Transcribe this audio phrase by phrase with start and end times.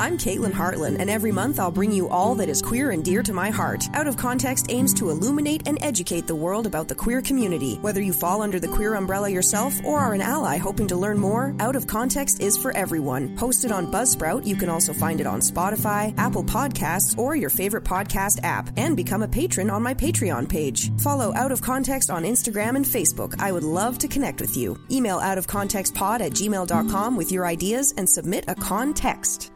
[0.00, 3.22] I'm Caitlin Hartland, and every month I'll bring you all that is queer and dear
[3.22, 3.84] to my heart.
[3.94, 7.76] Out of Context aims to illuminate and educate the world about the queer community.
[7.76, 11.18] Whether you fall under the queer umbrella yourself or are an ally hoping to learn
[11.18, 13.36] more, Out of Context is for everyone.
[13.36, 17.84] Hosted on Buzzsprout, you can also find it on Spotify, Apple Podcasts, or your favorite
[17.84, 20.90] podcast app, and become a patron on my Patreon page.
[20.98, 23.40] Follow Out of Context on Instagram and Facebook.
[23.40, 24.76] I would love to connect with you.
[24.90, 29.52] Email outofcontextpod at gmail.com with your ideas and submit a context.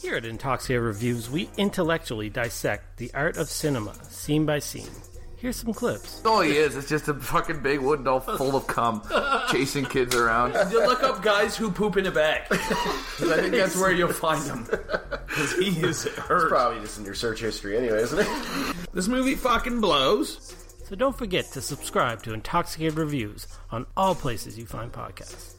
[0.00, 4.88] Here at Intoxicated Reviews, we intellectually dissect the art of cinema, scene by scene.
[5.36, 6.22] Here's some clips.
[6.26, 6.76] all he is.
[6.76, 9.02] It's just a fucking big wooden doll full of cum,
[9.50, 10.54] chasing kids around.
[10.70, 12.46] You look up guys who poop in a bag.
[12.48, 12.60] 'Cause
[13.32, 14.64] I think that's where you'll find them.
[14.64, 16.50] Because he is hurt.
[16.50, 18.76] Probably just in your search history anyway, isn't it?
[18.92, 20.54] This movie fucking blows.
[20.88, 25.54] So don't forget to subscribe to Intoxicated Reviews on all places you find podcasts,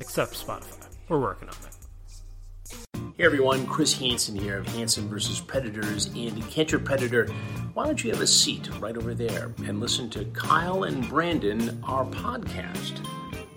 [0.00, 0.86] except Spotify.
[1.10, 1.71] We're working on it.
[3.22, 5.40] Hey everyone, Chris Hansen here of Hansen vs.
[5.40, 7.26] Predators and Catch Your Predator.
[7.74, 11.80] Why don't you have a seat right over there and listen to Kyle and Brandon,
[11.84, 13.06] our podcast?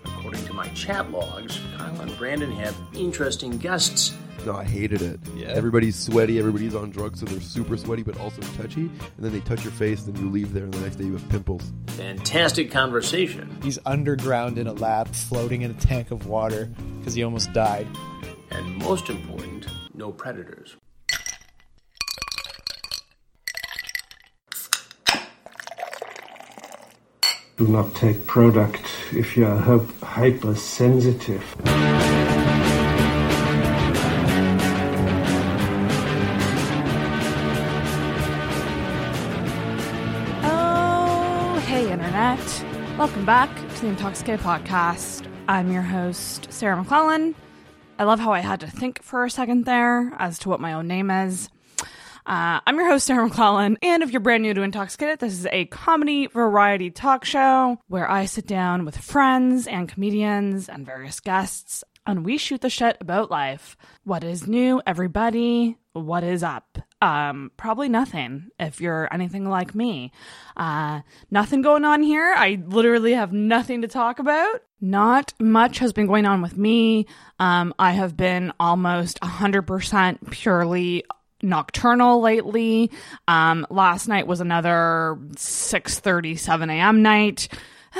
[0.04, 4.14] According to my chat logs, Kyle and Brandon have interesting guests.
[4.44, 5.18] No, I hated it.
[5.34, 5.48] Yeah.
[5.48, 8.82] Everybody's sweaty, everybody's on drugs, so they're super sweaty but also touchy.
[8.82, 11.12] And then they touch your face, then you leave there, and the next day you
[11.14, 11.72] have pimples.
[11.88, 13.58] Fantastic conversation.
[13.62, 17.88] He's underground in a lab, floating in a tank of water because he almost died.
[18.50, 20.76] And most important, no predators.
[27.56, 29.58] Do not take product if you are
[30.02, 31.42] hypersensitive.
[40.42, 42.38] Oh, hey, Internet.
[42.98, 45.26] Welcome back to the Intoxicated Podcast.
[45.48, 47.34] I'm your host, Sarah McClellan.
[47.98, 50.74] I love how I had to think for a second there as to what my
[50.74, 51.48] own name is.
[52.26, 55.46] Uh, I'm your host, Sarah McClellan, and if you're brand new to Intoxicated, this is
[55.46, 61.20] a comedy variety talk show where I sit down with friends and comedians and various
[61.20, 63.76] guests, and we shoot the shit about life.
[64.04, 65.78] What is new, everybody?
[65.92, 66.78] What is up?
[67.02, 70.12] Um, probably nothing if you're anything like me.
[70.56, 72.34] Uh, nothing going on here.
[72.36, 74.62] I literally have nothing to talk about.
[74.80, 77.06] Not much has been going on with me.
[77.38, 81.04] Um, I have been almost 100% purely
[81.42, 82.90] nocturnal lately.
[83.28, 87.02] Um, last night was another 6:37 a.m.
[87.02, 87.48] night.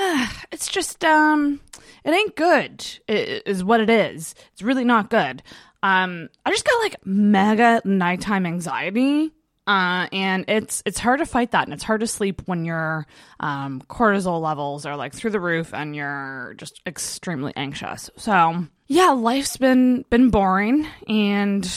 [0.51, 1.59] it's just um
[2.03, 4.35] it ain't good is what it is.
[4.53, 5.43] It's really not good.
[5.83, 9.31] Um I just got like mega nighttime anxiety.
[9.67, 13.05] Uh, and it's it's hard to fight that, and it's hard to sleep when your
[13.41, 18.09] um, cortisol levels are like through the roof, and you're just extremely anxious.
[18.15, 21.69] So yeah, life's been been boring, and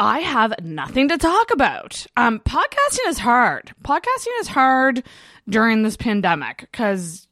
[0.00, 2.06] I have nothing to talk about.
[2.16, 3.74] Um, podcasting is hard.
[3.84, 5.02] Podcasting is hard
[5.46, 7.28] during this pandemic because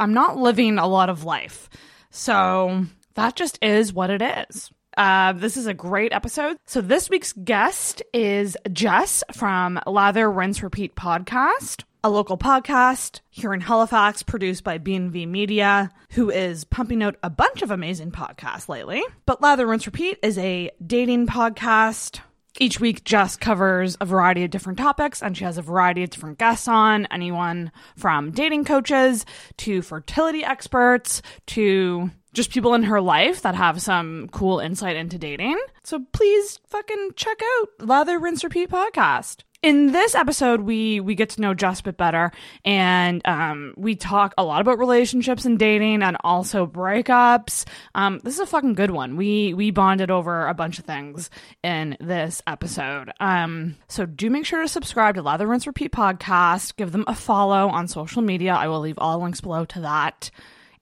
[0.00, 1.68] I'm not living a lot of life.
[2.10, 4.72] So that just is what it is.
[4.96, 6.56] Uh, this is a great episode.
[6.64, 13.52] So this week's guest is Jess from Lather Rinse Repeat podcast, a local podcast here
[13.52, 18.68] in Halifax produced by B&V Media, who is pumping out a bunch of amazing podcasts
[18.68, 19.02] lately.
[19.26, 22.20] But Lather Rinse Repeat is a dating podcast
[22.58, 26.10] each week, Jess covers a variety of different topics, and she has a variety of
[26.10, 29.26] different guests on anyone from dating coaches
[29.58, 35.16] to fertility experts to just people in her life that have some cool insight into
[35.16, 35.58] dating.
[35.82, 39.42] So please fucking check out Lather Rinse Repeat podcast.
[39.62, 42.30] In this episode, we we get to know Jess a bit better,
[42.62, 47.64] and um, we talk a lot about relationships and dating, and also breakups.
[47.94, 49.16] Um, this is a fucking good one.
[49.16, 51.30] We we bonded over a bunch of things
[51.64, 53.10] in this episode.
[53.18, 56.76] Um, so do make sure to subscribe to Lather Rinse Repeat podcast.
[56.76, 58.52] Give them a follow on social media.
[58.52, 60.30] I will leave all links below to that.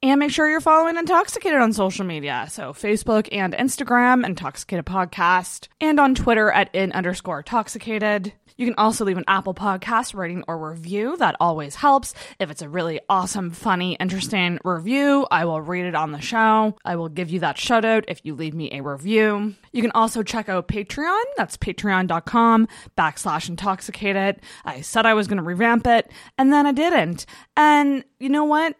[0.04, 2.47] And make sure you're following Intoxicated on social media.
[2.50, 8.34] So Facebook and Instagram, Intoxicated Podcast, and on Twitter at in underscore intoxicated.
[8.59, 11.16] You can also leave an Apple Podcast rating or review.
[11.16, 12.12] That always helps.
[12.39, 16.77] If it's a really awesome, funny, interesting review, I will read it on the show.
[16.84, 19.54] I will give you that shout out if you leave me a review.
[19.72, 21.22] You can also check out Patreon.
[21.39, 22.68] That's patreon.com
[22.98, 24.42] backslash intoxicated.
[24.66, 27.24] I said I was going to revamp it, and then I didn't.
[27.56, 28.77] And you know what?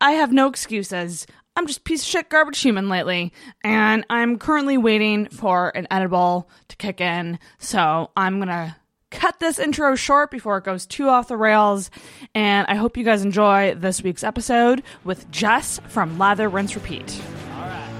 [0.00, 1.26] I have no excuses.
[1.56, 3.32] I'm just piece of shit garbage human lately,
[3.64, 7.40] and I'm currently waiting for an edible to kick in.
[7.58, 8.76] So I'm gonna
[9.10, 11.90] cut this intro short before it goes too off the rails.
[12.32, 17.20] And I hope you guys enjoy this week's episode with Jess from Lather Rinse Repeat.
[17.54, 17.90] All right.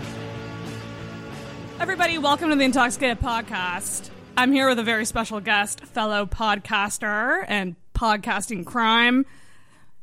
[1.81, 4.11] Everybody, welcome to the Intoxicated Podcast.
[4.37, 9.27] I'm here with a very special guest, fellow podcaster and podcasting crime.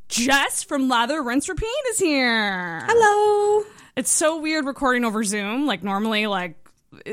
[0.07, 2.81] Jess from Lather Rinse Repeat is here.
[2.85, 3.63] Hello.
[3.95, 5.65] It's so weird recording over Zoom.
[5.65, 6.55] Like normally, like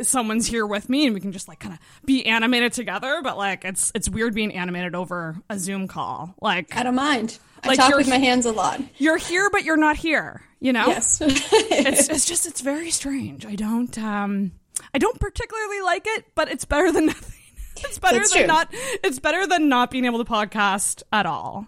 [0.02, 3.20] someone's here with me and we can just like kind of be animated together.
[3.22, 6.34] But like it's it's weird being animated over a Zoom call.
[6.40, 7.38] Like I don't mind.
[7.64, 8.80] I Like, talk with my hands a lot.
[8.98, 10.42] you're here, but you're not here.
[10.60, 10.86] You know?
[10.88, 11.20] Yes.
[11.24, 13.46] it's it's just it's very strange.
[13.46, 14.52] I don't um
[14.94, 17.38] I don't particularly like it, but it's better than nothing.
[17.84, 18.46] It's better That's than true.
[18.46, 18.68] not.
[19.02, 21.66] It's better than not being able to podcast at all.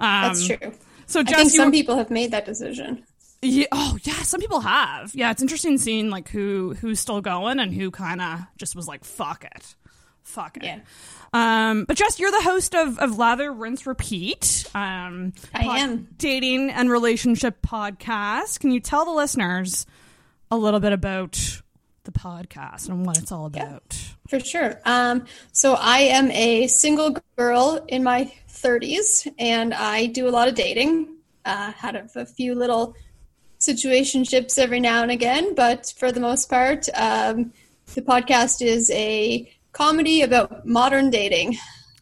[0.00, 0.72] Um, That's true.
[1.06, 3.04] So I Jess, think you some were- people have made that decision.
[3.42, 5.14] Yeah, oh yeah, some people have.
[5.14, 8.88] Yeah, it's interesting seeing like who who's still going and who kind of just was
[8.88, 9.74] like fuck it,
[10.22, 10.62] fuck it.
[10.64, 10.78] Yeah.
[11.34, 14.64] Um, but Jess, you're the host of of Lather, Rinse, Repeat.
[14.74, 16.08] Um, I am.
[16.16, 18.60] dating and relationship podcast.
[18.60, 19.84] Can you tell the listeners
[20.50, 21.60] a little bit about
[22.04, 23.98] the podcast and what it's all about?
[24.28, 24.80] For sure.
[24.84, 30.48] Um, so I am a single girl in my 30s, and I do a lot
[30.48, 31.08] of dating.
[31.44, 32.94] Uh, had a, a few little
[33.60, 37.52] situationships every now and again, but for the most part, um,
[37.94, 41.56] the podcast is a comedy about modern dating.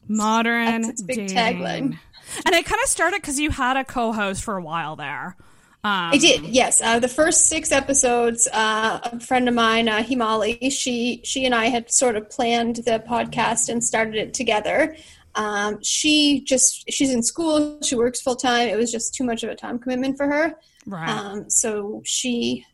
[0.09, 1.37] Modern That's its big dating.
[1.37, 1.99] tagline.
[2.45, 5.37] And it kind of started because you had a co-host for a while there.
[5.85, 6.81] Um, I did, yes.
[6.81, 11.53] Uh, the first six episodes, uh, a friend of mine, uh, Himali, she she and
[11.53, 14.97] I had sort of planned the podcast and started it together.
[15.35, 18.69] Um, she just she's in school, she works full time.
[18.69, 20.55] It was just too much of a time commitment for her.
[20.87, 21.09] Right.
[21.09, 22.65] Um, so she,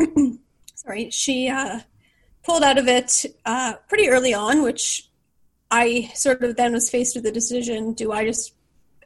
[0.74, 1.80] sorry, she uh,
[2.42, 5.08] pulled out of it uh, pretty early on, which
[5.70, 8.54] I sort of then was faced with the decision: do I just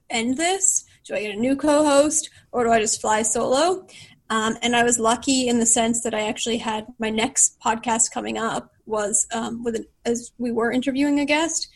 [0.08, 0.86] end this?
[1.04, 3.86] Do I get a new co-host, or do I just fly solo?
[4.28, 8.12] Um, and I was lucky in the sense that I actually had my next podcast
[8.12, 11.68] coming up was um, with an, as we were interviewing a guest.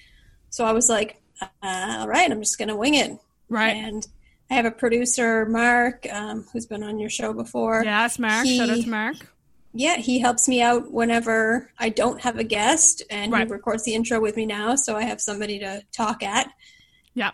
[0.51, 3.19] So I was like, uh, all right, I'm just going to wing it.
[3.49, 3.75] Right.
[3.77, 4.07] And
[4.51, 7.83] I have a producer, Mark, um, who's been on your show before.
[7.85, 8.47] yes, Mark.
[8.47, 9.17] Shout out to Mark.
[9.73, 13.47] Yeah, he helps me out whenever I don't have a guest, and Right.
[13.49, 16.49] he records the intro with me now, so I have somebody to talk at.
[17.15, 17.33] Yeah.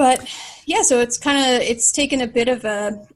[0.00, 0.26] But
[0.64, 3.06] yeah, so it's kind of it's taken a bit of a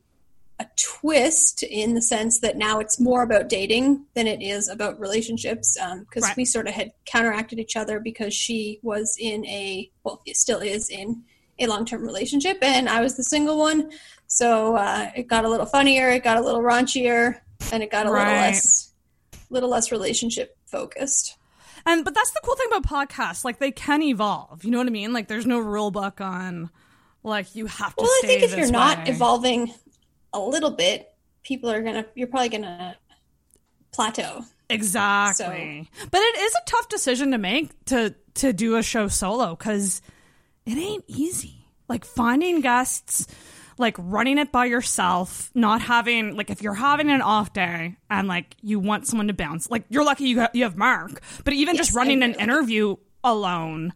[0.61, 5.01] a twist in the sense that now it's more about dating than it is about
[5.01, 6.37] relationships because Right.
[6.37, 10.61] we sort of had counteracted each other because she was in a well it still
[10.61, 11.23] is in
[11.59, 13.91] a long-term relationship and i was the single one.
[14.27, 17.41] So uh, it got a little funnier it got a little raunchier
[17.73, 18.93] and it got a little less
[19.49, 21.39] little less relationship focused
[21.87, 23.45] And but that's the cool thing about podcasts.
[23.45, 24.65] Like they can evolve.
[24.65, 25.13] You know what I mean?
[25.13, 26.71] Like there's no rule book on
[27.25, 28.03] like you have to.
[28.03, 29.73] well i think if you're not evolving
[30.35, 31.11] a little bit
[31.43, 32.97] people are gonna you're probably gonna
[33.93, 35.91] plateau Exactly.
[36.11, 40.01] But it is a tough decision to make to to do a show solo cuz
[40.65, 41.67] it ain't easy.
[41.87, 43.27] Like finding guests,
[43.79, 48.29] like running it by yourself, not having like if you're having an off day and
[48.29, 49.71] like you want someone to bounce.
[49.71, 53.93] Like you're lucky you ha- you have Mark, but even just running an interview alone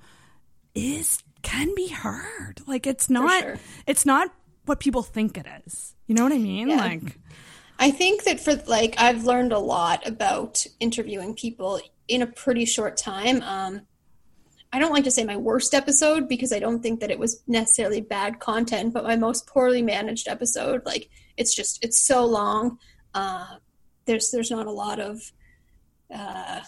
[0.74, 2.60] is can be hard.
[2.66, 3.58] Like it's not sure.
[3.86, 4.32] it's not
[4.64, 5.94] what people think it is.
[6.06, 6.68] You know what I mean?
[6.68, 6.76] Yeah.
[6.76, 7.18] Like
[7.78, 12.64] I think that for like I've learned a lot about interviewing people in a pretty
[12.64, 13.42] short time.
[13.42, 13.82] Um,
[14.72, 17.42] I don't like to say my worst episode because I don't think that it was
[17.46, 22.78] necessarily bad content, but my most poorly managed episode, like it's just it's so long.
[23.14, 23.56] Uh,
[24.04, 25.32] there's there's not a lot of
[26.14, 26.60] uh,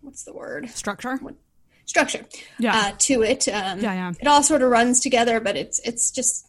[0.00, 1.18] what's the word structure.
[1.86, 2.24] structure
[2.58, 2.76] Yeah.
[2.76, 3.48] uh, to it.
[3.48, 4.12] Um, Yeah, yeah.
[4.20, 6.46] It all sort of runs together, but it's it's just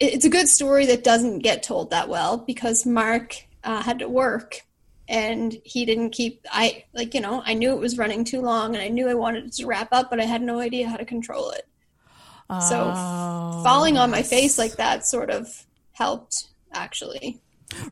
[0.00, 4.08] it's a good story that doesn't get told that well because Mark uh, had to
[4.08, 4.62] work
[5.08, 6.44] and he didn't keep.
[6.50, 9.14] I like you know I knew it was running too long and I knew I
[9.14, 11.66] wanted it to wrap up, but I had no idea how to control it.
[12.68, 15.48] So Oh, falling on my face like that sort of
[15.92, 17.40] helped actually.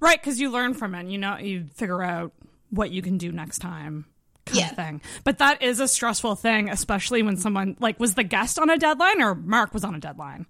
[0.01, 1.07] Right, because you learn from it.
[1.09, 2.33] You know, you figure out
[2.71, 4.07] what you can do next time,
[4.47, 4.71] kind Yeah.
[4.71, 5.01] of thing.
[5.25, 8.77] But that is a stressful thing, especially when someone like was the guest on a
[8.79, 10.47] deadline or Mark was on a deadline.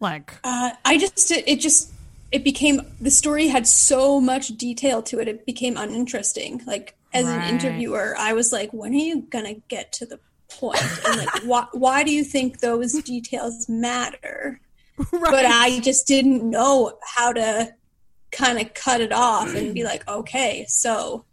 [0.00, 1.92] Like, Uh, I just it just
[2.32, 5.28] it became the story had so much detail to it.
[5.28, 6.62] It became uninteresting.
[6.66, 7.36] Like as Right.
[7.36, 10.82] an interviewer, I was like, when are you gonna get to the point?
[11.06, 14.60] And like, why why do you think those details matter?
[15.10, 17.74] But I just didn't know how to
[18.30, 21.24] kind of cut it off and be like, okay, so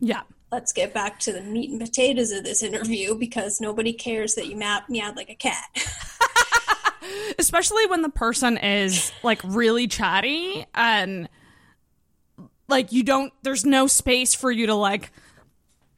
[0.00, 4.34] yeah, let's get back to the meat and potatoes of this interview because nobody cares
[4.34, 5.64] that you map meowed like a cat.
[7.38, 11.28] especially when the person is like really chatty and
[12.68, 15.10] like you don't there's no space for you to like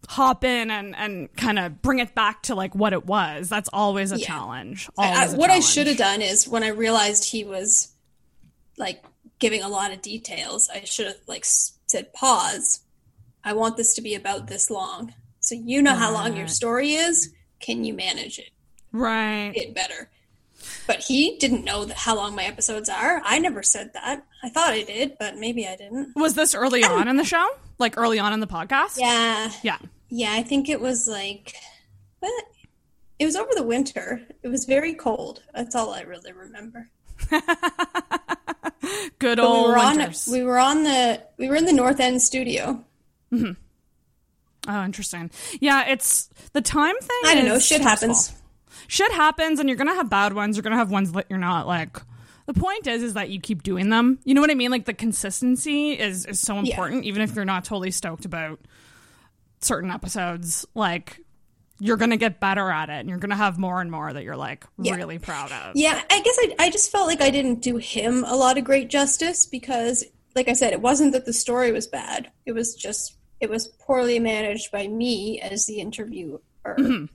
[0.08, 3.48] hop in and and kind of bring it back to like what it was.
[3.48, 4.26] That's always a Yeah.
[4.26, 4.88] challenge.
[4.98, 7.88] I- Always a what I should have done is when I realized he was
[8.78, 9.04] like
[9.38, 12.80] giving a lot of details, I should have like said pause.
[13.44, 15.14] I want this to be about this long.
[15.40, 17.32] So you know how long your story is.
[17.60, 18.50] Can you manage it?
[18.92, 19.52] Right.
[19.54, 20.10] get better.
[20.86, 23.20] But he didn't know that how long my episodes are.
[23.24, 24.24] I never said that.
[24.42, 26.14] I thought I did, but maybe I didn't.
[26.16, 27.46] Was this early on in the show?
[27.78, 28.98] Like early on in the podcast?
[28.98, 29.50] Yeah.
[29.62, 29.78] Yeah.
[30.08, 31.54] Yeah, I think it was like
[32.20, 32.44] what?
[33.18, 34.22] It was over the winter.
[34.42, 35.42] It was very cold.
[35.54, 36.90] That's all I really remember.
[39.18, 40.28] Good But we old were on winters.
[40.30, 42.84] we were on the we were in the North End studio.
[43.32, 43.52] Mm-hmm.
[44.68, 45.30] Oh, interesting.
[45.60, 47.20] Yeah, it's the time thing.
[47.24, 48.08] I don't know, shit stressful.
[48.08, 48.34] happens.
[48.88, 50.56] Shit happens, and you're gonna have bad ones.
[50.56, 51.98] You're gonna have ones that you're not like.
[52.46, 54.20] The point is, is that you keep doing them.
[54.24, 54.70] You know what I mean?
[54.70, 56.60] Like the consistency is is so Yeah.
[56.70, 58.60] important, even if you're not totally stoked about
[59.60, 60.64] certain episodes.
[60.74, 61.20] Like
[61.78, 64.36] you're gonna get better at it, and you're gonna have more and more that you're
[64.36, 64.94] like Yeah.
[64.94, 65.74] really proud of.
[65.76, 68.64] Yeah, I guess I I just felt like I didn't do him a lot of
[68.64, 72.30] great justice because like I said, it wasn't that the story was bad.
[72.46, 76.40] It was just it was poorly managed by me as the interviewer.
[76.66, 77.08] Mhm.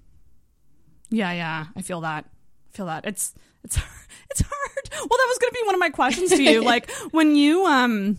[1.11, 2.25] Yeah, yeah, I feel that.
[2.25, 3.05] I feel that.
[3.05, 3.77] It's it's
[4.29, 4.89] it's hard.
[4.91, 6.63] Well, that was going to be one of my questions to you.
[6.65, 8.17] like when you um,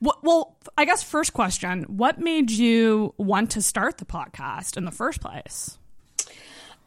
[0.00, 0.24] what?
[0.24, 4.90] Well, I guess first question: What made you want to start the podcast in the
[4.90, 5.78] first place?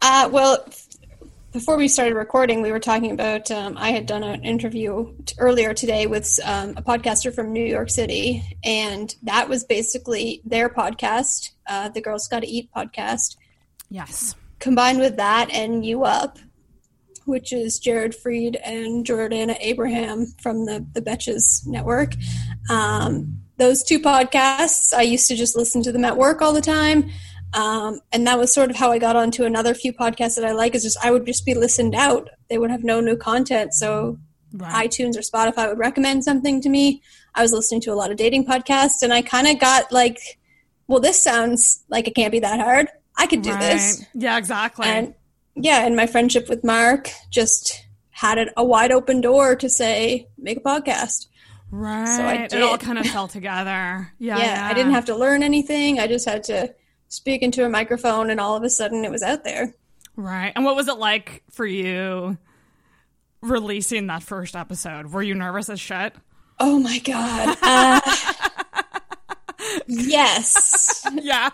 [0.01, 0.65] Uh, well,
[1.51, 3.51] before we started recording, we were talking about.
[3.51, 7.65] Um, I had done an interview t- earlier today with um, a podcaster from New
[7.65, 13.35] York City, and that was basically their podcast, uh, the Girls Gotta Eat podcast,
[13.89, 14.35] Yes.
[14.59, 16.37] Combined with that and You Up,
[17.25, 22.13] which is Jared Freid and Jordana Abraham from the the Betches Network.
[22.69, 26.61] Um, those two podcasts, I used to just listen to them at work all the
[26.61, 27.09] time.
[27.53, 30.51] Um, and that was sort of how I got onto another few podcasts that I
[30.51, 30.75] like.
[30.75, 34.17] Is just I would just be listened out; they would have no new content, so
[34.51, 34.89] Right.
[34.89, 37.03] iTunes or Spotify would recommend something to me.
[37.35, 40.39] I was listening to a lot of dating podcasts, and I kind of got like,
[40.87, 42.89] "Well, this sounds like it can't be that hard.
[43.19, 44.87] I could do this." Yeah, exactly.
[44.87, 45.13] And
[45.55, 50.27] yeah, and my friendship with Mark just had it a wide open door to say,
[50.37, 51.27] "Make a podcast."
[51.71, 52.07] right.
[52.07, 54.11] so I It all kind of fell together.
[54.19, 54.39] Yeah.
[54.39, 55.99] yeah, I didn't have to learn anything.
[55.99, 56.73] I just had to
[57.07, 59.75] speak into a microphone, and all of a sudden, it was out there.
[60.15, 60.51] Right.
[60.55, 62.37] And what was it like for you
[63.41, 65.13] releasing that first episode?
[65.13, 66.13] Were you nervous as shit?
[66.59, 67.57] Oh my god.
[67.61, 68.01] Uh,
[69.87, 71.07] yes.
[71.13, 71.49] yeah.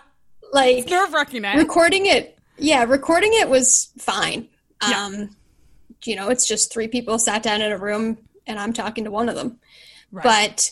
[0.55, 1.43] Like nerve wracking.
[1.43, 1.57] Eh?
[1.57, 2.39] recording it.
[2.57, 4.47] Yeah, recording it was fine.
[4.87, 5.05] Yeah.
[5.05, 5.35] Um,
[6.05, 9.11] you know, it's just three people sat down in a room, and I'm talking to
[9.11, 9.59] one of them.
[10.13, 10.23] Right.
[10.23, 10.71] But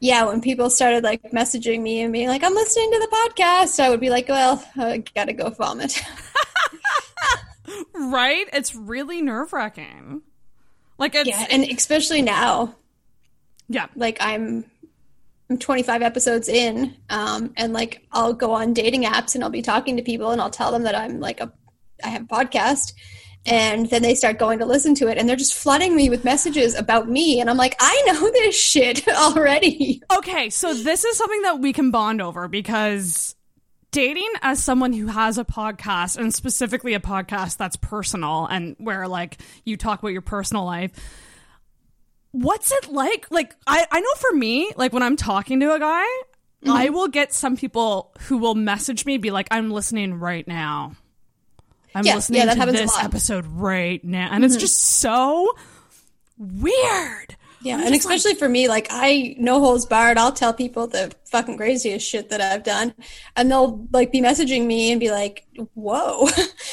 [0.00, 3.80] yeah, when people started like messaging me and being like, "I'm listening to the podcast,"
[3.80, 5.98] I would be like, "Well, I gotta go vomit."
[7.94, 8.46] right?
[8.52, 10.20] It's really nerve wracking.
[10.98, 12.74] Like it's yeah, and especially now,
[13.70, 14.66] yeah, like I'm
[15.50, 19.62] I'm 25 episodes in, um, and like I'll go on dating apps and I'll be
[19.62, 21.52] talking to people and I'll tell them that I'm like a
[22.04, 22.92] I have a podcast,
[23.44, 26.24] and then they start going to listen to it and they're just flooding me with
[26.24, 30.00] messages about me, and I'm like, I know this shit already.
[30.16, 33.34] Okay, so this is something that we can bond over because
[33.90, 39.08] dating as someone who has a podcast and specifically a podcast that's personal and where
[39.08, 40.92] like you talk about your personal life
[42.32, 45.78] what's it like like i i know for me like when i'm talking to a
[45.80, 46.04] guy
[46.68, 50.92] i will get some people who will message me be like i'm listening right now
[51.94, 54.60] i'm listening yeah, to this episode right now and it's Mhm.
[54.60, 55.52] just so
[56.38, 60.16] weird Yeah, I'm and just like- especially for me, like I no holds barred.
[60.16, 62.94] I'll tell people the fucking craziest shit that I've done,
[63.36, 65.44] and they'll like be messaging me and be like,
[65.74, 66.28] "Whoa."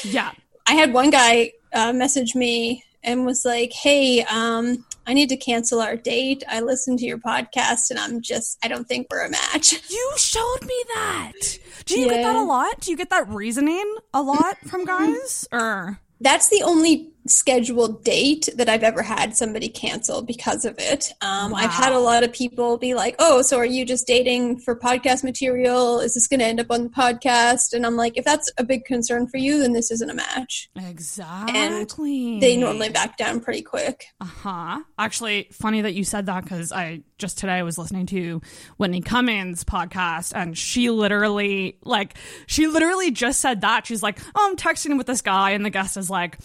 [0.05, 0.31] yeah
[0.67, 5.37] I had one guy uh, message me and was like, "Hey, um, I need to
[5.37, 6.43] cancel our date.
[6.47, 10.13] I listened to your podcast, and I'm just I don't think we're a match." You
[10.17, 11.59] showed me that.
[11.85, 12.81] Do you get that a lot?
[12.81, 15.47] Do you get that reasoning a lot from guys?
[15.51, 21.11] Or That's the only scheduled date that I've ever had somebody cancel because of it.
[21.21, 24.59] Um, I've had a lot of people be like, "Oh, so are you just dating
[24.59, 25.99] for podcast material?
[25.99, 28.63] Is this going to end up on the podcast?" And I'm like, "If that's a
[28.63, 32.39] big concern for you, then this isn't a match." exactly.
[32.39, 34.05] They normally back down pretty quick.
[34.21, 34.83] Uh huh.
[34.97, 38.41] Actually, funny that you said that because I just today was listening to
[38.77, 42.15] Whitney Cummings' podcast and she literally, like,
[42.45, 43.85] she literally just said that.
[43.85, 46.37] She's like, oh, I'm texting with this guy, and the guest is like,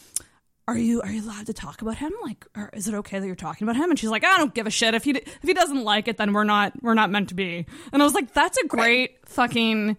[0.69, 2.13] are you are you allowed to talk about him?
[2.23, 4.55] Like, or is it okay that you're talking about him?" And she's like, "I don't
[4.55, 4.95] give a shit.
[4.95, 7.67] If he if he doesn't like it, then we're not we're not meant to be."
[7.93, 9.97] And I was like, "That's a great fucking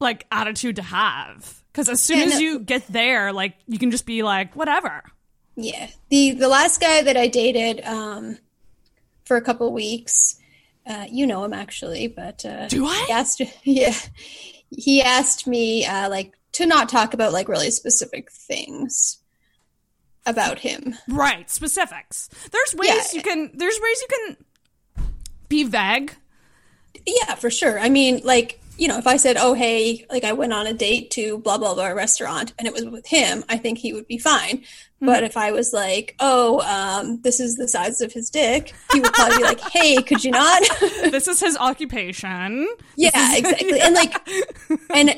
[0.00, 3.90] like attitude to have." Because as soon And- as you get there, like you can
[3.90, 5.02] just be like, "Whatever."
[5.56, 5.88] Yeah.
[6.08, 8.38] The the last guy that I dated um,
[9.24, 10.36] for a couple weeks,
[10.86, 13.04] uh, you know him actually, but uh, Do I?
[13.06, 13.94] He asked, yeah,
[14.70, 19.17] he asked me uh, like to not talk about like really specific things
[20.26, 20.94] about him.
[21.08, 22.28] Right, specifics.
[22.50, 23.04] There's ways Yeah.
[23.18, 23.50] you can.
[23.54, 25.06] There's ways you can
[25.48, 26.14] be vague.
[27.06, 27.78] Yeah, for sure.
[27.78, 30.72] I mean, like, you know, if I said, oh, hey, like I went on a
[30.72, 34.06] date to blah, blah, blah restaurant and it was with him, I think he would
[34.06, 34.64] be fine.
[35.00, 39.00] But if I was like, oh, um, this is the size of his dick, he
[39.00, 40.62] would probably be like, hey, could you not?
[40.80, 42.68] this is his occupation.
[42.96, 43.80] yeah, exactly.
[43.80, 44.28] And like,
[44.94, 45.10] and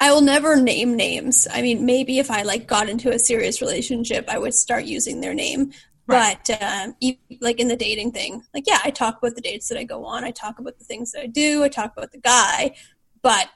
[0.00, 1.46] I will never name names.
[1.52, 5.20] I mean, maybe if I like got into a serious relationship, I would start using
[5.20, 5.72] their name.
[6.06, 6.96] But um,
[7.40, 10.04] like in the dating thing, like yeah, I talk about the dates that I go
[10.04, 10.24] on.
[10.24, 11.62] I talk about the things that I do.
[11.62, 12.74] I talk about the guy,
[13.22, 13.48] but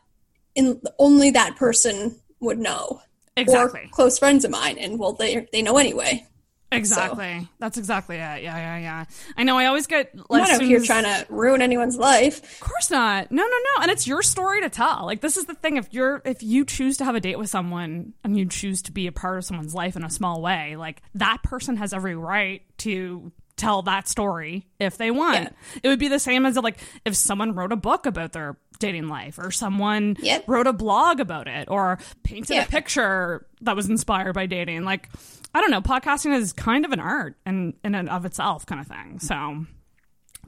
[0.55, 3.01] in only that person would know.
[3.37, 3.83] Exactly.
[3.85, 6.27] Or close friends of mine, and well, they they know anyway.
[6.77, 7.49] Exactly.
[7.59, 8.19] That's exactly it.
[8.19, 9.05] Yeah, yeah, yeah.
[9.37, 9.59] I know.
[9.59, 12.43] I always get I'm like not out soon here trying to ruin anyone's life.
[12.43, 13.31] Of course not.
[13.31, 13.83] No, no, no.
[13.83, 15.05] And it's your story to tell.
[15.05, 15.77] Like this is the thing.
[15.77, 18.93] If you're if you choose to have a date with someone and you choose to
[18.93, 22.17] be a part of someone's life in a small way, like that person has every
[22.17, 25.55] right to tell that story if they want.
[25.83, 29.09] It would be the same as like if someone wrote a book about their dating
[29.09, 32.65] life or someone wrote a blog about it or painted Yeah.
[32.65, 34.83] a picture that was inspired by dating.
[34.85, 35.09] Like
[35.55, 38.81] I don't know, podcasting is kind of an art and in and of itself kind
[38.81, 39.21] of thing.
[39.21, 39.65] So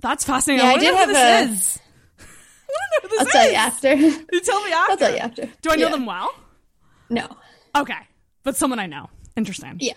[0.00, 0.64] that's fascinating.
[0.64, 1.78] Yeah, I wanna did have this a- is.
[2.68, 3.52] I wanna know who this I'll tell is.
[3.52, 3.94] you after.
[4.34, 4.90] You tell me after.
[4.90, 5.46] I'll tell you after.
[5.62, 5.92] Do I know Yeah.
[5.92, 6.34] them well?
[7.08, 7.28] No.
[7.76, 7.94] Okay,
[8.42, 9.08] but someone I know.
[9.36, 9.76] Interesting.
[9.80, 9.92] Yeah.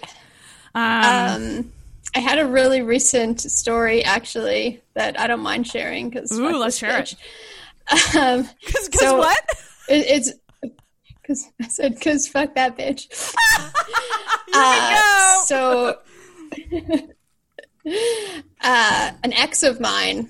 [0.76, 1.74] Um, Um,
[2.16, 6.78] I had a really recent story actually that I don't mind sharing because Ooh, let's
[6.78, 7.16] share it.
[8.16, 9.40] Um, Cause, so what?
[9.88, 10.32] It, it's
[11.22, 13.08] because I said because fuck that bitch.
[14.52, 16.00] Uh, so,
[18.62, 20.28] uh, an ex of mine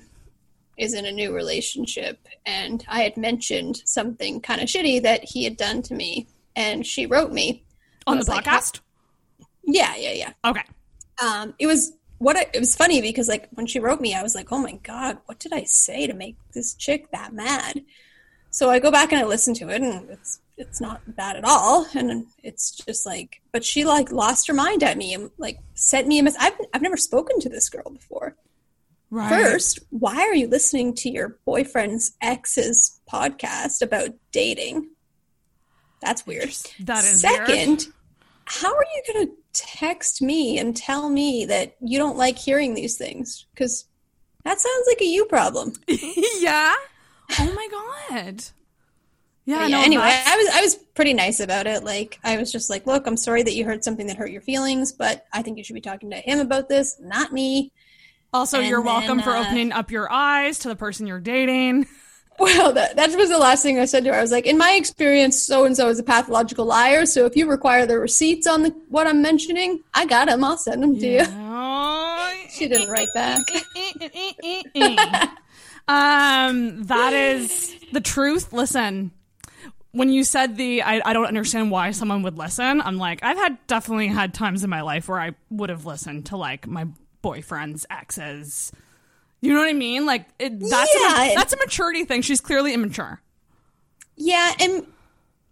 [0.76, 5.44] is in a new relationship, and I had mentioned something kind of shitty that he
[5.44, 7.64] had done to me, and she wrote me
[8.06, 8.80] On the was like, podcast?
[9.64, 10.32] Yeah, yeah, yeah.
[10.44, 10.64] Okay.
[11.22, 14.22] Um, it was what I, it was funny because like when she wrote me, I
[14.22, 17.82] was like, oh my god, what did I say to make this chick that mad?
[18.50, 21.44] So I go back and I listen to it, and it's it's not bad at
[21.44, 25.58] all, and it's just like, but she like lost her mind at me and like
[25.74, 26.40] sent me a message.
[26.42, 28.36] I've I've never spoken to this girl before.
[29.10, 29.28] Right.
[29.28, 34.90] First, why are you listening to your boyfriend's ex's podcast about dating?
[36.00, 36.54] That's weird.
[36.80, 37.82] That is Second, weird.
[38.50, 42.74] How are you going to text me and tell me that you don't like hearing
[42.74, 43.46] these things?
[43.54, 43.84] Because
[44.44, 45.72] that sounds like a you problem.
[45.88, 46.72] yeah.
[47.38, 48.44] Oh my god.
[49.44, 49.60] Yeah.
[49.60, 51.84] But no, anyway, that's- I was I was pretty nice about it.
[51.84, 54.42] Like I was just like, look, I'm sorry that you heard something that hurt your
[54.42, 57.72] feelings, but I think you should be talking to him about this, not me.
[58.32, 61.20] Also, And you're welcome then, for uh, opening up your eyes to the person you're
[61.20, 61.86] dating.
[62.40, 64.18] Well, that, that was the last thing I said to her.
[64.18, 67.04] I was like, in my experience, so and so is a pathological liar.
[67.04, 70.42] So if you require the receipts on the, what I'm mentioning, I got them.
[70.42, 71.24] I'll send them to you.
[72.50, 73.42] she didn't write back.
[75.86, 78.54] um, that is the truth.
[78.54, 79.10] Listen,
[79.92, 83.36] when you said the I, I don't understand why someone would listen, I'm like, I've
[83.36, 86.86] had definitely had times in my life where I would have listened to like my
[87.20, 88.72] boyfriend's exes.
[89.42, 90.04] You know what I mean?
[90.06, 91.32] Like it, that's Yeah.
[91.32, 92.22] a, that's a maturity thing.
[92.22, 93.20] She's clearly immature.
[94.16, 94.86] Yeah, and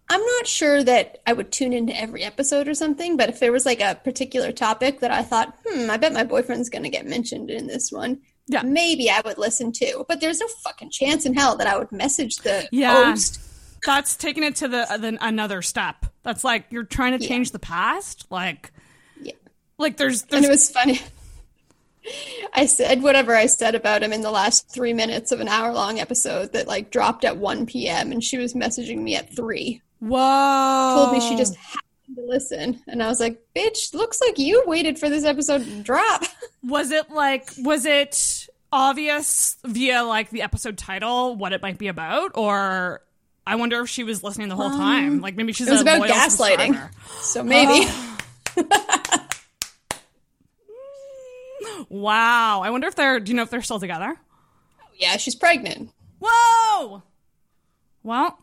[0.09, 3.51] I'm not sure that I would tune into every episode or something, but if there
[3.51, 6.89] was like a particular topic that I thought, hmm, I bet my boyfriend's going to
[6.89, 10.05] get mentioned in this one, yeah, maybe I would listen to.
[10.07, 13.39] But there's no fucking chance in hell that I would message the Yeah, host.
[13.85, 16.05] that's taking it to the, the another step.
[16.23, 18.25] That's like you're trying to change the past.
[18.29, 18.71] Like,
[19.21, 19.33] yeah,
[19.79, 20.99] like there's, And there's it was funny.
[22.53, 25.73] I said whatever I said about him in the last three minutes of an hour
[25.73, 28.11] long episode that like dropped at 1 p.m.
[28.11, 29.81] and she was messaging me at 3.
[29.99, 30.95] Whoa.
[30.95, 32.81] Told me she just happened to listen.
[32.87, 36.23] And I was like, bitch, looks like you waited for this episode to drop.
[36.63, 41.87] Was it like was it obvious via like the episode title what it might be
[41.87, 43.01] about or
[43.47, 45.13] I wonder if she was listening the whole time.
[45.13, 46.77] Um, Like maybe she's it was a about gaslighting.
[47.21, 47.89] So maybe.
[51.89, 52.61] Wow.
[52.61, 54.15] I wonder if they're do you know if they're still together?
[54.99, 55.91] yeah, she's pregnant.
[56.21, 57.01] Whoa.
[58.03, 58.37] Well,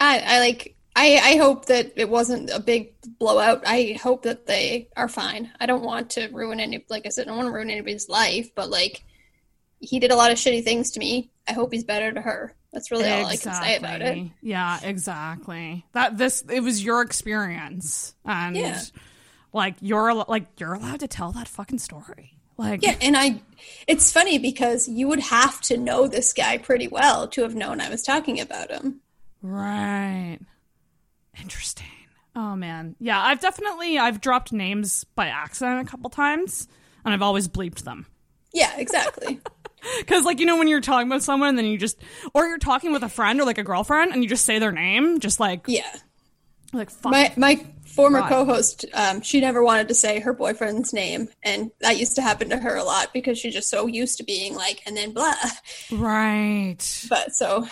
[0.00, 3.62] I, I like I, I hope that it wasn't a big blowout.
[3.64, 5.50] I hope that they are fine.
[5.60, 8.08] I don't want to ruin any, like I said, I don't want to ruin anybody's
[8.08, 9.04] life, but like,
[9.78, 11.30] he did a lot of shitty things to me.
[11.46, 12.52] I hope he's better to her.
[12.72, 14.26] That's really all I can say about it.
[14.42, 15.86] Yeah, exactly.
[15.92, 18.80] That this it was your experience, and Yeah.
[19.52, 22.38] Like you're like you're allowed to tell that fucking story.
[22.56, 23.40] Like Yeah, and I,
[23.86, 27.80] it's funny because you would have to know this guy pretty well to have known
[27.80, 29.00] I was talking about him.
[29.42, 30.38] right,
[31.40, 31.86] interesting.
[32.34, 33.20] Oh man, yeah.
[33.20, 36.68] I've definitely I've dropped names by accident a couple times,
[37.04, 38.06] and I've always bleeped them.
[38.52, 39.40] Yeah, exactly.
[40.00, 41.98] Because, like, you know, when you're talking about someone, and then you just,
[42.34, 44.72] or you're talking with a friend or like a girlfriend, and you just say their
[44.72, 45.88] name, just like, yeah.
[46.72, 46.90] Like.
[47.04, 48.28] My my former God.
[48.28, 52.50] co-host, um, she never wanted to say her boyfriend's name, and that used to happen
[52.50, 55.34] to her a lot because she's just so used to being like, and then blah.
[55.92, 57.06] right.
[57.08, 57.66] But so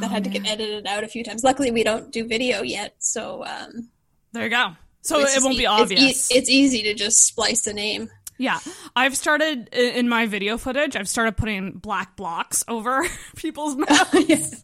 [0.00, 1.44] that had to get edited out a few times.
[1.44, 3.88] Luckily, we don't do video yet, so um,
[4.32, 4.72] There you go.
[5.02, 6.30] So it won't be e- it's e- obvious.
[6.30, 8.10] It's, easy to just splice the name.
[8.38, 8.58] Yeah,
[8.96, 10.96] I've started in my video footage.
[10.96, 14.62] I've started putting black blocks over people's mouths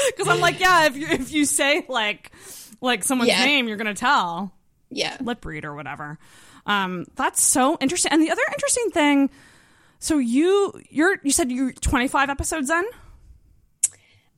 [0.16, 2.30] because I'm like, yeah, if you if you say like
[2.80, 3.44] like someone's Yeah.
[3.44, 4.52] name, you're gonna tell.
[4.90, 6.18] Yeah, lip read or whatever.
[6.66, 8.12] Um, that's so interesting.
[8.12, 9.30] And the other interesting thing,
[9.98, 12.84] so you you're you said you're 25 episodes in.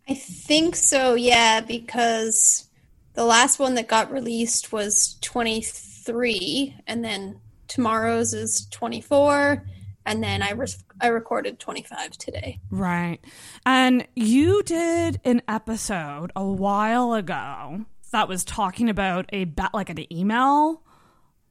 [0.09, 2.68] I think so, yeah, because
[3.14, 9.64] the last one that got released was 23, and then tomorrow's is 24,
[10.05, 10.66] and then I, re-
[11.03, 12.61] I recorded 25 today.
[12.71, 13.19] Right.
[13.67, 20.12] And you did an episode a while ago that was talking about a like an
[20.12, 20.83] email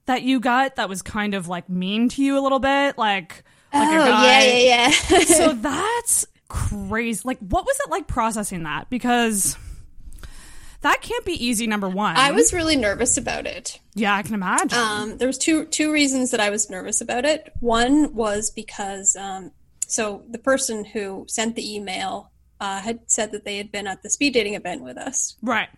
[0.06, 3.44] that you got that was kind of like mean to you a little bit, like
[3.74, 4.44] like oh, a guy.
[4.46, 5.20] yeah, yeah, yeah.
[5.26, 7.22] so that's crazy.
[7.24, 8.90] Like, what was it like processing that?
[8.90, 9.58] Because
[10.82, 11.68] that can't be easy.
[11.68, 13.80] Number one, I was really nervous about it.
[13.94, 14.78] Yeah, I can imagine.
[14.78, 17.54] Um, there was two two reasons that I was nervous about it.
[17.60, 19.52] One was because um,
[19.88, 24.04] so the person who sent the email uh, had said that they had been at
[24.04, 25.36] the speed dating event with us.
[25.42, 25.70] Right.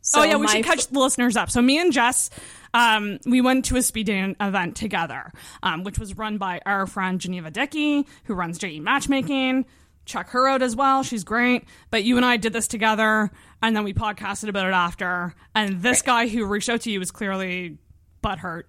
[0.00, 1.50] So oh yeah, we should catch the listeners up.
[1.50, 2.30] So me and Jess,
[2.72, 5.32] um, we went to a speed dating event together,
[5.64, 9.66] um, which was run by our friend Geneva Dickey, who runs JE Matchmaking.
[10.06, 11.64] Check her out as well; she's great.
[11.90, 13.30] But you and I did this together,
[13.62, 15.34] and then we podcasted about it after.
[15.54, 17.78] And this guy who reached out to you was clearly
[18.24, 18.64] butthurt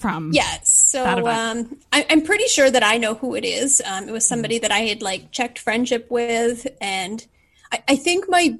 [0.00, 3.82] from Yeah, so um, I, I'm pretty sure that I know who it is.
[3.84, 7.26] Um, it was somebody that I had like checked friendship with, and
[7.70, 8.58] I, I think my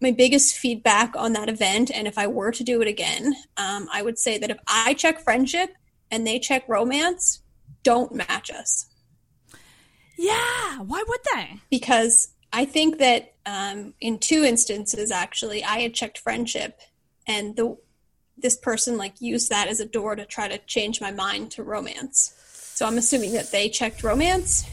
[0.00, 3.88] my biggest feedback on that event, and if I were to do it again, um,
[3.92, 5.70] I would say that if I check friendship
[6.10, 7.42] and they check romance,
[7.82, 8.89] don't match us
[10.20, 11.60] yeah, why would they?
[11.70, 16.78] because I think that um, in two instances, actually, I had checked friendship,
[17.26, 17.76] and the
[18.36, 21.62] this person like used that as a door to try to change my mind to
[21.62, 22.34] romance.
[22.74, 24.64] So I'm assuming that they checked romance.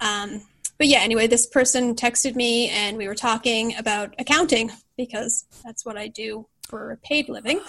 [0.00, 0.42] Um,
[0.76, 5.84] but yeah, anyway, this person texted me, and we were talking about accounting because that's
[5.84, 7.60] what I do for a paid living.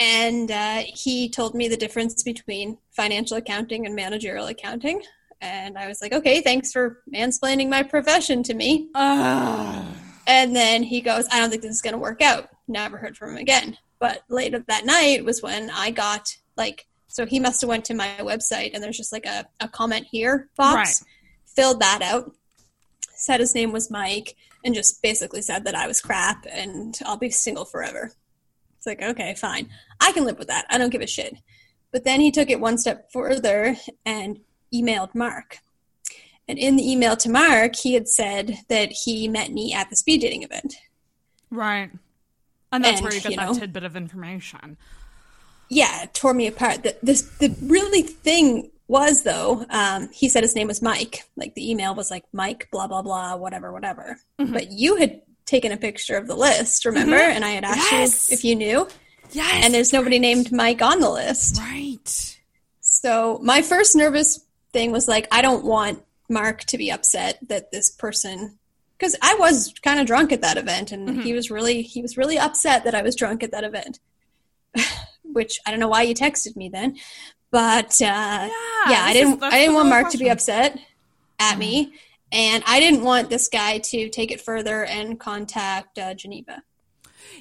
[0.00, 5.02] And uh, he told me the difference between financial accounting and managerial accounting.
[5.40, 8.88] And I was like, okay, thanks for mansplaining my profession to me.
[8.94, 9.86] Ah.
[10.26, 12.48] And then he goes, I don't think this is going to work out.
[12.66, 13.76] Never heard from him again.
[13.98, 17.94] But later that night was when I got like, so he must have went to
[17.94, 20.74] my website and there's just like a, a comment here box.
[20.74, 21.10] Right.
[21.46, 22.32] Filled that out.
[23.14, 27.16] Said his name was Mike and just basically said that I was crap and I'll
[27.16, 28.12] be single forever.
[28.76, 29.68] It's like, okay, fine.
[30.00, 30.66] I can live with that.
[30.68, 31.36] I don't give a shit.
[31.92, 34.40] But then he took it one step further and
[34.74, 35.58] emailed Mark.
[36.48, 39.96] And in the email to Mark, he had said that he met me at the
[39.96, 40.74] speed dating event.
[41.50, 41.90] Right.
[42.72, 44.76] And that's And, where you get you that know- tidbit of information.
[45.70, 46.82] Yeah, it tore me apart.
[46.82, 51.22] The, this, the really thing was, though, um, he said his name was Mike.
[51.36, 54.18] Like the email was like Mike, blah, blah, blah, whatever, whatever.
[54.36, 57.16] But you had taken a picture of the list, remember?
[57.16, 57.20] Mhm.
[57.36, 58.28] And I had asked Yes.
[58.30, 58.88] you if you knew.
[59.32, 59.64] Yes.
[59.64, 61.56] And there's nobody named Mike on the list.
[61.58, 62.36] Right.
[62.80, 64.43] So my first nervous
[64.74, 68.58] thing was like, I don't want Mark to be upset that this person,
[68.98, 71.20] because I was kind of drunk at that event, and Mm-hmm.
[71.22, 74.00] he was really he was really upset that I was drunk at that event.
[75.22, 76.96] Which I don't know why you texted me then,
[77.50, 78.48] but uh,
[78.92, 80.78] yeah, I didn't I didn't want Mark to be upset
[81.40, 81.92] at me,
[82.30, 86.62] and I didn't want this guy to take it further and contact uh, Geneva.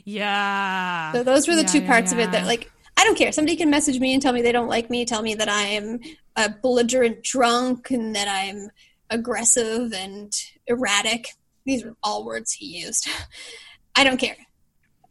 [0.06, 1.12] Yeah.
[1.13, 3.32] So those were the Yeah, two yeah, parts of it that like I don't care.
[3.32, 5.63] Somebody can message me and tell me they don't like me, tell me that I
[5.63, 5.99] am
[6.36, 8.69] a belligerent drunk and that I'm
[9.10, 10.34] aggressive and
[10.67, 11.29] erratic.
[11.65, 13.08] These are all words he used.
[13.95, 14.38] I don't care.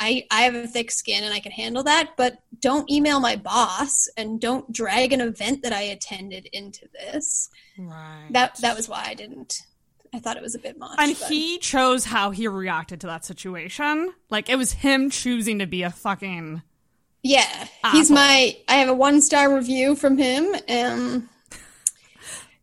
[0.01, 3.37] I, I have a thick skin and I can handle that, but don't email my
[3.37, 7.49] boss and don't drag an event that I attended into this.
[7.79, 8.27] Right.
[8.31, 9.63] That that was why I didn't.
[10.13, 10.99] I thought it was a bit much.
[10.99, 14.13] And but- he chose how he reacted to that situation.
[14.29, 16.63] Like it was him choosing to be a fucking
[17.23, 18.57] yeah, he's my.
[18.69, 20.55] I have a one star review from him.
[20.69, 21.29] Um,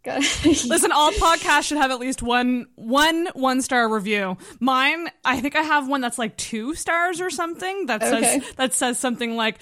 [0.04, 4.38] God, Listen, all podcasts should have at least one one one star review.
[4.60, 8.40] Mine, I think I have one that's like two stars or something that Okay.
[8.40, 9.60] says that says something like,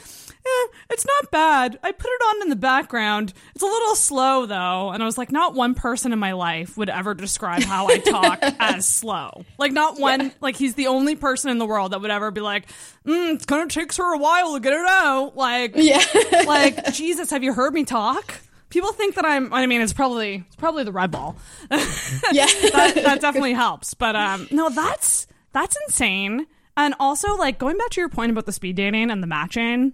[0.47, 1.79] eh, "It's not bad.
[1.83, 3.33] I put it on in the background.
[3.53, 6.77] It's a little slow though." And I was like, not one person in my life
[6.77, 9.45] would ever describe how I talk as slow.
[9.57, 10.31] Like, not one.
[10.41, 12.67] Like, he's the only person in the world that would ever be like,
[13.05, 16.03] mm, "It's gonna take her a while to get it out." Like, yeah,
[16.47, 18.36] like Jesus, have you heard me talk?
[18.69, 19.53] People think that I'm.
[19.53, 21.38] I mean, it's probably it's probably the Red Bull.
[21.71, 22.45] yeah.
[22.45, 23.93] that, that definitely helps.
[23.93, 26.47] But um, no, that's that's insane.
[26.75, 29.93] And also, like going back to your point about the speed dating and the matching,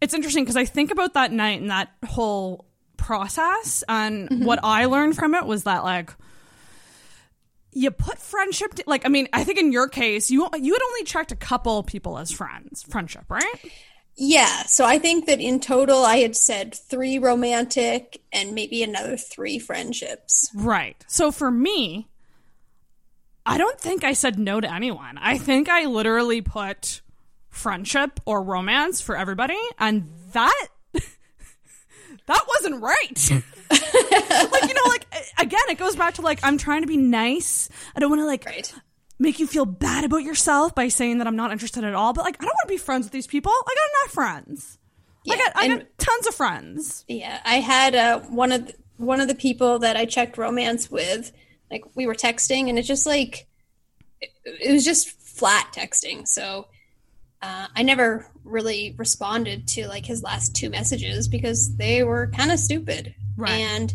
[0.00, 4.44] it's interesting because I think about that night and that whole process, and mm-hmm.
[4.44, 6.14] what I learned from it was that like
[7.72, 10.82] you put friendship to, like I mean I think in your case you you had
[10.82, 13.72] only checked a couple people as friends friendship right
[14.16, 19.16] Yeah, so I think that in total I had said three romantic and maybe another
[19.16, 20.50] three friendships.
[20.56, 20.96] Right.
[21.06, 22.08] So for me,
[23.46, 25.18] I don't think I said no to anyone.
[25.18, 27.00] I think I literally put
[27.58, 30.68] friendship or romance for everybody, and that
[32.26, 33.30] that wasn't right.
[34.50, 35.06] like you know, like
[35.38, 37.68] again, it goes back to like I'm trying to be nice.
[37.96, 38.72] I don't want to like Right.
[39.18, 42.12] make you feel bad about yourself by saying that I'm not interested at all.
[42.12, 43.52] But like, I don't want to be friends with these people.
[43.52, 44.78] I got enough friends.
[45.28, 47.04] I Yeah, got I and- got tons of friends.
[47.08, 50.90] Yeah, I had uh, one of the, one of the people that I checked romance
[50.90, 51.32] with.
[51.70, 53.46] Like we were texting, and it just like
[54.22, 56.26] it, it was just flat texting.
[56.26, 56.68] So
[57.42, 62.50] uh, I never really responded to like his last two messages because they were kind
[62.50, 63.14] of stupid.
[63.36, 63.60] Right.
[63.60, 63.94] And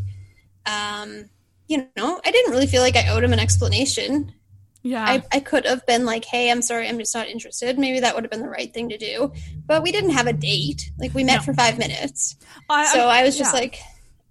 [0.65, 1.29] um,
[1.67, 4.33] you know, I didn't really feel like I owed him an explanation.
[4.81, 5.05] Yeah.
[5.05, 7.79] I, I could have been like, hey, I'm sorry, I'm just not interested.
[7.79, 9.31] Maybe that would have been the right thing to do.
[9.65, 10.91] But we didn't have a date.
[10.99, 12.35] Like, we met for five minutes.
[12.69, 13.59] I- so I- I was just yeah.
[13.61, 13.79] like,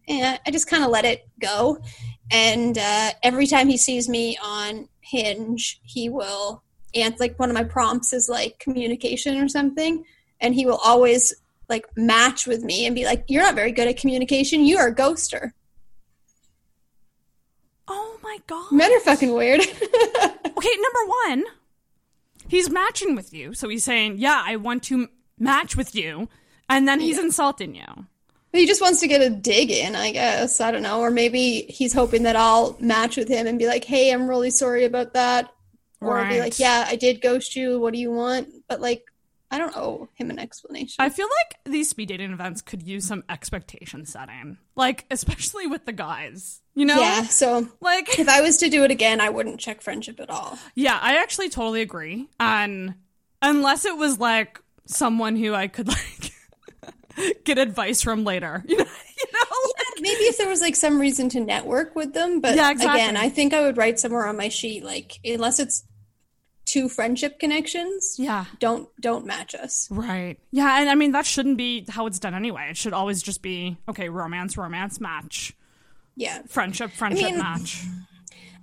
[0.08, 1.78] eh, I just kind of let it go.
[2.30, 6.62] And uh, every time he sees me on Hinge, he will,
[6.94, 10.04] and like one of my prompts is like communication or something.
[10.40, 11.34] And he will always
[11.68, 14.64] like match with me and be like, you're not very good at communication.
[14.64, 15.52] You are a ghoster.
[17.88, 18.72] oh my god.
[18.72, 19.60] Men are fucking weird.
[20.62, 21.44] Okay, number one,
[22.46, 23.52] he's matching with you.
[23.52, 26.28] So he's saying, Yeah, I want to match with you.
[26.68, 28.06] And then he's insulting you.
[28.52, 30.60] He just wants to get a dig in, I guess.
[30.60, 31.00] I don't know.
[31.00, 34.50] Or maybe he's hoping that I'll match with him and be like, hey, I'm really
[34.50, 35.52] sorry about that.
[36.02, 37.78] Or be like, yeah, I did ghost you.
[37.80, 38.48] What do you want?
[38.68, 39.04] But like,
[39.50, 40.96] I don't owe him an explanation.
[40.98, 44.56] I feel like these speed dating events could use some expectation setting.
[44.76, 46.60] Like, especially with the guys.
[46.74, 46.98] You know?
[46.98, 47.24] Yeah.
[47.24, 50.58] So Like, if I was to do it again, I wouldn't check friendship at all.
[50.74, 52.28] yeah, I actually totally agree.
[52.40, 52.94] And
[53.42, 55.88] unless it was like someone who I could
[57.18, 58.64] like get advice from later.
[58.68, 58.84] You know?
[58.84, 59.56] You know?
[59.66, 63.00] Like- Maybe if there was like some reason to network with them, but Yeah, exactly.
[63.02, 65.84] again, I think I would write somewhere on my sheet like unless it's
[66.64, 68.44] two friendship connections, yeah.
[68.60, 69.88] don't don't match us.
[69.90, 70.38] Right.
[70.50, 72.68] Yeah, and I mean that shouldn't be how it's done anyway.
[72.70, 75.54] It should always just be okay, romance, romance, match.
[76.16, 76.42] Yeah.
[76.48, 77.82] Friendship, friendship, mean- match.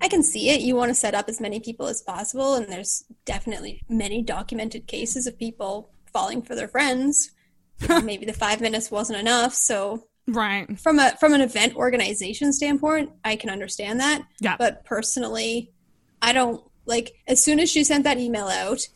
[0.01, 0.61] I can see it.
[0.61, 4.87] You want to set up as many people as possible, and there's definitely many documented
[4.87, 7.31] cases of people falling for their friends.
[8.03, 9.53] Maybe the five minutes wasn't enough.
[9.53, 10.79] So Right.
[10.79, 14.21] from a from an event organization standpoint, I can understand that.
[14.39, 14.55] Yeah.
[14.57, 15.73] But personally,
[16.21, 18.87] I don't like as soon as she sent that email out,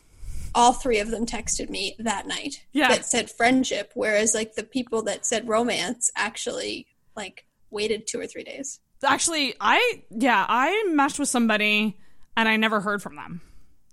[0.54, 2.64] all three of them texted me that night.
[2.72, 2.88] Yeah.
[2.88, 8.26] That said friendship, whereas like the people that said romance actually like waited two or
[8.26, 8.80] three days.
[9.02, 11.98] Actually, I yeah, I matched with somebody
[12.36, 13.40] and I never heard from them.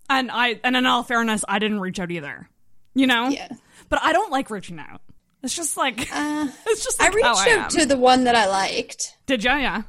[0.10, 2.50] And I and in all fairness, I didn't reach out either.
[2.94, 3.30] You know?
[3.30, 3.50] Yeah.
[3.90, 5.02] But I don't like reaching out.
[5.44, 8.48] It's just like Uh, it's just I reached I out to the one that I
[8.48, 9.18] liked.
[9.26, 9.52] Did you?
[9.52, 9.84] Yeah.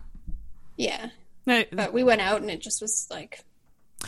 [0.77, 1.09] Yeah.
[1.45, 3.45] But we went out and it just was like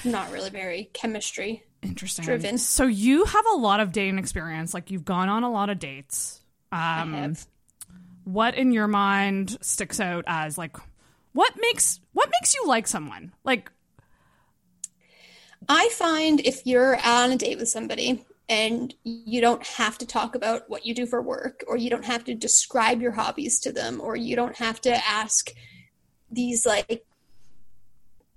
[0.05, 1.63] not really very chemistry.
[1.83, 2.25] Interesting.
[2.25, 2.59] driven.
[2.59, 4.73] So you have a lot of dating experience.
[4.73, 6.41] Like you've gone on a lot of dates.
[6.73, 7.47] Um, I have.
[8.25, 10.77] what in your mind sticks out as like
[11.33, 13.33] what makes what makes you like someone?
[13.45, 13.71] Like
[15.69, 20.35] I find if you're on a date with somebody and you don't have to talk
[20.35, 23.73] about what you do for work, or you don't have to describe your hobbies to
[23.73, 25.51] them, or you don't have to ask
[26.31, 27.05] these like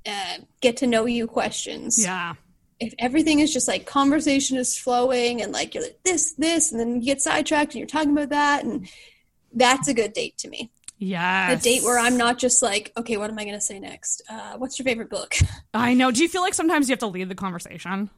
[0.08, 2.02] uh, get to know you questions.
[2.02, 2.34] yeah.
[2.80, 6.80] if everything is just like conversation is flowing and like you're like this, this, and
[6.80, 8.88] then you get sidetracked and you're talking about that, and
[9.54, 10.72] that's a good date to me.
[11.00, 11.52] Yeah.
[11.52, 14.24] A date where I'm not just like, okay, what am I going to say next?
[14.30, 15.36] Uh, what's your favorite book?
[15.74, 16.10] I know.
[16.12, 18.10] Do you feel like sometimes you have to lead the conversation?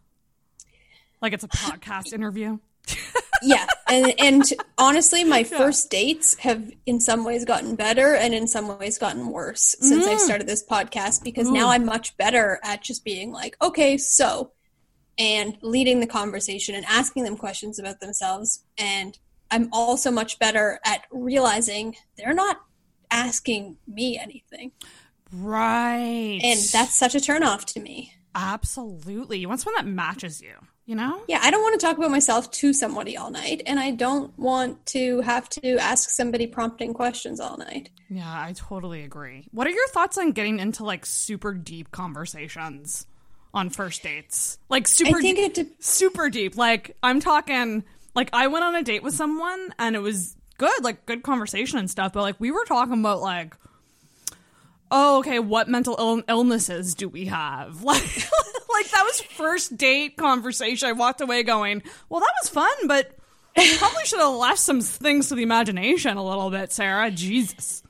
[1.21, 2.59] Like it's a podcast interview?
[3.41, 4.43] Yeah, and and
[4.77, 9.27] honestly, my first dates have in some ways gotten better and in some ways gotten
[9.29, 10.19] worse since I Mm.
[10.19, 11.53] started this podcast because Ooh.
[11.53, 14.51] now I'm much better at just being like, okay, so,
[15.17, 19.17] and leading the conversation and asking them questions about themselves, and
[19.51, 22.57] I'm also much better at realizing they're not
[23.11, 24.71] asking me anything,
[25.31, 26.39] Right.
[26.43, 28.13] and that's such a turnoff to me.
[28.35, 29.39] Absolutely.
[29.39, 30.53] You want someone that matches you,
[30.89, 31.21] you know?
[31.27, 34.37] Yeah, I don't want to talk about myself to somebody all night, and I don't
[34.39, 37.91] want to have to ask somebody prompting questions all night.
[38.09, 39.47] Yeah, I totally agree.
[39.51, 43.05] What are your thoughts on getting into like super deep conversations
[43.53, 44.57] on first dates?
[44.67, 46.57] Like super I think deep, it de- super deep.
[46.57, 47.83] Like I'm talking
[48.15, 51.77] like I went on a date with someone and it was good, like good conversation
[51.77, 53.55] and stuff, but like we were talking about like
[54.91, 57.83] oh, okay, what mental Ill- illnesses do we have?
[57.89, 58.03] Like
[58.71, 60.87] like that was first date conversation.
[60.87, 63.17] I walked away going, "Well, that was fun, but
[63.77, 67.11] probably should have left some things to the imagination a little bit, Sarah.
[67.11, 67.83] Jesus."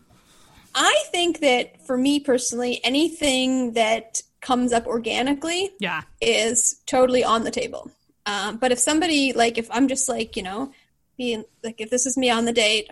[0.73, 6.03] I think that for me personally, anything that comes up organically Yeah.
[6.21, 7.91] is totally on the table.
[8.25, 10.71] Um, but if somebody, like, if I'm just like, you know,
[11.17, 12.89] being like, if this is me on the date,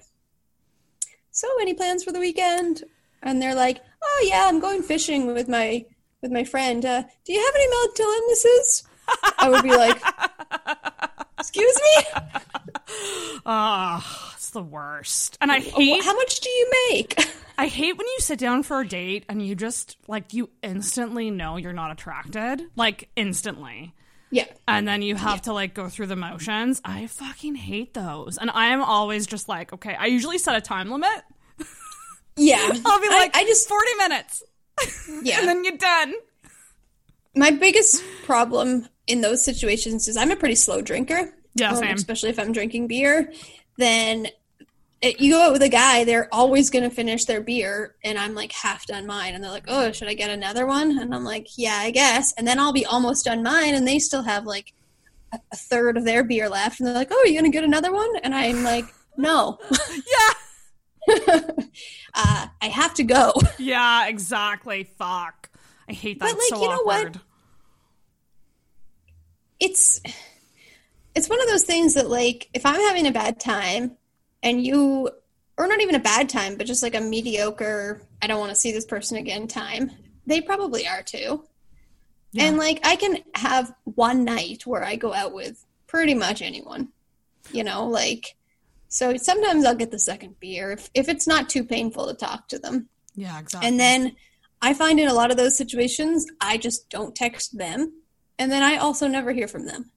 [1.32, 2.84] so any plans for the weekend?
[3.24, 5.86] And they're like, oh yeah, I'm going fishing with my
[6.22, 6.84] with my friend.
[6.86, 8.84] Uh, do you have any mental illnesses?
[9.40, 10.02] I would be like,
[11.40, 12.22] excuse me.
[13.46, 15.38] Ah, it's the worst.
[15.42, 17.16] And I Oh, hate How much do you make?
[17.58, 21.32] I hate when you sit down for a date and you just like you instantly
[21.32, 23.94] know you're not attracted, like instantly.
[24.30, 24.46] Yeah.
[24.68, 26.82] And then you have to like go through the motions.
[26.84, 28.38] I fucking hate those.
[28.38, 31.24] And I am always just like, okay, I usually set a time limit.
[32.38, 32.70] Yeah.
[32.86, 34.44] I'll be I- like, I just 40 minutes.
[35.24, 35.40] Yeah.
[35.40, 36.14] and then you're done.
[37.36, 41.34] my biggest problem in those situations is I'm a pretty slow drinker.
[41.56, 43.34] Yeah, um, especially if I'm drinking beer.
[43.78, 44.28] Then
[45.02, 48.18] it, you go out with a guy, they're always going to finish their beer, and
[48.20, 51.14] I'm like half done mine, and they're like, "Oh, should I get another one?" And
[51.16, 54.24] I'm like, "Yeah, I guess." And then I'll be almost done mine, and they still
[54.24, 54.74] have like
[55.34, 57.56] a, a third of their beer left, and they're like, "Oh, are you going to
[57.56, 58.86] get another one?" And I'm like,
[59.18, 60.34] "No." yeah.
[62.14, 63.34] uh, I have to go.
[63.60, 64.84] Yeah, exactly.
[64.84, 65.50] Fuck.
[65.90, 66.26] I hate that.
[66.26, 67.18] But, like, so you know what?
[69.60, 70.02] it's
[71.16, 73.98] it's one of those things that like if i'm having a bad time
[74.44, 75.10] and you
[75.58, 78.56] or not even a bad time but just like a mediocre i don't want to
[78.56, 79.92] see this person again time
[80.26, 81.44] they probably are too
[82.38, 86.90] and like i can have one night where i go out with pretty much anyone
[87.52, 88.36] you know like
[88.88, 92.48] so sometimes i'll get the second beer if, if it's not too painful to talk
[92.48, 93.68] to them Yeah, exactly.
[93.68, 94.16] and then
[94.60, 97.94] I find in a lot of those situations, I just don't text them.
[98.40, 99.92] And then I also never hear from them.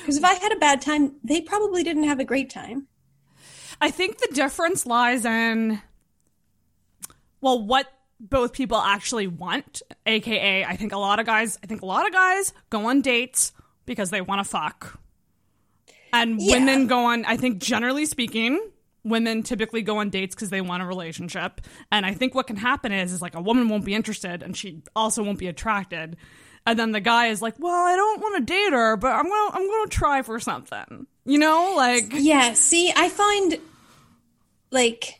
[0.00, 2.86] Because if I had a bad time, they probably didn't have a great time.
[3.82, 5.82] I think the difference lies in,
[7.42, 7.86] well, what
[8.18, 9.82] both people actually want.
[10.06, 13.02] AKA, I think a lot of guys, I think a lot of guys go on
[13.02, 13.52] dates
[13.84, 14.98] because they want to fuck.
[16.12, 16.58] And Yeah.
[16.58, 18.60] women go on, I think generally speaking,
[19.04, 21.60] women typically go on dates because they want a relationship.
[21.92, 24.56] And I think what can happen is, is like a woman won't be interested and
[24.56, 26.16] she also won't be attracted.
[26.66, 29.24] And then the guy is like, well, I don't want to date her, but I'm
[29.24, 31.06] going to, I'm going to try for something.
[31.24, 33.58] You know, like, Yeah, see, I find
[34.70, 35.18] like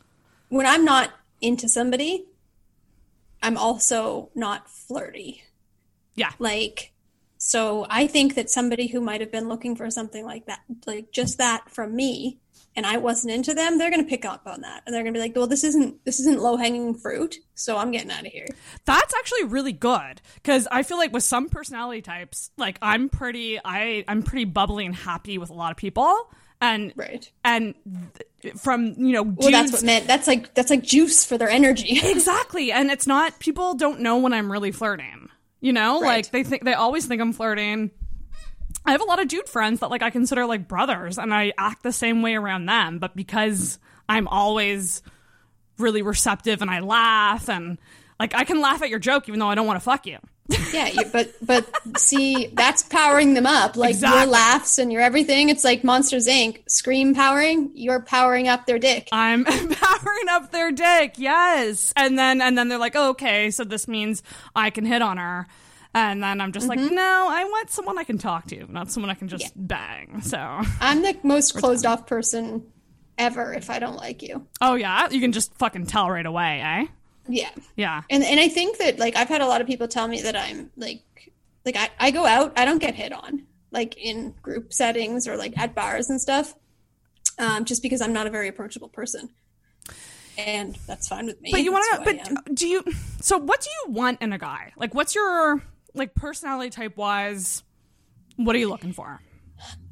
[0.49, 2.25] when I'm not into somebody,
[3.41, 5.41] I'm also not flirty.
[6.15, 6.31] yeah.
[6.39, 6.91] Like,
[7.39, 11.13] so I think that somebody who might have been looking for something like that, like
[11.13, 12.37] just that from me,
[12.75, 15.13] and I wasn't into them, they're going to pick up on that, and they're going
[15.13, 18.25] to be like, "Well, this isn't this isn't low hanging fruit, so I'm getting out
[18.25, 18.45] of here."
[18.83, 23.57] That's actually really good because I feel like with some personality types, like I'm pretty,
[23.63, 26.13] I I'm pretty bubbly and happy with a lot of people,
[26.59, 27.73] and right, and
[28.41, 30.07] th- from you know, Well, that's what meant.
[30.07, 31.99] That's like that's like juice for their energy.
[32.03, 35.29] exactly, and it's not people don't know when I'm really flirting.
[35.61, 36.23] You know, Right.
[36.25, 37.91] like they think they always think I'm flirting.
[38.85, 41.53] I have a lot of dude friends that like I consider like brothers, and I
[41.57, 42.99] act the same way around them.
[42.99, 45.01] But because I'm always
[45.77, 47.77] really receptive and I laugh and
[48.19, 50.17] like I can laugh at your joke even though I don't want to fuck you.
[50.73, 51.65] Yeah, but but
[51.97, 53.75] see, that's powering them up.
[53.75, 55.49] Like your laughs and your everything.
[55.49, 56.61] It's like Monsters Inc.
[56.69, 57.71] Scream powering.
[57.73, 59.09] You're powering up their dick.
[59.11, 61.93] I'm powering up their dick, yes.
[61.95, 64.23] And then and then they're like, oh, okay, so this means
[64.55, 65.47] I can hit on her.
[65.93, 66.91] And then I'm just like, Mhm.
[66.91, 70.21] no, I want someone I can talk to, not someone I can just bang.
[70.21, 70.37] So,
[70.79, 72.63] I'm the most closed off person
[73.17, 74.45] ever if I don't like you.
[74.61, 76.85] oh yeah, you can just fucking tell right away, eh?
[77.29, 77.51] Yeah.
[77.77, 78.01] Yeah.
[78.09, 80.35] And and I think that like I've had a lot of people tell me that
[80.35, 81.03] I'm like
[81.65, 85.37] like I, I go out, I don't get hit on like in group settings or
[85.37, 86.55] like at bars and stuff.
[87.37, 89.29] Um, just because I'm not a very approachable person.
[90.37, 91.51] And that's fine with me.
[91.51, 92.83] But you want to but do you,
[93.21, 94.73] so what do you want in a guy?
[94.77, 95.61] Like, what's your,
[95.93, 97.63] like, personality type wise?
[98.35, 99.21] What are you looking for?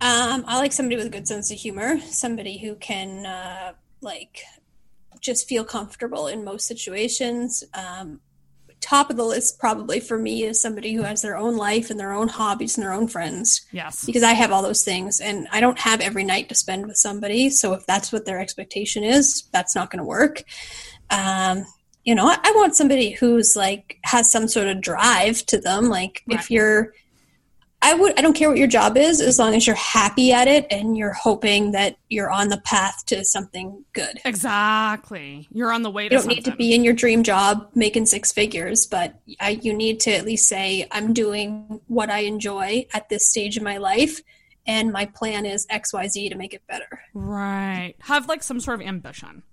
[0.02, 4.44] Um, I like somebody with a good sense of humor, somebody who can uh, like
[5.22, 7.64] just feel comfortable in most situations.
[7.74, 8.22] Um,
[8.80, 12.00] top of the list, probably for me, is somebody who has their own life and
[12.00, 13.66] their own hobbies and their own friends.
[13.72, 14.06] Yes.
[14.06, 16.98] Because I have all those things, and I don't have every night to spend with
[16.98, 17.50] somebody.
[17.50, 20.44] So if that's what their expectation is, that's not going to work.
[21.10, 21.66] Um,
[22.04, 25.86] you know, I, I want somebody who's like has some sort of drive to them.
[25.86, 26.94] Like if you're
[27.82, 30.48] I would I don't care what your job is as long as you're happy at
[30.48, 34.20] it and you're hoping that you're on the path to something good.
[34.26, 35.48] Exactly.
[35.52, 36.36] You're on the way to You don't something.
[36.38, 40.12] need to be in your dream job making six figures, but I, you need to
[40.12, 44.22] at least say I'm doing what I enjoy at this stage of my life
[44.66, 47.02] and my plan is XYZ to make it better.
[47.14, 47.94] Right.
[48.02, 49.44] Have like some sort of ambition.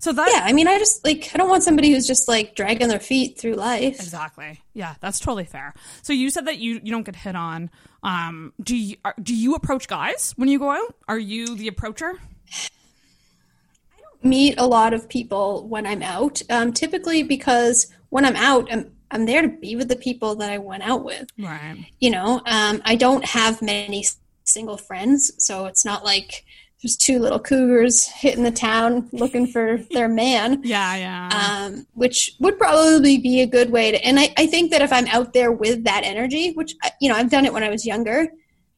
[0.00, 2.54] So that Yeah, I mean I just like I don't want somebody who's just like
[2.56, 4.00] dragging their feet through life.
[4.00, 4.60] Exactly.
[4.72, 5.74] Yeah, that's totally fair.
[6.02, 7.70] So you said that you you don't get hit on.
[8.02, 10.94] Um, do you are, do you approach guys when you go out?
[11.06, 12.14] Are you the approacher?
[12.48, 16.40] I don't meet a lot of people when I'm out.
[16.48, 20.50] Um, typically because when I'm out, I'm I'm there to be with the people that
[20.50, 21.28] I went out with.
[21.38, 21.84] Right.
[21.98, 24.06] You know, um, I don't have many
[24.44, 26.46] single friends, so it's not like
[26.82, 30.62] there's two little cougars hitting the town looking for their man.
[30.64, 31.28] Yeah, yeah.
[31.66, 34.02] Um, which would probably be a good way to.
[34.04, 37.08] And I, I think that if I'm out there with that energy, which I- you
[37.08, 38.28] know I've done it when I was younger,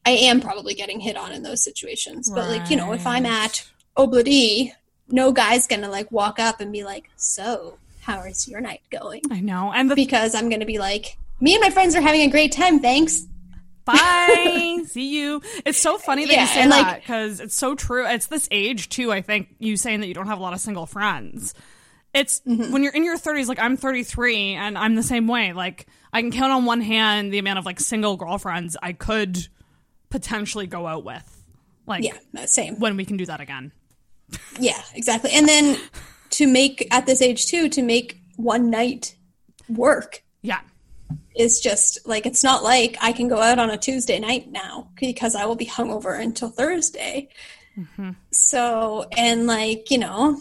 [0.05, 2.29] I am probably getting hit on in those situations.
[2.29, 3.65] But like you know, if I'm at
[3.97, 4.71] Obladee,
[5.09, 9.21] no guy's gonna like walk up and be like, "So, how is your night going?"
[9.31, 12.27] I know, and because I'm gonna be like, "Me and my friends are having a
[12.29, 13.27] great time, thanks."
[13.85, 14.79] Bye.
[14.87, 15.41] See you.
[15.65, 18.05] It's so funny that Yeah, you say like- that because it's so true.
[18.07, 19.11] It's this age too.
[19.11, 21.53] I think you saying that you don't have a lot of single friends.
[22.13, 22.71] It's Mm-hmm.
[22.71, 23.47] when you're in your 30s.
[23.47, 25.51] Like I'm 33, and I'm the same way.
[25.53, 29.47] Like I can count on one hand the amount of like single girlfriends I could
[30.09, 31.43] potentially go out with.
[31.87, 32.79] Like Yeah, no, same.
[32.79, 33.71] When we can do that again.
[34.59, 35.31] Yeah, exactly.
[35.33, 35.77] And then
[36.31, 39.15] to make at this age too, to make one night
[39.67, 40.23] work.
[40.41, 40.59] Yeah.
[41.35, 44.89] Is just like it's not like I can go out on a Tuesday night now
[44.99, 47.29] because I will be hungover until Thursday.
[48.31, 50.39] So and like, you know,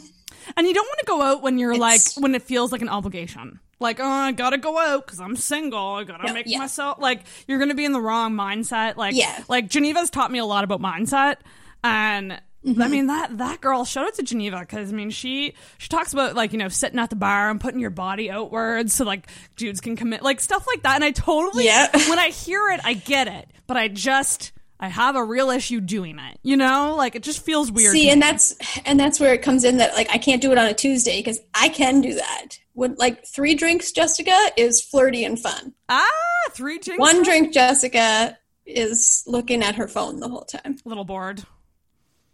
[0.57, 2.89] And you don't want to go out when you're like when it feels like an
[2.89, 3.59] obligation.
[3.81, 5.95] Like, oh, I gotta go out because I'm single.
[5.95, 6.59] I gotta No, make yeah.
[6.59, 8.97] myself like you're gonna be in the wrong mindset.
[8.97, 9.43] Like, Yeah.
[9.49, 11.37] like Geneva's taught me a lot about mindset,
[11.83, 12.45] and Mm-hmm.
[12.65, 13.85] I mean that that girl.
[13.85, 16.99] Shout out to Geneva because I mean she she talks about like you know sitting
[16.99, 20.67] at the bar and putting your body outwards so like dudes can commit like stuff
[20.67, 20.95] like that.
[20.95, 21.89] And I totally Yeah.
[22.09, 25.81] when I hear it, I get it, but I just I have a real issue
[25.81, 26.39] doing it.
[26.43, 27.93] You know, like it just feels weird.
[27.93, 28.27] See, and me.
[28.27, 28.55] that's
[28.85, 31.19] and that's where it comes in that like I can't do it on a Tuesday
[31.19, 32.59] because I can do that.
[32.75, 35.75] When like three drinks, Jessica is flirty and fun.
[35.89, 36.07] Ah,
[36.53, 37.01] three drinks.
[37.01, 40.77] One drink, Jessica is looking at her phone the whole time.
[40.85, 41.45] A little bored.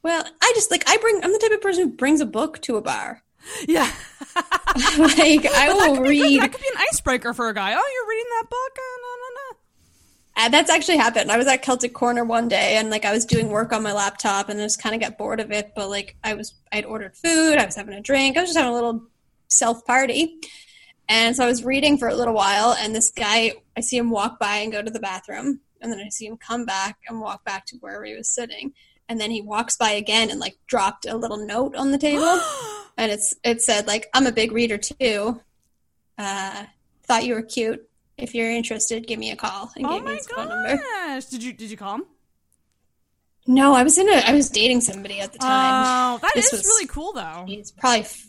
[0.09, 1.21] Well, I just like I bring.
[1.23, 3.23] I'm the type of person who brings a book to a bar.
[3.67, 3.83] Yeah,
[4.97, 6.09] like I that will good.
[6.09, 6.41] read.
[6.41, 7.75] That could be an icebreaker for a guy.
[7.75, 8.79] Oh, you're reading that book?
[8.79, 10.47] Uh, no, no, no.
[10.47, 11.31] Uh, that's actually happened.
[11.31, 13.93] I was at Celtic Corner one day and like I was doing work on my
[13.93, 15.73] laptop and I just kind of got bored of it.
[15.77, 18.59] But like I was, I'd ordered food, I was having a drink, I was just
[18.59, 19.03] having a little
[19.49, 20.41] self party.
[21.11, 24.09] And so I was reading for a little while and this guy, I see him
[24.09, 25.61] walk by and go to the bathroom.
[25.83, 28.73] And then I see him come back and walk back to wherever he was sitting.
[29.09, 32.41] And then he walks by again and like dropped a little note on the table.
[32.99, 35.41] and it's it said like, I'm a big reader too.
[36.19, 36.65] Uh,
[37.05, 37.89] thought you were cute.
[38.17, 39.71] If you're interested, give me a call.
[39.77, 40.77] And Oh gave me his phone number.
[40.77, 41.27] gosh!
[41.27, 42.05] Did you did you call him?
[43.47, 45.85] No, I was in a I was dating somebody at the time.
[45.87, 47.47] Oh, that This is was- really cool though.
[47.49, 48.27] It's probably f-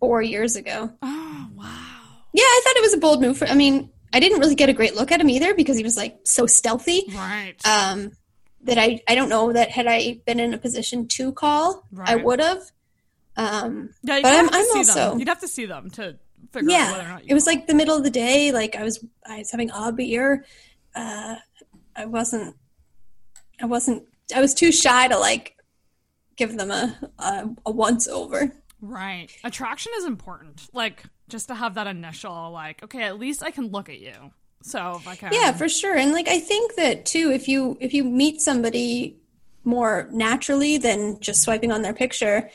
[0.00, 0.90] four years ago.
[1.00, 1.98] Oh wow!
[2.34, 3.38] Yeah, I thought it was a bold move.
[3.38, 5.84] For, I mean, I didn't really get a great look at him either because he
[5.84, 7.04] was like so stealthy.
[7.14, 7.54] Right.
[7.64, 8.10] Um,
[8.64, 12.16] that I I don't know that had I been in a position to call, I
[12.16, 12.62] would have.
[13.36, 15.18] Um, Yeah, but I'm, I'm also them.
[15.18, 16.18] you'd have to see them to
[16.52, 17.08] figure out whether or yeah.
[17.08, 17.28] not you.
[17.30, 18.52] It was like the middle of the day.
[18.52, 20.44] Like I was I was having a beer.
[20.94, 21.36] Uh,
[21.96, 22.56] I wasn't.
[23.60, 24.04] I wasn't.
[24.34, 25.56] I was too shy to like
[26.36, 28.52] give them a a, a once over.
[28.80, 29.30] Right.
[29.44, 30.68] Attraction is important.
[30.72, 34.32] Like just to have that initial like, okay, at least I can look at you.
[34.62, 35.32] So if I can.
[35.32, 35.96] Yeah, for sure.
[35.96, 39.16] And like I think that too, if you if you meet somebody
[39.64, 42.50] more naturally than just swiping on their picture,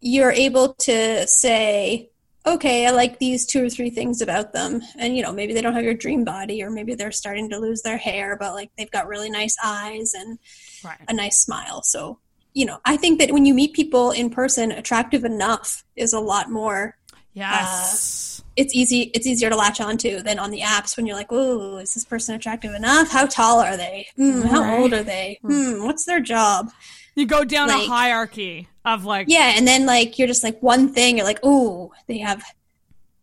[0.00, 2.10] you're able to say,
[2.46, 4.82] okay, I like these two or three things about them.
[4.98, 7.58] And you know, maybe they don't have your dream body or maybe they're starting to
[7.58, 10.38] lose their hair, but like they've got really nice eyes and
[10.84, 10.98] Right.
[11.08, 11.82] a nice smile.
[11.82, 12.18] So,
[12.52, 16.20] you know, I think that when you meet people in person, attractive enough is a
[16.20, 18.33] lot more uh, Yes.
[18.56, 21.76] It's easy it's easier to latch onto than on the apps when you're like, oh,
[21.78, 23.10] is this person attractive enough?
[23.10, 24.06] How tall are they?
[24.16, 24.78] Hmm, how Right.
[24.78, 25.38] old are they?
[25.42, 26.70] Hmm, what's their job?
[27.16, 30.60] you go down like- a hierarchy of like Yeah, and then like you're just like
[30.62, 32.42] one thing, you're like, oh, they have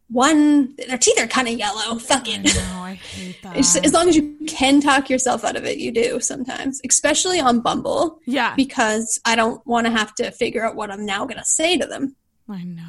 [0.10, 1.98] one their teeth are kind of yellow.
[1.98, 3.56] Fucking I hate that.
[3.58, 7.62] As long as you can talk yourself out of it, you do sometimes, especially on
[7.62, 8.54] Bumble, yeah.
[8.56, 11.78] because I don't want to have to figure out what I'm now going to say
[11.78, 12.16] to them.
[12.50, 12.84] I know.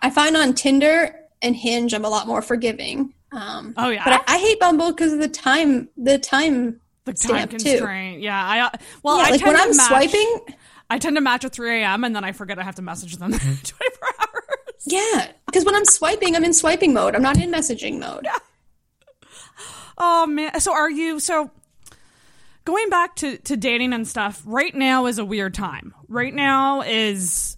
[0.00, 3.12] I find on Tinder and Hinge, I'm a lot more forgiving.
[3.32, 4.04] Um, Oh, yeah?
[4.04, 5.88] but I, I hate Bumble because of the time.
[5.96, 6.80] The time.
[7.04, 7.56] The time stamp, too.
[7.58, 8.20] constraint.
[8.22, 8.40] Yeah.
[8.44, 8.70] I uh,
[9.02, 10.40] well, yeah, I like tend when to I'm match, swiping.
[10.90, 12.04] I tend to match at 3 a.m.
[12.04, 14.86] and then I forget I have to message them 24 hours.
[14.86, 17.14] Yeah, because when I'm swiping, I'm in swiping mode.
[17.16, 18.26] I'm not in messaging mode.
[19.98, 20.58] Oh man.
[20.60, 21.50] So are you so
[22.64, 25.94] going back to to dating and stuff, right now is a weird time.
[26.08, 27.56] Right now is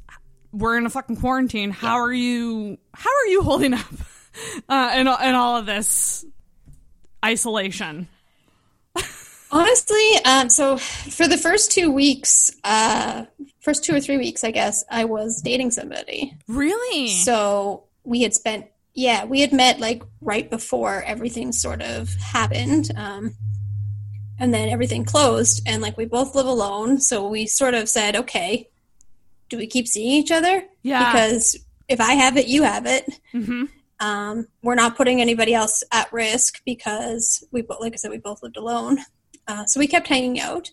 [0.55, 1.71] we're in a fucking quarantine.
[1.71, 3.87] How are you how are you holding up
[4.69, 6.25] uh in in all of this
[7.25, 8.09] isolation?
[9.51, 13.25] Honestly, um, so for the first two weeks, uh,
[13.61, 16.37] first two or three weeks, I guess, I was dating somebody.
[16.49, 17.07] Really?
[17.09, 22.91] So we had spent, yeah, we had met like right before everything sort of happened.
[22.97, 23.37] Um,
[24.41, 27.01] and then everything closed, and like we both live alone.
[27.01, 28.69] So we sort of said, okay,
[29.49, 30.65] do we keep seeing each other?
[30.83, 31.13] Yeah.
[31.13, 33.09] Because if I have it, you have it.
[33.33, 33.69] Mhm.
[34.01, 38.19] Um, we're not putting anybody else at risk because we, bo- like I said, we
[38.19, 38.99] both lived alone.
[39.47, 40.71] Uh, so we kept hanging out,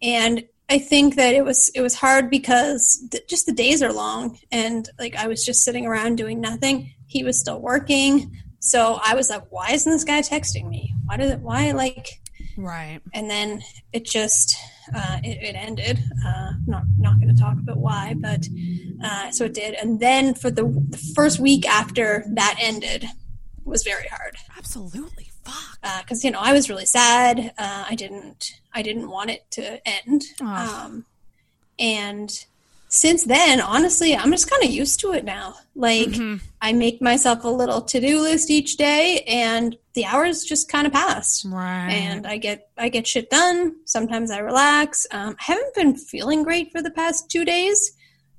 [0.00, 3.92] and I think that it was it was hard because th- just the days are
[3.92, 6.94] long, and like I was just sitting around doing nothing.
[7.06, 10.94] He was still working, so I was like, "Why isn't this guy texting me?
[11.04, 11.40] Why does it?
[11.40, 12.20] Why like?"
[12.56, 13.00] Right.
[13.12, 13.62] And then
[13.92, 14.56] it just
[14.94, 15.98] uh, it, it ended.
[16.24, 18.46] Uh, not not going to talk about why, but
[19.04, 19.74] uh, so it did.
[19.74, 23.06] And then for the, the first week after that ended
[23.64, 25.30] was very hard Absolutely.
[25.44, 26.02] Fuck.
[26.02, 27.52] because you know I was really sad.
[27.58, 30.22] Uh, I didn't I didn't want it to end.
[30.40, 30.68] Ugh.
[30.68, 31.06] Um,
[31.78, 32.46] and
[32.94, 35.54] since then, honestly, I'm just kind of used to it now.
[35.74, 36.44] Like Mm-hmm.
[36.60, 40.86] I make myself a little to do list each day, and the hours just kind
[40.86, 41.42] of pass.
[41.46, 41.88] Right.
[41.90, 43.76] And I get I get shit done.
[43.86, 45.06] Sometimes I relax.
[45.10, 47.92] Um, I haven't been feeling great for the past two days.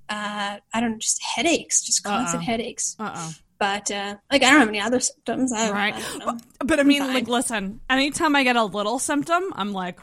[0.08, 2.46] Uh, I don't know, just headaches, just constant Uh-oh.
[2.46, 2.96] headaches.
[3.00, 3.34] Uh oh.
[3.58, 5.52] But uh, like I don't have any other symptoms.
[5.52, 5.96] I, Right.
[5.98, 6.38] I.
[6.64, 7.80] But I mean, like, listen.
[7.90, 10.00] Anytime I get a little symptom, I'm like,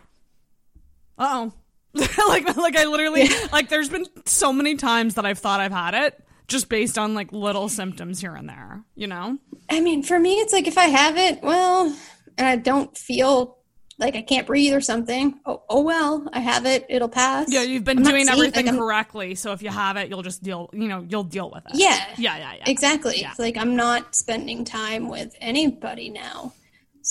[1.19, 1.53] uh oh.
[2.29, 5.95] like, like I literally, like, there's been so many times that I've thought I've had
[5.95, 8.83] it just based on like little symptoms here and there.
[8.95, 9.39] You know?
[9.71, 11.97] I mean, for me, it's like if I have it, well,
[12.37, 13.57] and I don't feel
[13.99, 15.39] like I can't breathe or something.
[15.47, 16.87] Oh, oh well, I have it.
[16.89, 17.47] It'll pass.
[17.53, 19.35] Yeah, you've been I'm doing everything like, correctly.
[19.35, 20.71] So if you have it, you'll just deal.
[20.73, 21.73] You know, you'll deal with it.
[21.75, 22.39] Yeah, Yeah.
[22.39, 22.55] Yeah.
[22.55, 22.65] Yeah.
[22.67, 23.21] exactly.
[23.21, 23.31] Yeah.
[23.31, 26.55] It's like I'm not spending time with anybody now,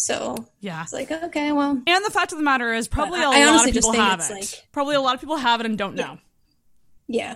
[0.01, 0.81] so Yeah.
[0.81, 3.67] it's like okay, well, And the fact of the matter is, probably a I lot
[3.67, 4.31] of people have it.
[4.33, 6.17] like- probably a lot of people have it and don't know.
[7.07, 7.35] yeah.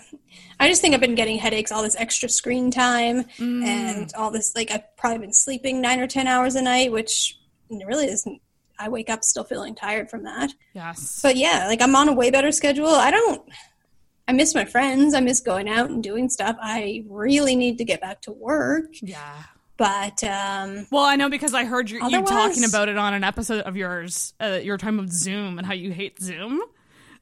[0.60, 3.66] I just think I've been getting headaches, all this extra screen time, Mm.
[3.66, 4.56] and all this.
[4.56, 7.38] Like I've probably been sleeping nine or ten hours a night, which
[7.70, 8.42] really isn't.
[8.80, 10.54] I wake up still feeling tired from that.
[10.74, 11.20] Yes.
[11.22, 12.88] But yeah, like I'm on a way better schedule.
[12.90, 13.42] I don't.
[14.28, 15.14] I miss my friends.
[15.14, 16.56] I miss going out and doing stuff.
[16.62, 18.86] I really need to get back to work.
[19.02, 19.44] yeah.
[19.78, 23.24] But um, Well, I know because I heard you, you talking about it on an
[23.24, 24.34] episode of yours.
[24.40, 26.62] Uh, your time of Zoom and how you hate Zoom,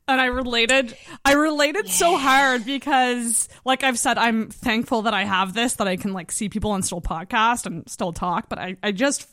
[0.08, 0.96] and I related.
[1.24, 5.88] I related so hard because, like I've said, I'm thankful that I have this that
[5.88, 8.50] I can like see people and still podcast and still talk.
[8.50, 9.28] But I, I just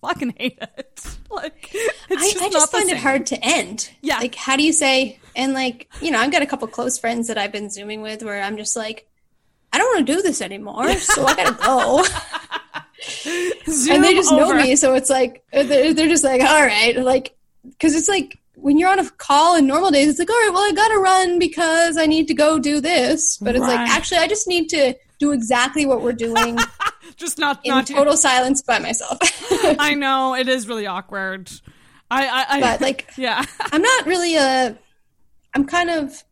[0.00, 1.06] fucking hate it.
[1.32, 3.90] Like it's I, just I just find it hard to end.
[4.02, 4.18] Yeah.
[4.18, 5.18] Like, how do you say?
[5.34, 8.22] And like, you know, I've got a couple close friends that I've been zooming with
[8.22, 9.08] where I'm just like,
[9.72, 12.04] I don't want to do this anymore, so I gotta go.
[13.90, 17.34] And they just know me, so it's like they're, they're just like, all right, like,
[17.64, 20.50] because it's like when you're on a call in normal days, it's like, all right,
[20.52, 23.38] well, I gotta run because I need to go do this.
[23.38, 26.58] But it's like, actually, I just need to do exactly what we're doing
[27.16, 29.18] Just not in not total silence by myself.
[29.78, 31.50] I know it is really awkward.
[32.10, 33.44] I, I, I But, like- yeah.
[33.60, 34.76] I'm not really a.
[35.54, 36.22] I'm kind of.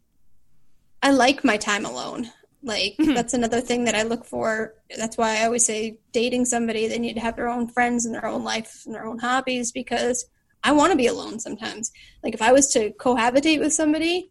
[1.02, 2.30] I like my time alone.
[2.62, 3.14] Like Mm-hmm.
[3.14, 4.74] that's another thing that I look for.
[4.96, 8.14] That's why I always say dating somebody they need to have their own friends and
[8.14, 10.26] their own life and their own hobbies because
[10.62, 11.90] I want to be alone sometimes.
[12.22, 14.30] Like if I was to cohabitate with somebody,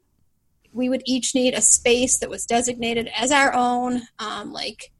[0.71, 4.03] we would each need a space that was designated as our own.
[4.19, 4.91] Um, like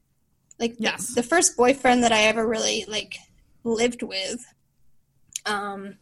[0.58, 3.16] like the- the, first boyfriend that I ever really like
[3.64, 4.44] lived with.
[5.46, 5.98] Um,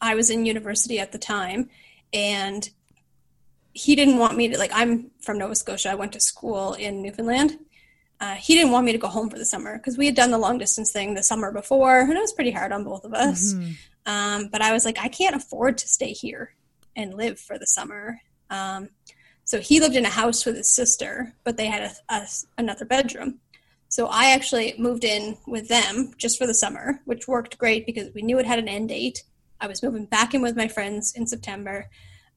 [0.00, 1.70] I was in university at the time,
[2.12, 2.68] and
[3.76, 4.70] he didn't want me to like.
[4.74, 5.90] I'm from Nova Scotia.
[5.90, 7.58] I went to school in Newfoundland.
[8.18, 10.30] Uh, he didn't want me to go home for the summer because we had done
[10.30, 13.12] the long distance thing the summer before, and it was pretty hard on both of
[13.12, 13.52] us.
[14.06, 16.54] Um, but I was like, I can't afford to stay here
[16.94, 18.20] and live for the summer.
[18.48, 18.88] Um,
[19.44, 22.84] so he lived in a house with his sister, but they had a, a, another
[22.84, 23.40] bedroom.
[23.88, 28.12] So I actually moved in with them just for the summer, which worked great because
[28.14, 29.24] we knew it had an end date.
[29.60, 31.88] I was moving back in with my friends in September,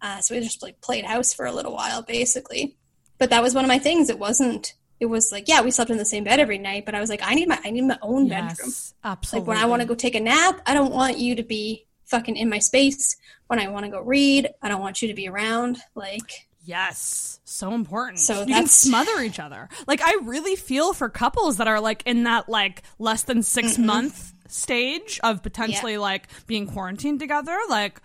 [0.01, 2.77] uh, so we just like played house for a little while, basically.
[3.17, 4.09] But that was one of my things.
[4.09, 4.73] It wasn't.
[4.99, 7.09] It was like, yeah, we slept in the same bed every night, but I was
[7.09, 8.67] like, I need my, I need my own bedroom.
[8.67, 8.93] Yes,
[9.31, 11.87] Like when I want to go take a nap, I don't want you to be
[12.05, 13.15] fucking in my space.
[13.47, 15.77] When I want to go read, I don't want you to be around.
[15.95, 18.19] Like, Yes, so important.
[18.19, 19.69] So you can smother each other.
[19.87, 23.77] Like I really feel for couples that are like in that like less than 6
[23.77, 27.57] month stage of potentially like being quarantined together.
[27.69, 28.01] Like,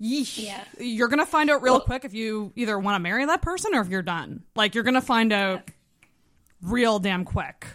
[0.00, 0.64] yeesh, Yeah.
[0.78, 3.74] you're gonna find out real Well- quick if you either want to marry that person
[3.74, 4.42] or if you're done.
[4.56, 5.62] Like you're gonna find out
[6.62, 7.66] real damn quick.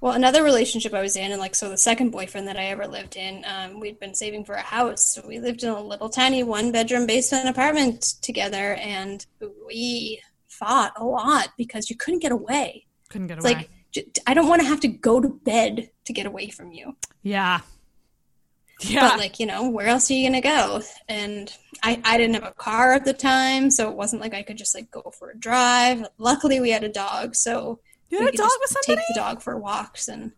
[0.00, 2.86] well, another relationship I was in, and like, so the second boyfriend that I ever
[2.86, 5.14] lived in, um, we'd been saving for a house.
[5.14, 9.24] So we lived in a little tiny one bedroom basement apartment together, and
[9.66, 12.84] we fought a lot because you couldn't get away.
[13.08, 13.54] Couldn't get It's away.
[13.54, 16.70] like, j- I don't want to have to go to bed to get away from
[16.72, 16.96] you.
[17.22, 17.60] yeah.
[18.80, 19.08] Yeah.
[19.10, 20.82] But like, you know, where else are you gonna go?
[21.08, 21.50] And
[21.82, 24.58] I, I didn't have a car at the time, so it wasn't like I could
[24.58, 26.06] just like go for a drive.
[26.18, 28.96] Luckily we had a dog, so You we had a dog with somebody?
[28.96, 30.32] take the dog for walks and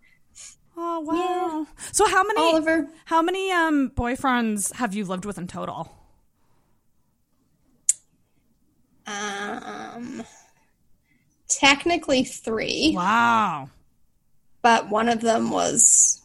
[0.77, 1.67] oh wow.
[1.93, 2.89] So how many Oliver.
[3.07, 5.91] how many um boyfriends have you lived with in total?
[9.07, 10.25] um
[11.49, 12.93] technically three.
[12.95, 13.71] Wow.
[14.63, 16.23] But one of them was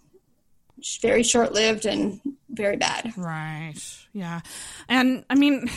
[1.02, 2.20] very short lived and
[2.50, 3.14] very bad.
[3.18, 3.74] Right.
[4.14, 4.42] Yeah.
[4.90, 5.70] And I mean,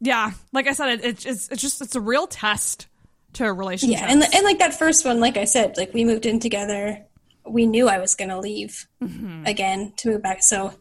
[0.00, 2.86] yeah, like I said, it, it's it's it's just it's a real test
[3.34, 4.00] to a relationship.
[4.00, 7.04] Yeah, and and like that first one, like I said, like we moved in together.
[7.46, 9.46] We knew I was going to leave Mm-hmm.
[9.46, 10.42] again to move back.
[10.42, 10.74] So,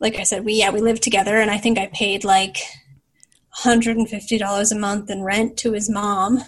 [0.00, 2.58] like I said, we yeah we lived together, and I think I paid like
[3.50, 6.40] hundred and fifty dollars a month in rent to his mom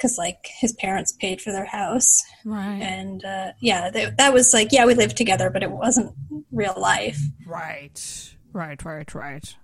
[0.00, 2.80] because like his parents paid for their house, right.
[2.80, 6.14] and uh, yeah, that, that was like yeah we lived together, but it wasn't
[6.50, 7.18] real life.
[7.46, 8.30] Right.
[8.52, 8.82] Right.
[8.84, 9.14] Right.
[9.14, 9.56] Right.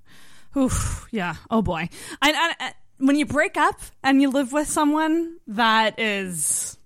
[0.57, 1.07] Oof.
[1.11, 1.37] Yeah.
[1.51, 1.89] Oh boy.
[2.22, 6.78] And, and, and when you break up and you live with someone that is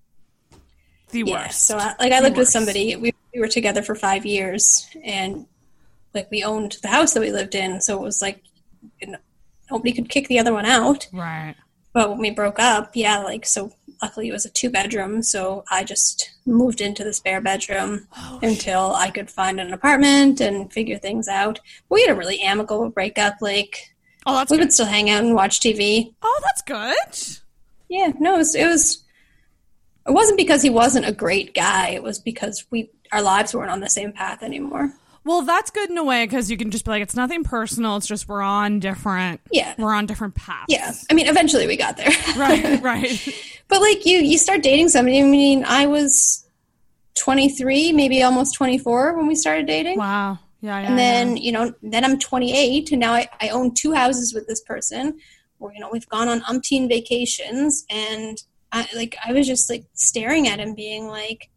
[1.11, 2.97] the worst Yeah, so I, like I lived with somebody.
[2.97, 5.47] We, we were together for five years, and
[6.15, 8.43] like we owned the house that we lived in, so it was like
[9.01, 9.19] you know,
[9.71, 11.07] nobody could kick the other one out.
[11.13, 11.55] Right.
[11.93, 13.73] But when we broke up, yeah, like so.
[14.03, 18.39] Luckily, it was a two bedroom, so I just moved into the spare bedroom oh,
[18.43, 21.61] until I could find an apartment and figure things out.
[21.91, 23.35] We had a really amicable breakup.
[23.43, 24.65] Like Oh, that's we good.
[24.65, 26.15] would still hang out and watch TV.
[26.23, 27.39] Oh, that's good.
[27.91, 29.05] Yeah, no, it was, it was.
[30.07, 31.91] It wasn't because he wasn't a great guy.
[31.91, 34.95] It was because we our lives weren't on the same path anymore.
[35.25, 37.97] Well, that's good in a way because you can just be like, it's nothing personal.
[37.97, 39.41] It's just we're on different.
[39.53, 39.75] Yeah.
[39.79, 40.67] We're on different paths.
[40.69, 42.11] Yeah, I mean, eventually we got there.
[42.37, 42.81] Right.
[42.83, 43.35] Right.
[43.69, 45.21] but like you, you start dating somebody.
[45.21, 46.47] I mean, I was
[47.15, 49.99] twenty three, maybe almost twenty four when we started dating.
[49.99, 50.39] wow.
[50.63, 50.81] Yeah.
[50.81, 51.43] yeah and then yeah.
[51.43, 55.19] you know then i'm 28 and now I, I own two houses with this person
[55.59, 58.37] or you know we've gone on umpteen vacations and
[58.71, 61.49] i like i was just like staring at him being like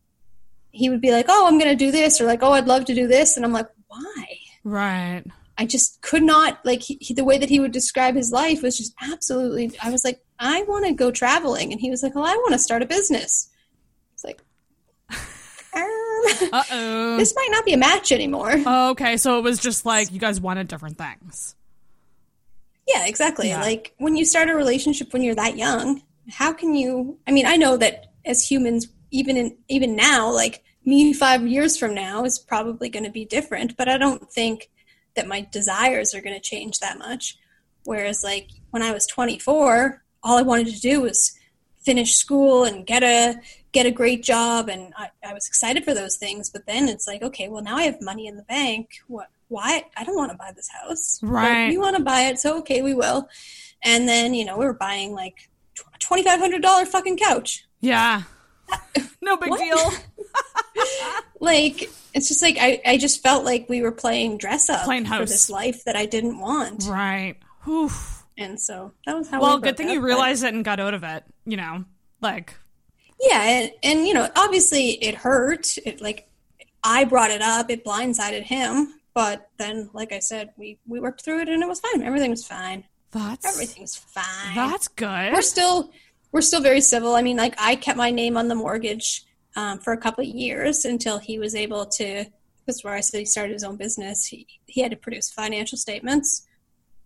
[0.74, 2.94] he would be like oh i'm gonna do this or like oh i'd love to
[2.94, 4.26] do this and i'm like why
[4.66, 5.24] Right.
[5.58, 8.62] i just could not like he, he- the way that he would describe his life
[8.62, 12.16] was just absolutely i was like i want to go traveling and he was like
[12.16, 13.50] well i want to start a business
[14.14, 14.42] it's like
[15.76, 17.18] um, Uh oh.
[17.18, 19.18] this might not be a match anymore okay.
[19.18, 21.56] So it was just like you guys wanted different things.
[22.88, 23.48] Yeah, exactly.
[23.48, 23.62] Yeah.
[23.62, 27.46] Like when you start a relationship when you're that young, how can you I mean,
[27.46, 32.26] I know that as humans even in even now, like me 5 years from now
[32.26, 34.70] is probably going to be different, but I don't think
[35.16, 37.38] that my desires are going to change that much.
[37.86, 41.32] Whereas like when I was 24, all I wanted to do was
[41.86, 43.36] finish school and get a
[43.74, 47.07] get a great job and I, I was excited for those things but then it's
[47.07, 50.32] like okay well now i have money in the bank what why i don't want
[50.32, 51.68] to buy this house Right.
[51.68, 53.28] we want to buy it so okay we will
[53.84, 57.66] and then you know we were buying like tw- twenty five hundred dollar fucking couch.
[57.82, 58.22] Yeah.
[59.22, 59.78] no big deal.
[61.40, 65.06] Like it's just like I, I just felt like we were playing dress up Playing
[65.06, 66.86] for this life that I didn't want.
[66.88, 67.36] Right.
[67.68, 68.24] Oof.
[68.38, 70.64] And so that was how Well, we good thing up, you but- realized it and
[70.64, 71.24] got out of it.
[71.46, 71.84] You know,
[72.22, 72.54] like
[73.20, 75.78] Yeah, and, and you know, obviously it hurt.
[75.86, 76.30] It like
[76.84, 81.26] I brought it up, it blindsided him, but then like I said, we we worked
[81.26, 82.04] through it and it was fine.
[82.04, 82.86] Everything was fine.
[83.12, 84.56] that's Everything's fine.
[84.56, 85.34] that's good.
[85.34, 85.92] we're still
[86.34, 87.16] we're still very civil.
[87.16, 89.24] I mean, like I kept my name on the mortgage
[89.56, 92.26] um, for a couple of years until he was able to.
[92.66, 94.26] That's where I said he started his own business.
[94.26, 96.48] He he had to produce financial statements.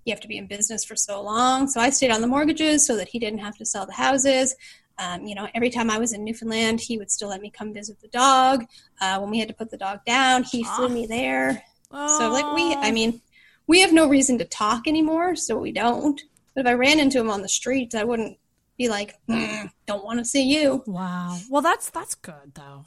[0.05, 2.87] You have to be in business for so long, so I stayed on the mortgages
[2.87, 4.55] so that he didn't have to sell the houses.
[4.99, 7.73] Um, you know, every time I was in Newfoundland, he would still let me come
[7.73, 8.65] visit the dog.
[9.01, 11.61] Uh, when we had to put the dog down, he flew me there.
[11.91, 13.21] So like we, I mean,
[13.67, 16.19] we have no reason to talk anymore, so we don't.
[16.55, 18.37] But if I ran into him on the streets, I wouldn't
[18.77, 21.37] be like, "Mm, "Don't want to see you." Wow.
[21.49, 22.85] Well, that's that's good though.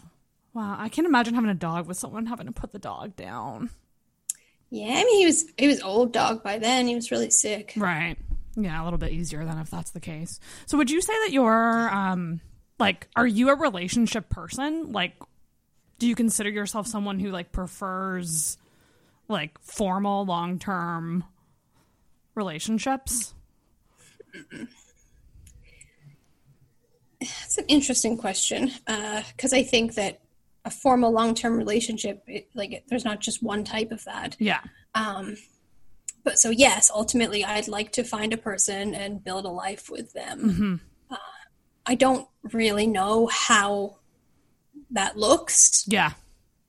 [0.52, 3.70] Wow, I can't imagine having a dog with someone having to put the dog down.
[4.70, 6.86] Yeah, I mean, he was he was old dog by then.
[6.86, 7.72] He was really sick.
[7.76, 8.16] Right.
[8.56, 10.40] Yeah, a little bit easier than if that's the case.
[10.66, 12.40] So, would you say that you're um
[12.78, 14.92] like are you a relationship person?
[14.92, 15.14] Like
[16.00, 18.56] do you consider yourself someone who like prefers
[19.28, 21.24] like formal long-term
[22.34, 23.34] relationships?
[27.20, 30.20] That's an interesting question because I think that
[30.64, 34.36] a formal long term relationship, it, like, it, there's not just one type of that.
[34.38, 34.60] Yeah.
[34.94, 35.36] Um,
[36.24, 40.12] but so yes, ultimately, I'd like to find a person and build a life with
[40.12, 40.80] them.
[41.10, 41.16] Uh,
[41.86, 43.96] I don't really know how
[44.90, 45.84] that looks.
[45.88, 46.12] Yeah.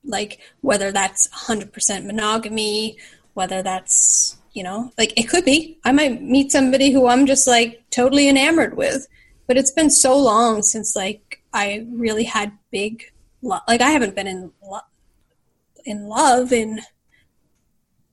[0.03, 2.97] Like whether that's 100% monogamy,
[3.33, 5.79] whether that's you know, like it could be.
[5.83, 9.07] I might meet somebody who I'm just like totally enamored with,
[9.51, 13.03] but it's been so long since like I really had big
[13.41, 14.79] lo- like I haven't been in lo-
[15.83, 16.79] in love in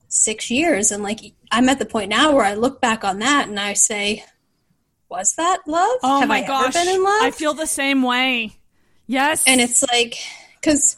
[0.09, 1.21] six years and like
[1.53, 4.25] i'm at the point now where i look back on that and i say
[5.09, 6.75] was that love Oh have my i gosh.
[6.75, 8.53] ever been in love I feel the same way.
[9.07, 9.45] Yes.
[9.47, 10.17] and it's like
[10.61, 10.97] because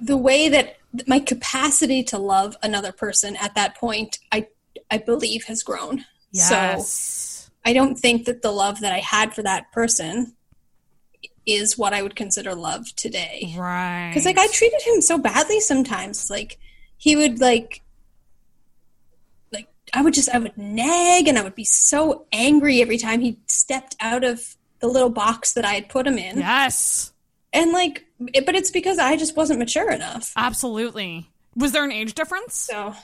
[0.00, 0.76] the way that
[1.08, 4.46] my capacity to love another person at that point i
[4.88, 7.27] i believe has grown so yes.
[7.68, 10.34] I don't think that the love that i had for that person
[11.46, 14.08] is what i would consider love today right.
[14.10, 16.58] because like i treated him so badly sometimes like
[16.96, 17.82] he would like
[19.52, 23.20] like i would just i would nag and i would be so angry every time
[23.20, 27.12] he stepped out of the little box that i had put him in Yes.
[27.52, 28.04] and like
[28.34, 31.28] it, but it's because i just wasn't mature enough Absolutely.
[31.56, 32.54] Was there an age difference?
[32.54, 32.94] so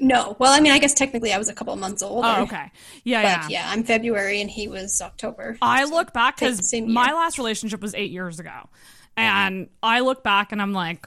[0.00, 2.24] no well i mean i guess technically i was a couple of months old.
[2.24, 2.70] Oh, okay.
[3.04, 3.60] Yeah, but yeah.
[3.60, 7.94] yeah i'm february and he was october I look back because my last relationship was
[7.94, 8.68] eight years ago,
[9.16, 11.06] and I look back and I'm like,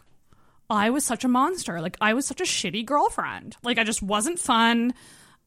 [0.69, 1.81] I was such a monster.
[1.81, 3.57] Like I was such a shitty girlfriend.
[3.63, 4.93] Like I just wasn't fun.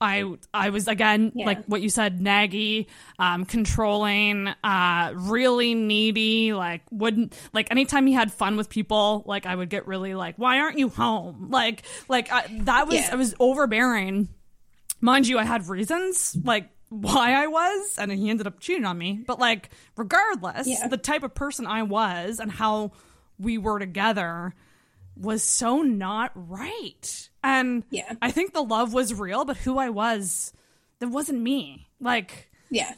[0.01, 1.47] I I was again Yeah.
[1.47, 2.87] like what you said, naggy,
[3.19, 6.53] um, controlling, uh, really needy.
[6.53, 10.37] Like wouldn't like anytime he had fun with people, like I would get really like,
[10.37, 11.49] why aren't you home?
[11.51, 13.09] Like like I, that was Yeah.
[13.13, 14.29] I was overbearing
[15.01, 18.97] mind you, I had reasons like why I was, and he ended up cheating on
[18.97, 19.25] me.
[19.27, 20.89] But like, regardless, Yeah.
[20.89, 22.93] the type of person I was and how
[23.39, 24.55] we were together
[25.17, 27.29] was so not right.
[27.47, 28.13] And Yeah.
[28.21, 30.53] I think the love was real, but who I was,
[30.99, 31.89] that wasn't me.
[32.01, 32.95] Like, Yeah.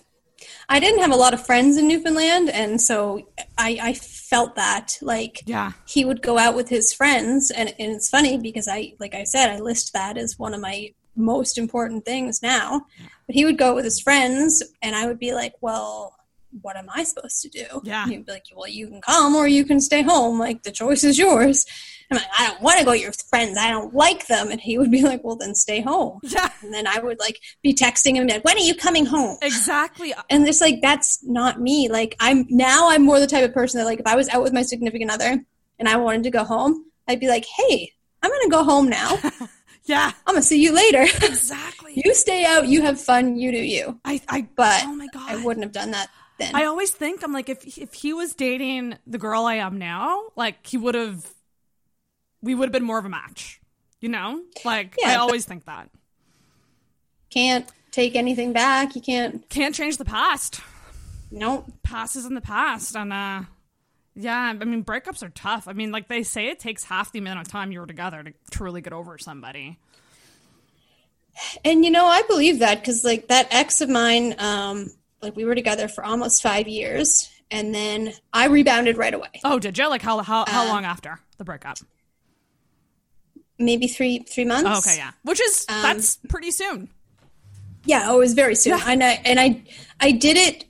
[0.69, 3.29] I didn't have a lot of friends in Newfoundland, and so
[3.59, 4.97] I, I felt that.
[5.03, 5.73] Like, Yeah.
[5.87, 9.25] he would go out with his friends, and, and it's funny because I, like I
[9.25, 12.83] said, I list that as one of my most important things now.
[13.27, 16.15] But he would go with his friends, and I would be like, well,
[16.63, 17.67] what am I supposed to do?
[17.85, 18.07] Yeah.
[18.07, 20.39] He'd be like, well, you can come or you can stay home.
[20.39, 21.65] Like, the choice is yours.
[22.11, 23.59] I'm like, I don't want to go with your friends.
[23.59, 24.51] I don't like them.
[24.51, 26.21] And he would be like, well, then stay home.
[26.23, 29.37] yeah, And then I would like be texting him like, when are you coming home?
[29.43, 30.15] exactly.
[30.31, 33.79] and it's like that's not me like i'm now i'm more the type of person
[33.79, 35.39] that like if i was out with my significant other
[35.79, 37.93] and i wanted to go home i'd be like hey
[38.23, 39.17] i'm gonna go home now
[39.85, 40.13] Yeah.
[40.27, 42.01] i'm gonna see you later exactly.
[42.05, 45.31] you stay out you have fun you do you I, I, but oh my God.
[45.31, 46.09] i wouldn't have done that
[46.39, 49.79] then I always think I'm like if if he was dating the girl I am
[49.79, 51.27] now, like he would have,
[52.43, 53.61] we would have been more of a match.
[54.01, 55.91] You know, like Yeah, I always think that
[57.31, 60.61] can't take anything back you can't can't change the past.
[61.31, 63.43] nope Past is in the past, and uh,
[64.15, 65.67] yeah, I mean breakups are tough.
[65.69, 68.23] I mean, like they say, it takes half the amount of time you were together
[68.23, 69.79] to truly get over somebody.
[71.65, 74.91] and you know i believe that because like that ex of mine um
[75.23, 79.29] like we were together for almost five years, and then I rebounded right away.
[79.45, 79.89] Oh, did you?
[79.89, 81.79] Like how how how Uh, long after the breakup?
[83.59, 84.69] Maybe three three months.
[84.73, 85.11] Oh, okay, yeah.
[85.23, 86.89] Which is Um, that's pretty soon.
[87.85, 88.79] Yeah, oh, it was very soon.
[88.87, 89.63] And I and I
[90.01, 90.65] I did it.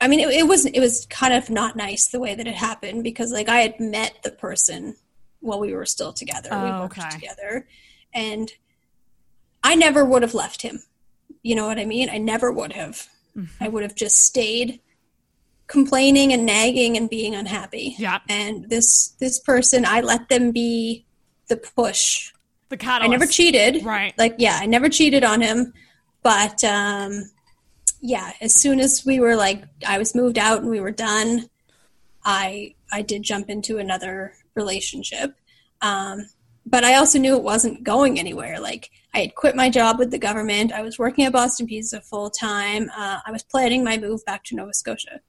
[0.00, 2.54] I mean, it, it was it was kind of not nice the way that it
[2.54, 4.96] happened because like I had met the person
[5.40, 6.48] while we were still together.
[6.50, 7.10] we Oh, worked okay.
[7.10, 7.66] together,
[8.14, 8.50] and
[9.62, 10.82] I never would have left him.
[11.42, 12.10] You know what I mean?
[12.10, 13.06] I never would have.
[13.36, 13.64] Mm-hmm.
[13.64, 14.80] I would have just stayed
[15.66, 17.94] complaining and nagging and being unhappy.
[17.98, 18.20] Yeah.
[18.28, 21.06] And this this person, I let them be
[21.48, 22.32] the push
[22.68, 23.84] The I never cheated.
[23.84, 24.14] Right.
[24.18, 25.72] Like, yeah, I never cheated on him.
[26.22, 27.30] But um,
[28.00, 31.48] yeah, as soon as we were like, I was moved out and we were done,
[32.24, 35.34] I I did jump into another relationship.
[35.80, 36.26] Um,
[36.66, 38.60] but I also knew it wasn't going anywhere.
[38.60, 40.72] Like, I had quit my job with the government.
[40.72, 42.90] I was working at Boston Pizza full time.
[42.96, 45.20] Uh, I was planning my move back to Nova Scotia.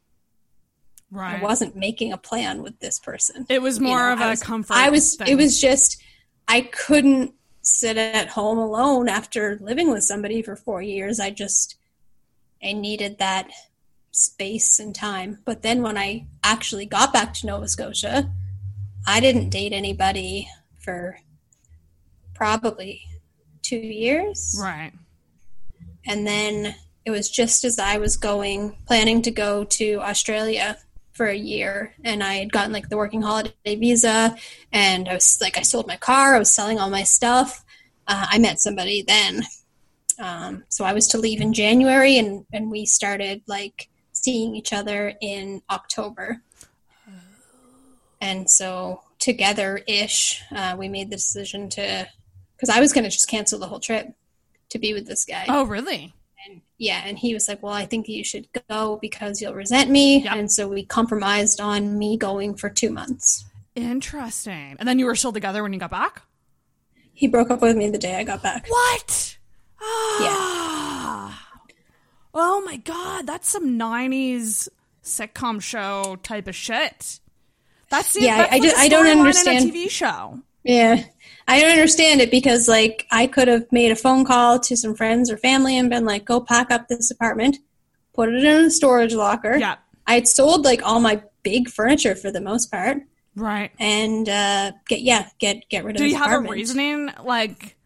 [1.12, 1.40] Right.
[1.40, 3.46] I wasn't making a plan with this person.
[3.50, 4.76] It was You more know, of I a was- comfort.
[4.76, 5.16] I was.
[5.16, 5.28] thing.
[5.28, 6.02] It was just.
[6.48, 11.20] I couldn't sit at home alone after living with somebody for four years.
[11.20, 11.76] I just.
[12.62, 13.50] I needed that
[14.12, 15.40] space and time.
[15.46, 18.30] But then when I actually got back to Nova Scotia,
[19.08, 21.18] I didn't date anybody for
[22.34, 23.02] probably
[23.70, 24.58] two years.
[24.60, 24.92] right.
[26.06, 30.78] And then it was just as I was going, planning to go to Australia
[31.14, 34.36] for a year, and I had gotten like the working holiday visa,
[34.72, 37.64] and I was like, I sold my car, I was selling all my stuff.
[38.08, 39.44] Uh, I met somebody then.
[40.18, 44.74] Um, so I was to leave in January, and, and we started like seeing each
[44.74, 46.42] other in October.
[48.22, 52.08] And so together ish, uh, we made the decision to,
[52.60, 54.14] because I was going to just cancel the whole trip
[54.70, 55.46] to be with this guy.
[55.48, 56.14] Oh, really?
[56.48, 59.90] And yeah, and he was like, "Well, I think you should go because you'll resent
[59.90, 63.46] me." And so we compromised on me going for 2 months.
[63.76, 64.76] Interesting.
[64.80, 66.22] And then you were still together when you got back?
[67.14, 68.68] He broke up with me the day I got back.
[68.70, 69.38] What?
[70.22, 71.34] Yeah.
[72.34, 74.70] Oh my god, that's some '90s
[75.04, 77.20] sitcom show type of shit.
[77.90, 80.40] That's the, Yeah, that's I like just- I don't understand- a TV show.
[80.64, 81.04] Yeah.
[81.50, 84.94] I don't understand it because like I could have made a phone call to some
[84.94, 87.58] friends or family and been like, "Go pack up this apartment,
[88.14, 89.78] put it in a storage locker." Yeah.
[90.06, 92.98] I had sold like all my big furniture for the most part.
[93.36, 93.72] Right.
[93.80, 96.06] And uh get yeah, get get rid of it.
[96.06, 96.54] Do you have apartment.
[96.54, 97.78] a reasoning like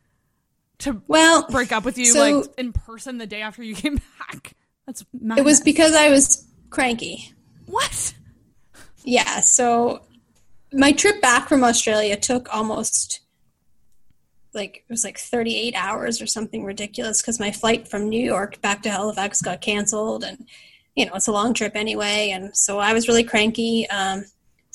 [0.80, 3.96] to well break up with you so- like in person the day after you came
[3.96, 4.56] back?
[4.86, 5.40] That's madness.
[5.40, 7.32] It was because I was cranky.
[7.68, 8.14] What?
[9.06, 10.02] Yeah, so
[10.74, 13.22] my trip back from Australia took almost
[14.54, 18.62] like it was like 38 hours or something ridiculous because my flight from New York
[18.62, 20.48] back to Halifax got canceled and
[20.96, 24.26] you know it's a long trip anyway and so I was really cranky um,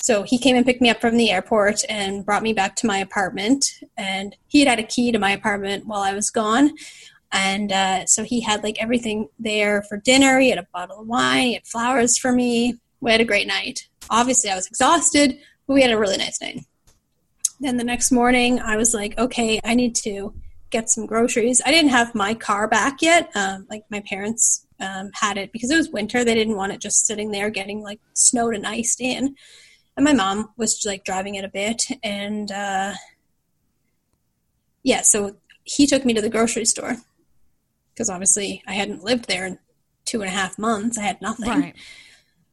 [0.01, 2.87] so he came and picked me up from the airport and brought me back to
[2.87, 3.65] my apartment
[3.97, 6.71] and he had had a key to my apartment while I was gone
[7.31, 10.39] and uh, so he had like everything there for dinner.
[10.39, 11.43] He had a bottle of wine.
[11.43, 12.79] He had flowers for me.
[13.01, 13.87] We had a great night.
[14.09, 16.65] Obviously I was exhausted but we had a really nice night
[17.59, 20.33] then the next morning, I was like, okay, I need to
[20.69, 21.61] get some groceries.
[21.65, 23.29] I didn't have my car back yet.
[23.35, 26.23] Um, like my parents um, had it because it was winter.
[26.23, 29.35] They didn't want it just sitting there getting like snowed and iced in.
[29.97, 31.83] And my mom was like driving it a bit.
[32.03, 32.93] And uh,
[34.83, 36.97] yeah, so he took me to the grocery store
[37.93, 39.59] because obviously I hadn't lived there in
[40.05, 40.97] two and a half months.
[40.97, 41.49] I had nothing.
[41.49, 41.75] Right.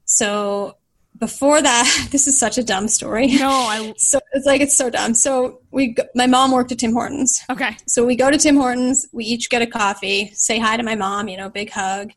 [0.05, 0.77] So
[1.19, 3.29] before that, this is such a dumb story.
[3.29, 5.15] No, I So it's like it's so dumb.
[5.15, 7.41] So we, go, my mom worked at Tim Hortons.
[7.51, 7.77] Okay.
[7.87, 9.07] So we go to Tim Hortons.
[9.13, 10.31] We each get a coffee.
[10.35, 11.29] Say hi to my mom.
[11.29, 12.13] You know, big hug.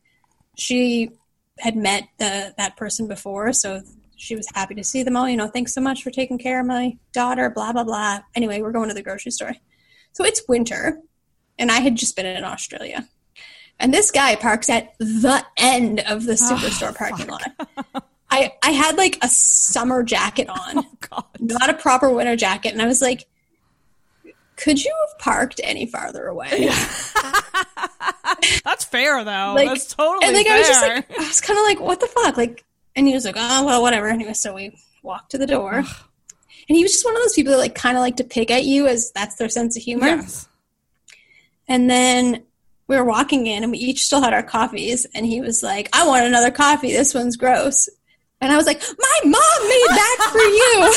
[0.57, 1.11] She
[1.59, 3.81] had met the that person before, so
[4.15, 5.29] she was happy to see them all.
[5.29, 7.49] You know, thanks so much for taking care of my daughter.
[7.49, 8.19] Blah blah blah.
[8.35, 9.53] Anyway, we're going to the grocery store.
[10.11, 10.99] So it's winter,
[11.57, 13.07] and I had just been in Australia.
[13.81, 18.03] And this guy parks at the end of the oh, superstore parking lot.
[18.31, 22.73] I, I had like a summer jacket oh, on, not a proper winter jacket.
[22.73, 23.27] And I was like,
[24.55, 26.69] could you have parked any farther away?
[28.63, 29.53] That's fair though.
[29.55, 30.55] Like- That's totally and like fair.
[30.55, 32.37] I was just like, I was kind of like, what the fuck?
[32.37, 32.63] Like,
[32.95, 34.07] and he was like, oh, well, whatever.
[34.07, 35.73] Anyway, so we walked to the door.
[35.73, 35.85] and
[36.67, 38.65] he was just one of those people that like kind of like to pick at
[38.65, 40.07] you as that's their sense of humor.
[40.07, 40.47] Yes.
[41.67, 42.43] And then
[42.87, 45.05] we were walking in and we each still had our coffees.
[45.13, 46.91] And he was like, I want another coffee.
[46.91, 47.87] This one's gross.
[48.41, 50.93] And I was like, my mom made that for you.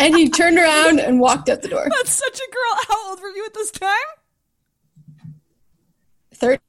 [0.06, 1.86] and he turned around and walked out the door.
[1.88, 2.84] That's such a girl.
[2.88, 3.90] How old were you at this time?
[6.34, 6.60] 30.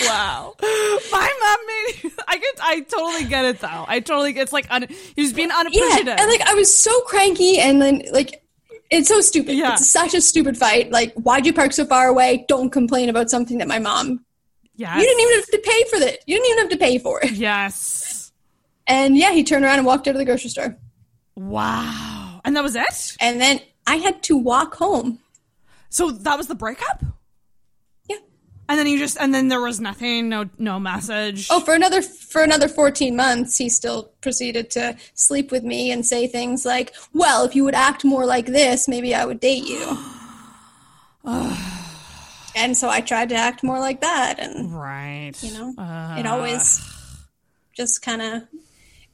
[0.00, 0.54] Wow.
[1.12, 3.84] My mom made I get I totally get it though.
[3.86, 6.06] I totally get it's like un, he was being unappreciative.
[6.06, 8.42] Yeah, and like I was so cranky, and then like
[8.90, 9.54] it's so stupid.
[9.54, 9.74] Yeah.
[9.74, 10.90] It's such a stupid fight.
[10.90, 12.44] Like, why'd you park so far away?
[12.48, 14.24] Don't complain about something that my mom.
[14.76, 14.96] yes.
[14.96, 16.18] You didn't even have to pay for that.
[16.26, 17.32] You didn't even have to pay for it.
[17.32, 17.97] Yes.
[18.88, 20.76] And yeah, he turned around and walked out of the grocery store.
[21.36, 22.40] Wow.
[22.44, 23.16] And that was it?
[23.20, 25.20] And then I had to walk home.
[25.90, 27.04] So that was the breakup?
[28.08, 28.16] Yeah.
[28.68, 31.48] And then you just and then there was nothing, no no message.
[31.50, 36.04] Oh, for another for another fourteen months, he still proceeded to sleep with me and
[36.04, 39.64] say things like, "Well, if you would act more like this, maybe I would date
[39.64, 39.98] you."
[42.54, 45.32] and so I tried to act more like that, and right.
[45.40, 45.74] you know,
[46.18, 46.82] it always
[47.74, 48.42] just kind of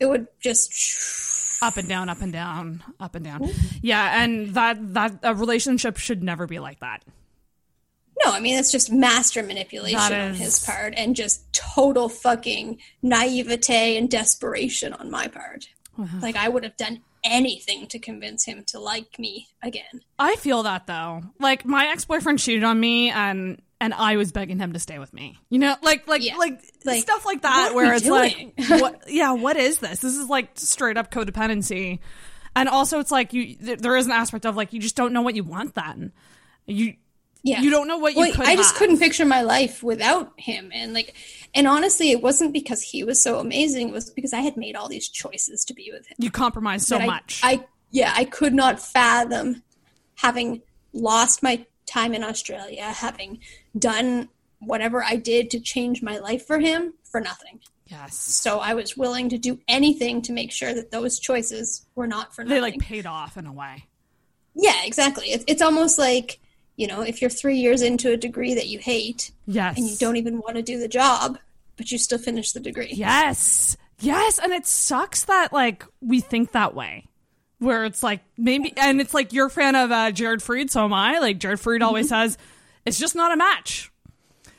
[0.04, 3.48] it would just up and down, up and down, up and down.
[3.82, 7.02] Yeah, and that that a relationship should never be like that.
[8.24, 8.32] no.
[8.32, 13.96] I mean, it's just master manipulation That on his part, and just total fucking naivete
[13.96, 15.68] and desperation on my part.
[15.98, 16.18] Uh-huh.
[16.20, 20.02] Like I would have done anything to convince him to like me again.
[20.18, 21.22] I feel that though.
[21.40, 24.98] Like my ex boyfriend cheated on me, and and I was begging him to stay
[24.98, 25.38] with me.
[25.50, 26.36] You know, like like Yeah.
[26.36, 28.52] like, Like, stuff like that, where it's doing?
[28.58, 29.02] like, what?
[29.08, 30.00] Yeah, what is this?
[30.00, 31.98] This is like straight up codependency,
[32.56, 33.54] and also it's like you.
[33.56, 35.74] th- There is an aspect of like you just don't know what you want.
[35.74, 36.12] Then
[36.66, 36.94] you
[37.42, 37.60] Yeah.
[37.60, 38.46] you don't know what you Well, could.
[38.46, 38.78] I just have.
[38.78, 40.70] couldn't picture my life without him.
[40.72, 41.14] And like,
[41.54, 43.88] and honestly, it wasn't because he was so amazing.
[43.90, 46.16] It was because I had made all these choices to be with him.
[46.18, 47.40] You compromise so that I- much.
[47.42, 49.62] I, yeah, I could not fathom
[50.16, 50.62] having
[50.94, 51.64] lost my
[51.94, 53.38] time in Australia, having
[53.78, 54.28] done
[54.60, 57.60] whatever I did to change my life for him for nothing.
[57.86, 62.06] yes, So I was willing to do anything to make sure that those choices were
[62.06, 62.54] not for nothing.
[62.56, 63.84] they like paid off in a way.
[64.54, 65.26] yeah, exactly.
[65.34, 66.40] It's, it's almost like,
[66.76, 69.96] you know, if you're three years into a degree that you hate, Yes, and you
[69.96, 71.38] don't even want to do the job,
[71.76, 72.92] but you still finish the degree.
[72.92, 73.76] Yes.
[74.00, 74.38] Yes.
[74.42, 77.06] And it sucks that like we think that way.
[77.64, 80.84] Where it's like maybe and it's like you're a fan of uh, Jared Freid, so
[80.84, 81.18] am I.
[81.18, 82.38] Like Jared Freid always says,
[82.84, 83.90] it's just not a match.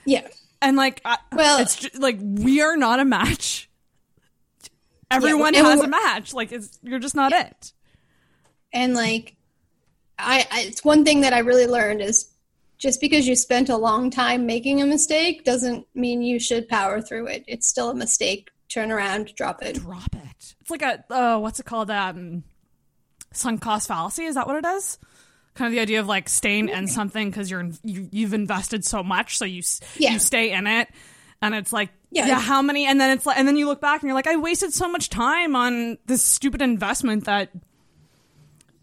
[0.05, 0.27] Yeah.
[0.61, 3.69] And like I, Well- it's just, like we are not a match.
[5.11, 6.33] Everyone and has a match.
[6.33, 7.73] Like it's you're just not it.
[8.73, 9.35] And like,
[10.17, 12.31] I, I it's one thing that I really learned is
[12.77, 17.01] just because you spent a long time making a mistake doesn't mean you should power
[17.01, 17.43] through it.
[17.47, 18.49] It's still a mistake.
[18.67, 19.75] Turn around, drop it.
[19.75, 20.55] Drop it.
[20.59, 21.91] It's like a uh, what's it called?
[21.91, 22.43] Um,
[23.35, 24.23] sunk cost fallacy.
[24.25, 24.97] Is that what it is?
[25.55, 28.83] Kind of the idea of like staying in something because you're in, you, you've invested
[28.83, 29.61] so much, so you
[29.97, 30.11] Yeah.
[30.13, 30.89] you stay in it,
[31.41, 32.27] and it's like Yeah.
[32.27, 32.85] yeah, how many?
[32.85, 34.89] And then it's like, and then you look back and you're like, I wasted so
[34.89, 37.49] much time on this stupid investment that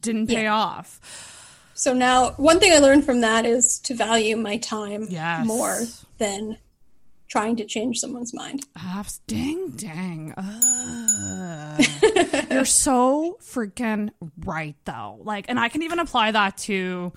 [0.01, 1.01] didn't pay off.
[1.75, 5.47] So now, one thing I learned from that is to value my time Yes.
[5.47, 5.81] more
[6.19, 6.59] than
[7.33, 8.63] trying to change someone's mind.
[8.77, 10.35] Abs- ding dang.
[10.37, 11.85] Ugh.
[12.51, 14.11] You're so freaking
[14.45, 15.19] right though.
[15.25, 17.11] Like and I can even apply that to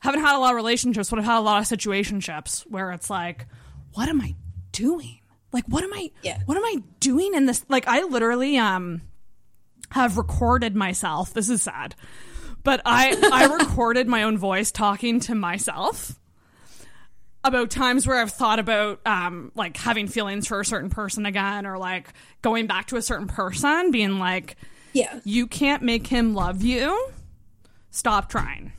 [0.00, 3.08] haven't had a lot of relationships, but I've had a lot of situationships where it's
[3.08, 3.46] like,
[3.94, 4.34] what am I
[4.72, 5.20] doing?
[5.52, 6.38] Like what am I Yeah.
[6.46, 9.02] what am I doing in this like I literally um
[9.92, 11.32] have recorded myself.
[11.32, 11.94] This is sad.
[12.64, 16.16] But I I recorded my own voice talking to myself
[17.44, 21.66] about times where I've thought about um like having feelings for a certain person again
[21.66, 22.12] or like
[22.42, 24.56] going back to a certain person being like
[24.92, 25.20] Yeah.
[25.24, 27.08] you can't make him love you
[27.90, 28.72] stop trying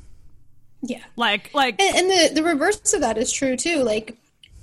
[0.84, 1.04] Yeah.
[1.16, 3.84] like like And, and the, the reverse of that is true too.
[3.84, 4.16] Like,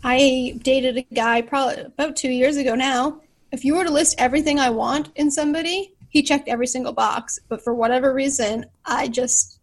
[0.04, 3.20] I dated a guy probably about two years ago now.
[3.50, 7.40] If you were to list everything I want in somebody, he checked every single box.
[7.48, 9.58] But for whatever reason, I just,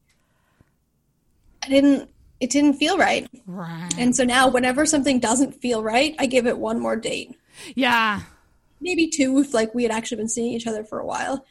[1.63, 2.09] I didn't,
[2.45, 3.27] it didn't feel right.
[3.47, 3.89] right.
[3.97, 7.35] And so now, whenever something doesn't feel right, I give it one more date.
[7.75, 8.21] yeah
[8.79, 11.43] Maybe two if like we had actually been seeing each other for a while.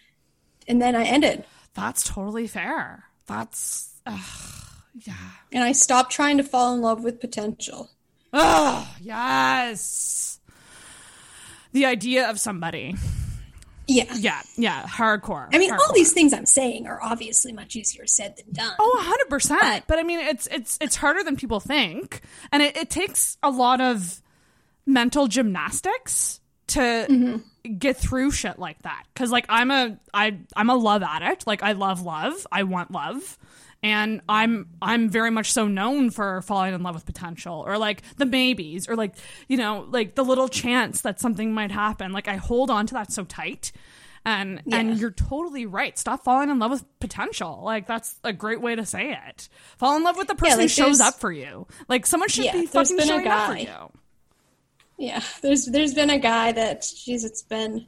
[0.69, 1.45] And then I ended.
[1.75, 4.21] that's totally fair that's ugh,
[5.05, 5.15] yeah
[5.53, 7.91] And I stopped trying to fall in love with potential.
[8.33, 10.39] oh yes
[11.73, 12.95] the idea of somebody
[13.87, 14.07] Yeah.
[14.15, 18.37] yeah yeah hardcore I mean, all these things I'm saying are obviously much easier said
[18.37, 18.73] than done.
[18.79, 19.83] Oh, 100%.
[19.87, 22.21] But I mean, it's it's it's harder than people think.
[22.51, 24.23] And it, it takes a lot of
[24.87, 27.73] mental gymnastics to mm-hmm.
[27.79, 29.05] get through shit like that.
[29.15, 31.47] Cuz like I'm a I I'm a love addict.
[31.47, 32.47] Like I love love.
[32.51, 33.39] I want love.
[33.85, 38.01] And I'm I'm very much so known for falling in love with potential or like
[38.17, 39.15] the maybes or like
[39.47, 42.11] you know like the little chance that something might happen.
[42.11, 43.73] Like I hold on to that so tight.
[44.25, 45.99] And and you're totally right.
[45.99, 47.61] Stop falling in love with potential.
[47.63, 49.51] Like that's a great way to say it.
[49.77, 51.67] Fall in love with the person like, who shows up for you.
[51.87, 53.93] Like someone should Yeah, be fucking showing up for you.
[54.97, 57.87] Yeah, there's there's been a guy that, geez, it's been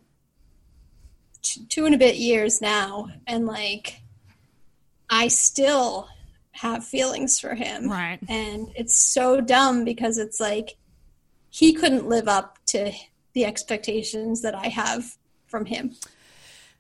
[1.41, 4.03] t- two and a bit years now, and like,
[5.11, 6.09] I still
[6.53, 8.19] have feelings for him, Right.
[8.29, 10.77] And it's so dumb because it's like
[11.51, 12.93] he couldn't live up to
[13.35, 15.05] the expectations that I have
[15.47, 15.95] from him.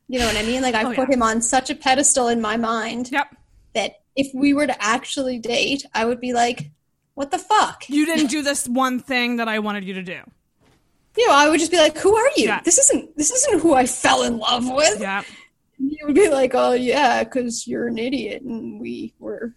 [0.09, 0.62] You know what I mean?
[0.62, 1.14] Like I Oh, put yeah.
[1.16, 3.37] him on such a pedestal in my mind Yep.
[3.74, 6.70] that if we were to actually date, I would be like,
[7.14, 10.20] "What the fuck?" You didn't do this one thing that I wanted you to do.
[11.18, 12.45] you know, I would just be like, "Who are you?
[12.45, 12.61] Yeah.
[12.62, 15.22] This isn't this isn't who I fell in love with." Yeah.
[15.79, 19.55] You would be like, "Oh yeah, because you're an idiot, and we were."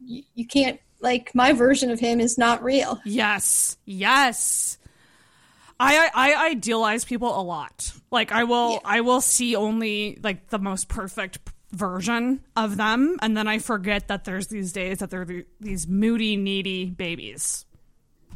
[0.00, 3.00] You, you can't like my version of him is not real.
[3.04, 3.76] Yes.
[3.84, 4.78] Yes.
[5.80, 7.92] I, I I idealize people a lot.
[8.10, 11.38] Like I will I will see only like the most perfect
[11.70, 16.36] version of them and then I forget that there's these days that they're these moody
[16.36, 17.66] needy babies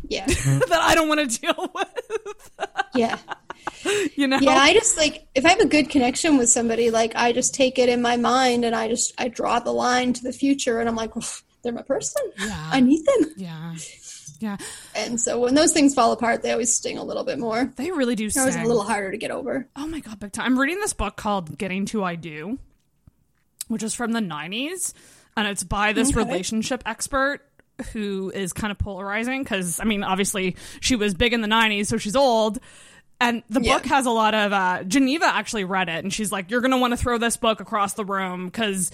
[0.08, 2.50] Yeah, that I don't want to deal with.
[2.94, 3.18] yeah,
[4.16, 4.38] You know?
[4.40, 4.50] yeah.
[4.52, 7.78] I just like if I have a good connection with somebody, like I just take
[7.78, 10.88] it in my mind and I just I draw the line to the future, and
[10.88, 12.22] I'm like, "Oof, they're my person.
[12.38, 12.68] Yeah.
[12.72, 13.32] I need them.
[13.36, 13.74] yeah.
[14.40, 14.56] Yeah.
[14.96, 17.72] And so when those things fall apart, they always sting a little bit more.
[17.76, 19.68] They really do They're always a little harder to get over.
[19.76, 20.46] Oh my god, big time.
[20.46, 22.58] I'm reading this book called Getting to I Do,
[23.68, 24.94] which is from the 90s,
[25.36, 26.18] and it's by this Okay.
[26.18, 27.42] relationship expert
[27.82, 31.86] who is kind of polarizing because, I mean, obviously she was big in the 90s,
[31.86, 32.58] so she's old.
[33.20, 33.74] And the Yeah.
[33.74, 36.78] book has a lot of uh, Geneva actually read it, and she's like, "You're gonna
[36.78, 38.90] want to throw this book across the room because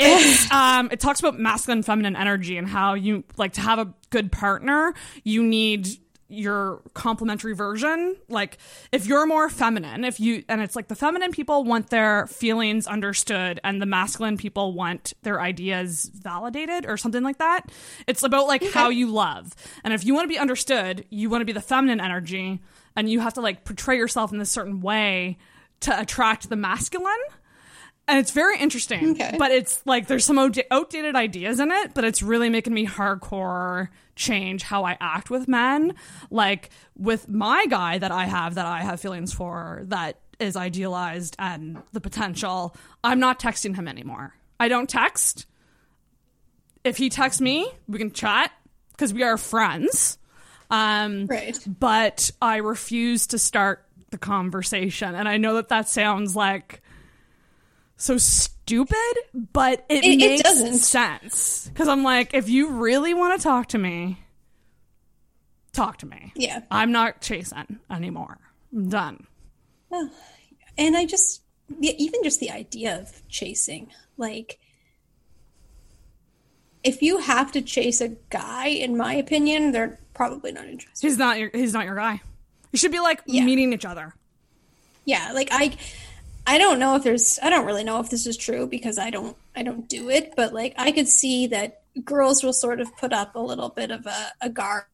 [0.00, 3.94] it's um, it talks about masculine, feminine energy and how you like to have a
[4.10, 4.94] good partner.
[5.22, 5.86] You need
[6.28, 8.16] your complementary version.
[8.28, 8.58] Like
[8.92, 12.86] if you're more feminine, if you and it's like the feminine people want their feelings
[12.86, 17.70] understood and the masculine people want their ideas validated or something like that.
[18.06, 19.54] It's about like how you love.
[19.84, 22.60] And if you want to be understood, you want to be the feminine energy
[22.94, 25.38] and you have to like portray yourself in this certain way
[25.80, 27.12] to attract the masculine
[28.08, 29.10] and it's very interesting.
[29.10, 29.36] Okay.
[29.38, 33.88] But it's like there's some outdated ideas in it, but it's really making me hardcore
[34.18, 35.94] change how I act with men.
[36.30, 41.34] Like with my guy that I have that I have feelings for that is idealized
[41.38, 44.34] and the potential, I'm not texting him anymore.
[44.60, 45.46] I don't text.
[46.84, 48.52] If he texts me, we can chat
[48.92, 50.18] because we are friends.
[50.70, 51.58] Um, Right.
[51.66, 55.14] but I refuse to start the conversation.
[55.14, 56.82] And I know that that sounds like
[57.96, 58.57] so stupid,
[59.52, 60.74] but it, It- it makes doesn't.
[60.78, 61.68] sense.
[61.68, 64.18] Because I'm like, if you really want to talk to me,
[65.72, 66.32] talk to me.
[66.36, 66.60] Yeah.
[66.70, 68.38] I'm not chasing anymore.
[68.74, 69.26] I'm done.
[70.76, 71.42] And I just,
[71.80, 74.58] yeah, even just the idea of chasing, like,
[76.84, 81.06] if you have to chase a guy, in my opinion, they're probably not interested.
[81.06, 82.20] He's not your he's not your guy.
[82.72, 83.44] You should be like Yeah.
[83.44, 84.14] meeting each other.
[85.04, 85.76] Yeah, like I,
[86.48, 89.10] I don't know if there's, I don't really know if this is true because I
[89.10, 92.96] don't, I don't do it, but like I could see that girls will sort of
[92.96, 94.84] put up a little bit of a, a guard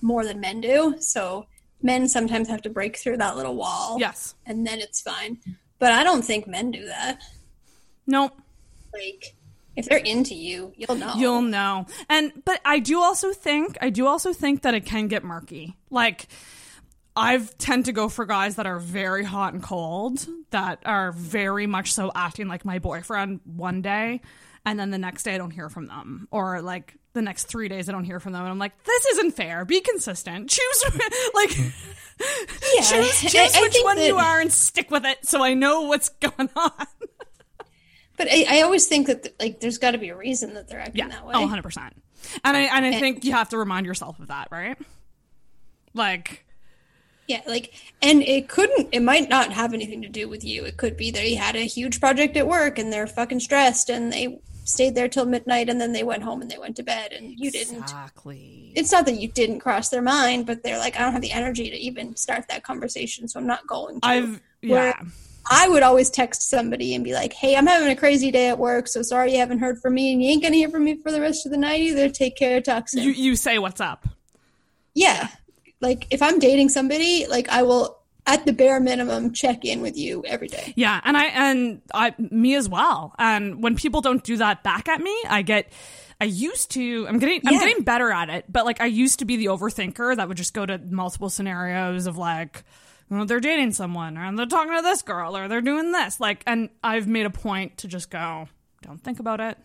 [0.00, 0.96] more than men do.
[1.00, 1.46] So
[1.82, 3.98] men sometimes have to break through that little wall.
[4.00, 4.34] Yes.
[4.46, 5.36] And then it's fine.
[5.78, 7.20] But I don't think men do that.
[8.06, 8.40] Nope.
[8.94, 9.34] Like,
[9.76, 11.12] if they're into you, you'll know.
[11.16, 11.86] You'll know.
[12.08, 15.76] And but I do also think I do also think that it can get murky.
[15.90, 16.28] Like
[17.16, 21.66] I've tend to go for guys that are very hot and cold, that are very
[21.66, 24.20] much so acting like my boyfriend one day,
[24.64, 27.68] and then the next day I don't hear from them, or like the next three
[27.68, 29.64] days I don't hear from them, and I'm like, this isn't fair.
[29.64, 30.50] Be consistent.
[30.58, 30.84] Choose
[31.34, 31.58] like
[32.74, 35.42] Yeah, choose, choose I- I which one that- you are and stick with it, so
[35.42, 36.72] I know what's going on.
[38.16, 40.80] But I, I always think that like there's got to be a reason that they're
[40.80, 41.34] acting that oh, way.
[41.36, 41.92] Oh, 100%.
[42.44, 44.76] And I and I think you have to remind yourself of that, right?
[45.94, 46.44] Like
[47.28, 50.64] Yeah, like, and it couldn't, it might not have anything to do with you.
[50.64, 54.10] It could be they had a huge project at work and they're fucking stressed and
[54.10, 57.12] they stayed there till midnight and then they went home and they went to bed
[57.12, 57.82] and you didn't.
[57.82, 58.72] Exactly.
[58.74, 61.32] It's not that you didn't cross their mind, but they're like, I don't have the
[61.32, 64.06] energy to even start that conversation, so I'm not going to.
[64.06, 65.02] I've Where yeah.
[65.50, 68.58] I would always text somebody and be like, hey, I'm having a crazy day at
[68.58, 70.96] work, so sorry you haven't heard from me and you ain't gonna hear from me
[70.96, 72.08] for the rest of the night either.
[72.08, 73.04] Take care, talk soon.
[73.04, 74.06] You you say what's up.
[74.94, 75.28] Yeah.
[75.80, 77.98] Like if I'm dating somebody, like I will
[78.28, 80.74] at the bare minimum check in with you every day.
[80.76, 83.14] Yeah, and I and I me as well.
[83.18, 85.72] And when people don't do that back at me, I get
[86.20, 89.24] I used to I'm getting I'm getting better at it, but like I used to
[89.24, 92.64] be the overthinker that would just go to multiple scenarios of like
[93.10, 96.20] you know, they're dating someone or they're talking to this girl or they're doing this.
[96.20, 98.48] Like and I've made a point to just go,
[98.82, 99.56] don't think about it.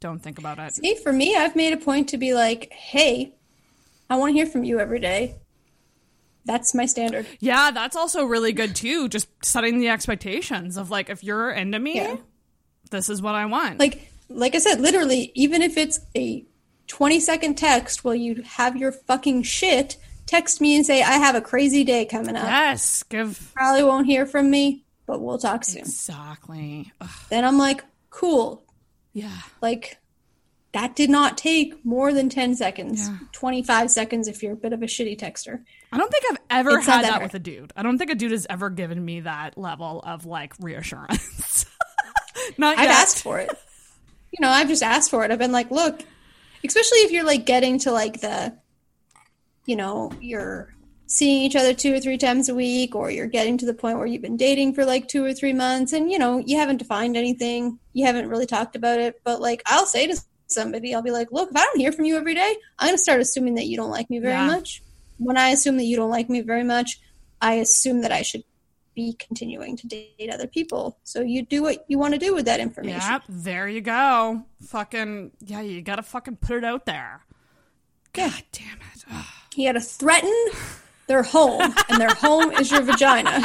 [0.00, 0.72] Don't think about it.
[0.74, 3.34] See, for me, I've made a point to be like, hey,
[4.10, 5.36] I want to hear from you every day.
[6.44, 7.26] that's my standard.
[7.38, 9.08] Yeah, that's also really good too.
[9.08, 12.16] Just setting the expectations of like, if you're into me, Yeah.
[12.90, 13.78] this is what I want.
[13.78, 16.44] Like like I said, literally, even if it's a
[16.86, 19.96] 20 second text while you have your fucking shit,
[20.26, 22.44] text me and say, I have a crazy day coming up.
[22.46, 25.80] yes, give Probably won't hear from me, but we'll talk soon.
[25.82, 26.92] exactly.
[27.00, 28.64] Ugh, Then I'm like, cool.
[29.12, 29.98] yeah, Like,
[30.72, 33.08] that did not take more than 10 seconds.
[33.08, 33.18] Yeah.
[33.32, 35.64] 25 seconds if you're a bit of a shitty texter.
[35.92, 37.72] I don't think I've ever It's had that that with a dude.
[37.76, 41.66] I don't think a dude has ever given me that level of like reassurance.
[42.58, 43.00] Not I've yet.
[43.00, 43.50] asked for it.
[44.30, 45.32] You know, I've just asked for it.
[45.32, 46.00] I've been like, look,
[46.64, 48.56] especially if you're like getting to like the,
[49.66, 50.72] you know, you're
[51.06, 53.98] seeing each other two or three times a week, or you're getting to the point
[53.98, 56.76] where you've been dating for like two or three months and, you know, you haven't
[56.76, 57.80] defined anything.
[57.92, 59.20] You haven't really talked about it.
[59.24, 60.16] But like, I'll say to
[60.52, 62.96] somebody, I'll be like, look, if I don't hear from you every day, I'm going
[62.96, 64.46] to start assuming that you don't like me very Yeah.
[64.46, 64.82] much.
[65.18, 67.00] When I assume that you don't like me very much,
[67.40, 68.42] I assume that I should
[68.94, 70.98] be continuing to date other people.
[71.04, 73.00] So you do what you want to do with that information.
[73.10, 74.42] Yep, there you go.
[74.66, 77.20] Fucking yeah, you gotta fucking put it out there.
[78.12, 79.04] God damn it.
[79.12, 79.24] Ugh.
[79.54, 80.34] You got to threaten
[81.06, 83.42] their home, and their home is your vagina.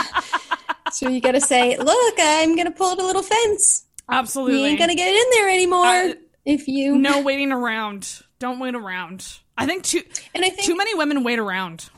[0.91, 3.86] So you got to say, "Look, I'm gonna pull up a little fence.
[4.10, 4.60] Absolutely.
[4.60, 6.14] You ain't gonna get in there anymore
[6.45, 8.22] if you." no waiting around.
[8.39, 9.26] Don't wait around.
[9.57, 10.01] I think too
[10.34, 11.89] And I think too many women wait around.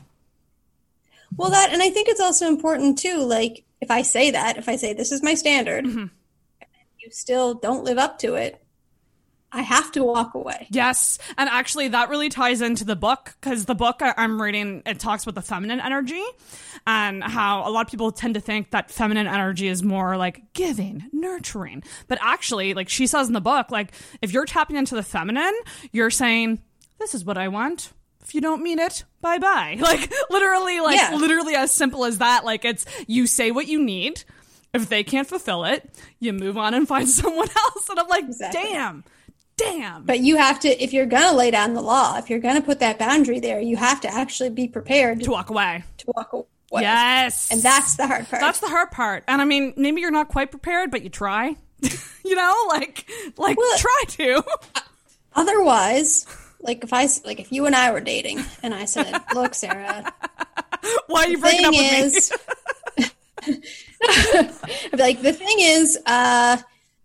[1.36, 3.18] well that, and I think it's also important too.
[3.24, 5.98] Like if I say that, if I say this is my standard, Mm-hmm.
[5.98, 6.10] and
[6.98, 8.62] you still don't live up to it,
[9.50, 10.66] I have to walk away.
[10.70, 14.82] Yes, and actually, that really ties into the book because the book I- I'm reading
[14.84, 16.22] it talks about the feminine energy
[16.86, 20.52] and how a lot of people tend to think that feminine energy is more like
[20.52, 24.94] giving, nurturing, but actually, like she says in the book, like if you're tapping into
[24.94, 25.54] the feminine,
[25.92, 26.60] you're saying,
[26.98, 27.92] "This is what I want."
[28.22, 29.76] If you don't mean it, bye bye.
[29.80, 31.14] Like literally, like Yeah.
[31.16, 32.44] literally as simple as that.
[32.44, 34.24] Like it's you say what you need.
[34.74, 35.88] If they can't fulfill it,
[36.20, 37.88] you move on and find someone else.
[37.88, 38.60] And I'm like, Exactly.
[38.72, 39.04] damn,
[39.58, 40.04] damn.
[40.04, 42.80] But you have to, if you're gonna lay down the law, if you're gonna put
[42.80, 45.84] that boundary there, you have to actually be prepared to to, walk away.
[45.98, 46.44] to walk away.
[46.72, 47.50] Yes.
[47.50, 48.40] and that's the hard part.
[48.40, 49.24] that's the hard part.
[49.28, 51.56] And I mean, maybe you're not quite prepared, but you try.
[52.24, 54.42] you know, like like Well- try to.
[55.34, 56.26] Otherwise,
[56.60, 60.12] like if I like if you and I were dating and I said, "Look, Sarah,
[61.06, 62.32] Why are you breaking up with is,
[62.98, 66.56] I'd be like the thing is, uh,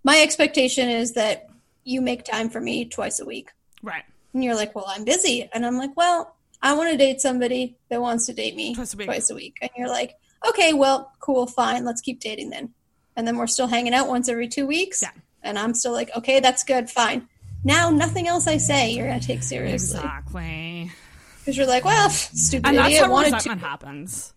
[0.04, 1.50] my expectation is that
[1.84, 3.51] you make time for me twice a week."
[3.81, 4.03] Right.
[4.34, 7.76] And you're like, "Well, I'm busy," and I'm like, "Well, I want to date somebody
[7.89, 9.07] that wants to date me Twice a week.
[9.07, 10.15] Twice a week." And you're like,
[10.47, 12.73] "Okay, well, cool, fine, let's keep dating then."
[13.15, 15.01] And then we're still hanging out once every two weeks.
[15.01, 15.11] Yeah.
[15.43, 17.27] And I'm still like, "Okay, that's good, fine."
[17.64, 20.91] Now, nothing else I say you're gonna take seriously Exactly.
[21.39, 24.34] because you're like, "Well, stupid And that's idiot how wanted to." happens.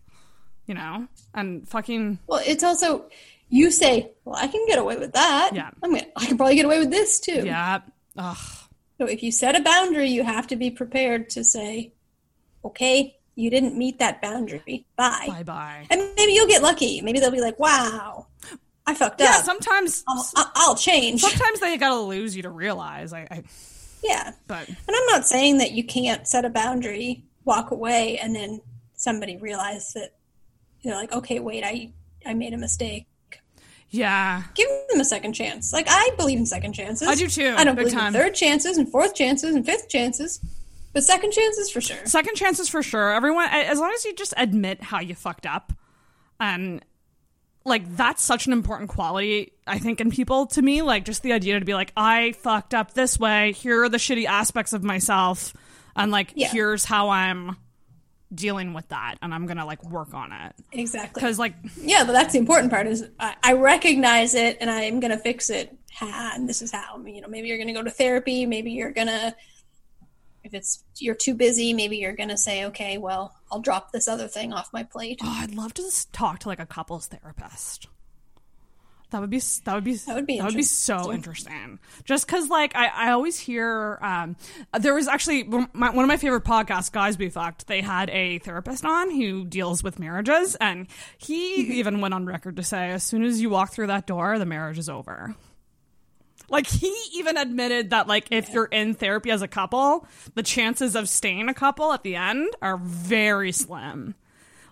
[0.65, 1.07] You know?
[1.33, 3.09] And fucking Well, it's also
[3.49, 5.69] you say, "Well, I can get away with that." Yeah.
[5.83, 7.43] I'm gonna, I can probably get away with this too.
[7.45, 7.79] yeah.
[8.17, 8.37] Ugh.
[8.99, 11.93] So if you set a boundary, you have to be prepared to say,
[12.65, 14.85] "Okay, you didn't meet that boundary.
[14.95, 15.87] Bye." Bye bye.
[15.89, 17.01] And maybe you'll get lucky.
[17.01, 18.27] Maybe they'll be like, "Wow,
[18.85, 19.45] I fucked Yeah, up.
[19.45, 23.13] sometimes I'll, I'll- change." sometimes they gotta lose you to realize.
[23.13, 23.43] I, I
[24.03, 28.35] Yeah, but and I'm not saying that you can't set a boundary, walk away, and
[28.35, 28.61] then
[28.95, 30.15] somebody realize that
[30.81, 31.91] you're like, "Okay, wait, I
[32.25, 33.05] I made a mistake."
[33.89, 34.43] Yeah.
[34.55, 35.71] give them a second chance.
[35.73, 37.07] Like I believe in second chances.
[37.07, 38.13] I do too, I don't believe time.
[38.15, 40.39] in third chances and fourth chances and fifth chances,
[40.93, 42.05] but second chances for sure.
[42.05, 43.11] Second chances for sure.
[43.13, 45.73] Everyone, as long as you just admit how you fucked up,
[46.39, 46.83] and
[47.65, 50.81] like that's such an important quality I think in people to me.
[50.81, 53.51] Like just the idea to be like, I fucked up this way.
[53.51, 55.53] Here are the shitty aspects of myself,
[55.95, 56.49] and like Yeah.
[56.49, 57.57] here's how I'm
[58.33, 61.21] dealing with that, and I'm gonna like work on it Exactly.
[61.21, 64.99] because like Yeah, but that's the important part is I, I recognize it and I'm
[64.99, 65.75] gonna fix it.
[65.95, 67.03] Ha, and this is how.
[67.05, 68.45] You know, maybe you're gonna go to therapy.
[68.45, 69.35] Maybe you're gonna.
[70.43, 74.27] If it's you're too busy, maybe you're gonna say, okay, well, I'll drop this other
[74.27, 75.19] thing off my plate.
[75.23, 77.87] oh, I'd love to just talk to like a couples therapist.
[79.09, 81.79] That would be that would be That would be that would be so interesting.
[82.03, 84.35] Just because, like, I, I always hear um,
[84.77, 87.67] there was actually my, one of my favorite podcasts, Guys We Fucked.
[87.67, 92.57] They had a therapist on who deals with marriages, and he even went on record
[92.57, 95.35] to say, as soon as you walk through that door, the marriage is over.
[96.49, 100.05] Like he even admitted that, like, if you're in therapy as a couple,
[100.35, 104.15] the chances of staying a couple at the end are very slim.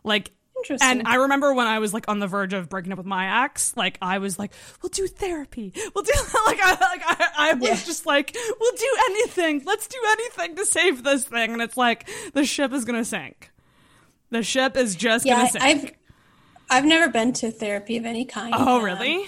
[0.04, 1.00] Like Interesting.
[1.00, 3.44] and I remember when I was like on the verge of breaking up with my
[3.46, 4.52] ex, like I was like,
[4.82, 5.74] "We'll do therapy.
[5.94, 6.12] We'll do
[6.46, 7.76] like I like I, I was Yeah.
[7.86, 9.64] just like, we'll do anything.
[9.66, 13.52] Let's do anything to save this thing." And it's like the ship is gonna sink.
[14.32, 15.64] The ship is just Yeah, gonna sink.
[15.64, 15.92] I've
[16.70, 18.54] I've never been to therapy of any kind.
[18.58, 19.26] oh, Um, really?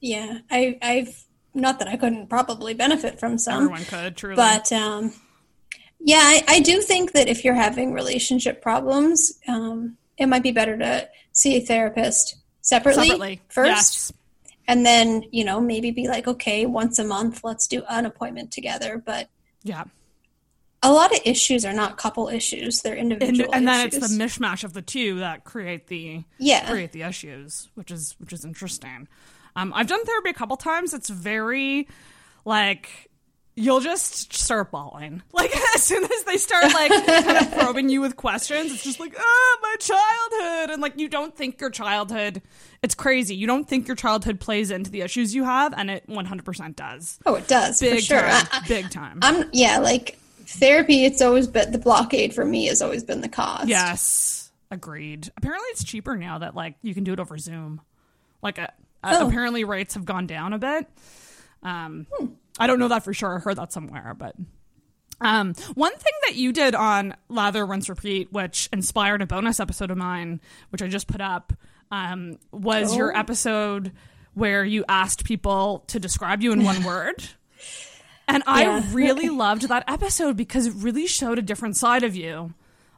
[0.00, 1.24] Yeah, I, I've
[1.54, 4.36] not that I couldn't probably benefit from some, Everyone could, truly.
[4.36, 5.12] but um,
[6.00, 10.52] yeah, I, I do think that if you're having relationship problems, um, it might be
[10.52, 14.12] better to see a therapist separately, Separately, first, yes.
[14.68, 18.50] and then you know maybe be like, okay, once a month, let's do an appointment
[18.50, 19.02] together.
[19.04, 19.28] But
[19.62, 19.84] yeah.
[20.82, 23.50] a lot of issues are not couple issues; they're And, individual.
[23.52, 24.02] and then issues.
[24.04, 26.68] it's the mishmash of the two that create the Yeah.
[26.70, 29.08] create the issues, which is which is interesting.
[29.54, 30.92] Um, I've done therapy a couple times.
[30.92, 31.88] It's very
[32.44, 33.10] like
[33.56, 35.22] you'll just start bawling.
[35.32, 39.00] Like as soon as they start like kind of probing you with questions, it's just
[39.00, 42.42] like, oh, my childhood, and like you don't think your childhood.
[42.82, 43.34] It's crazy.
[43.34, 47.18] You don't think your childhood plays into the issues you have, and it 100% does.
[47.26, 48.20] oh, it does Big for sure.
[48.20, 48.46] time.
[48.52, 49.18] I- Big time.
[49.22, 51.04] I'm yeah, like therapy.
[51.04, 52.66] It's always been the blockade for me.
[52.66, 53.66] Has always been the cost.
[53.68, 55.30] Yes, agreed.
[55.36, 57.80] Apparently, it's cheaper now that like you can do it over Zoom.
[58.42, 58.68] Like, uh,
[59.02, 59.24] Oh.
[59.24, 60.86] uh, apparently, rates have gone down a bit.
[61.62, 62.06] Um,
[62.58, 63.36] I don't know that for sure.
[63.36, 64.34] I heard that somewhere, but
[65.20, 69.90] um, one thing that you did on Lather, Rinse, Repeat, which inspired a bonus episode
[69.90, 71.52] of mine, which I just put up,
[71.90, 73.18] um, was your Oh.
[73.18, 73.92] episode
[74.34, 77.24] where you asked people to describe you in one word.
[78.28, 78.82] And I Yeah.
[78.92, 82.52] really loved that episode because it really showed a different side of you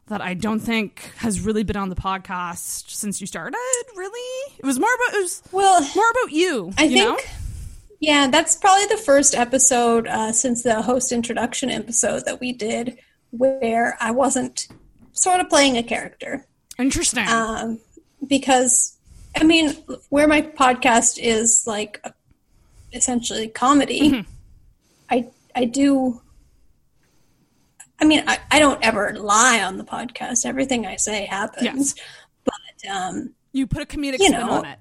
[0.06, 3.58] that I don't think has really been on the podcast since you started.
[3.94, 6.72] Really, it was more about it was Well, more about you.
[6.78, 7.18] I you think, know?
[8.00, 12.98] Yeah, that's probably the first episode uh, since the host introduction episode that we did
[13.30, 14.68] where I wasn't
[15.12, 16.46] sort of playing a character.
[16.78, 17.26] interesting.
[17.28, 17.80] Um,
[18.26, 18.96] because,
[19.36, 19.70] I mean,
[20.08, 22.04] where my podcast is like
[22.92, 24.30] essentially comedy, Mm-hmm.
[25.10, 26.20] I, I do.
[28.00, 30.46] I mean, I, I don't ever lie on the podcast.
[30.46, 31.64] Everything I say happens.
[31.64, 31.94] Yes.
[32.44, 34.78] But um, you put a comedic you spin know, on it.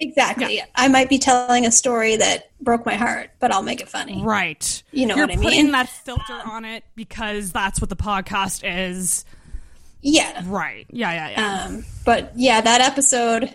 [0.00, 0.62] Exactly.
[0.74, 4.22] I might be telling a story that broke my heart, but I'll make it funny.
[4.22, 4.82] Right.
[4.92, 5.72] You know You're what I putting mean?
[5.72, 9.24] that filter on it because that's what the podcast is.
[10.00, 10.42] Yeah.
[10.46, 10.86] Right.
[10.90, 11.64] Yeah, yeah, yeah.
[11.64, 13.54] Um, but yeah, that episode,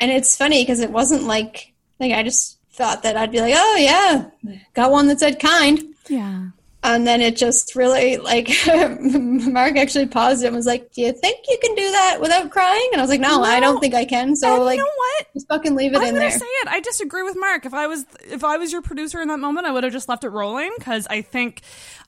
[0.00, 3.54] and it's funny because it wasn't like like I just thought that I'd be like,
[3.54, 6.46] oh yeah, got one that said kind, yeah.
[6.82, 11.12] And then it just really like Mark actually paused it and was like, do you
[11.12, 12.88] think you can do that without crying?
[12.92, 14.34] And I was like, no, I don't think I can.
[14.34, 15.26] So And like, you know what?
[15.34, 16.02] just fucking leave it there.
[16.02, 16.38] I'm in gonna there.
[16.38, 16.68] say it.
[16.68, 17.66] I disagree with Mark.
[17.66, 20.08] If I was if I was your producer in that moment, I would have just
[20.08, 21.60] left it rolling because I think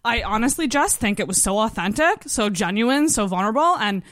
[0.05, 4.03] I honestly just think it was so authentic, so genuine, so vulnerable, and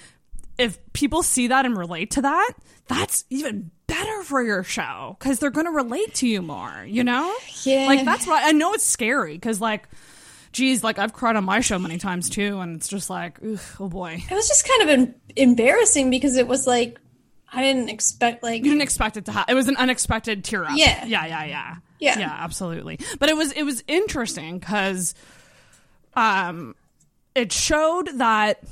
[0.58, 2.52] if people see that and relate to that,
[2.86, 6.84] that's even better for your show because they're going to relate to you more.
[6.86, 7.34] You know?
[7.62, 7.86] Yeah.
[7.86, 9.88] Like that's why I know it's scary because like.
[10.52, 13.60] Geez, like I've cried on my show many times too, and it's just like, ugh,
[13.78, 14.22] oh boy.
[14.30, 16.98] It was just kind of em- embarrassing because it was like
[17.52, 19.52] I didn't expect like You didn't expect it to happen.
[19.52, 20.72] It was an unexpected tear up.
[20.74, 21.04] Yeah.
[21.04, 22.18] yeah, yeah, yeah, Yeah.
[22.18, 22.98] yeah, absolutely.
[23.18, 25.14] But it was it was interesting because,
[26.14, 26.74] um,
[27.34, 28.62] it showed that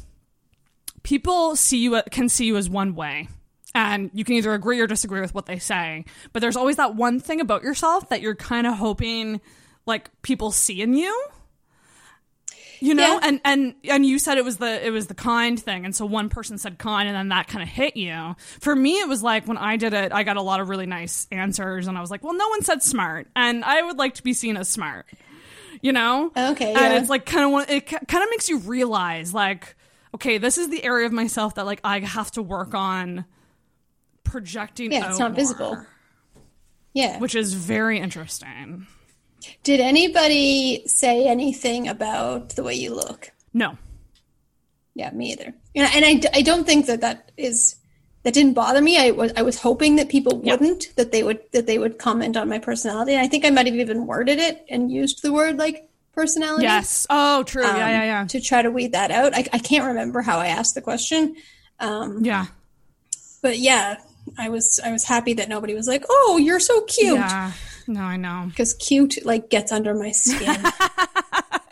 [1.03, 3.29] people see you can see you as one way,
[3.75, 6.05] and you can either agree or disagree with what they say.
[6.33, 9.41] But there's always that one thing about yourself that you're kind of hoping
[9.87, 11.25] like people see in you
[12.81, 13.15] you know?
[13.15, 13.21] Yeah.
[13.23, 15.85] and and and you said it was the it was the kind thing.
[15.85, 18.37] And so one person said kind and then that kind of hit you.
[18.61, 20.87] For me it was like when i did it i got a lot of really
[20.87, 23.29] nice answers and i was like well no one said smart.
[23.35, 25.07] And i would like to be seen as smart.
[25.81, 26.33] You know?
[26.37, 29.77] Okay, and it's like kind of one it kind of makes you realize like
[30.15, 33.25] okay this is the area of myself that like i have to work on
[34.25, 35.87] projecting yeah, it's not more, visible.
[36.93, 37.19] Yeah.
[37.19, 38.87] which is very interesting
[39.63, 43.31] Did anybody say anything about the way you look?
[43.55, 43.79] no
[44.95, 45.55] Yeah, me either.
[45.75, 47.77] And, and I, I don't think that that is
[48.25, 48.99] that didn't bother me.
[48.99, 52.37] I was I was hoping that people wouldn't that they would that they would comment
[52.37, 53.13] on my personality.
[53.15, 56.65] And I think I might have even worded it and used the word like personality.
[56.65, 59.35] yes oh true um, yeah yeah yeah To try to weed that out.
[59.35, 61.37] I, I can't remember how I asked the question.
[61.79, 62.47] Um, yeah
[63.41, 63.99] but yeah,
[64.37, 67.53] I was I was happy that nobody was like, "Oh, you're so cute," yeah
[67.89, 70.57] no i know because cute like gets under my skin.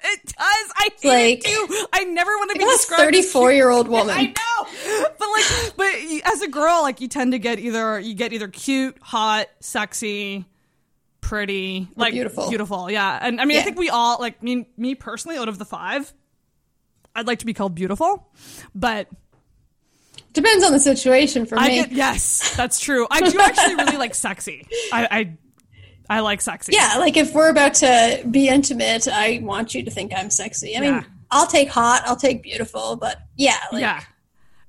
[0.08, 0.36] It does.
[0.38, 1.86] I Like- too.
[1.92, 3.02] I never want to be described.
[3.02, 4.14] 34 year old woman.
[4.16, 7.98] I know, but like, but you- as a girl, like you tend to get either
[7.98, 10.44] you get either cute, hot, sexy,
[11.20, 12.48] pretty, like beautiful.
[12.48, 12.88] beautiful.
[12.88, 14.68] Yeah, and I mean, I think we all like me.
[14.76, 16.14] Me personally, out of the five,
[17.16, 18.28] I'd like to be called beautiful,
[18.76, 19.08] but
[20.34, 21.74] Depends on the situation for I me.
[21.76, 23.08] get yes, that's true.
[23.10, 24.68] I do actually really like sexy.
[24.92, 25.36] I I,
[26.08, 26.72] I like sexy.
[26.74, 30.76] Yeah, like if we're about to be intimate, I want you to think I'm sexy.
[30.76, 34.02] I mean, I'll take hot, I'll take beautiful, but yeah, like yeah,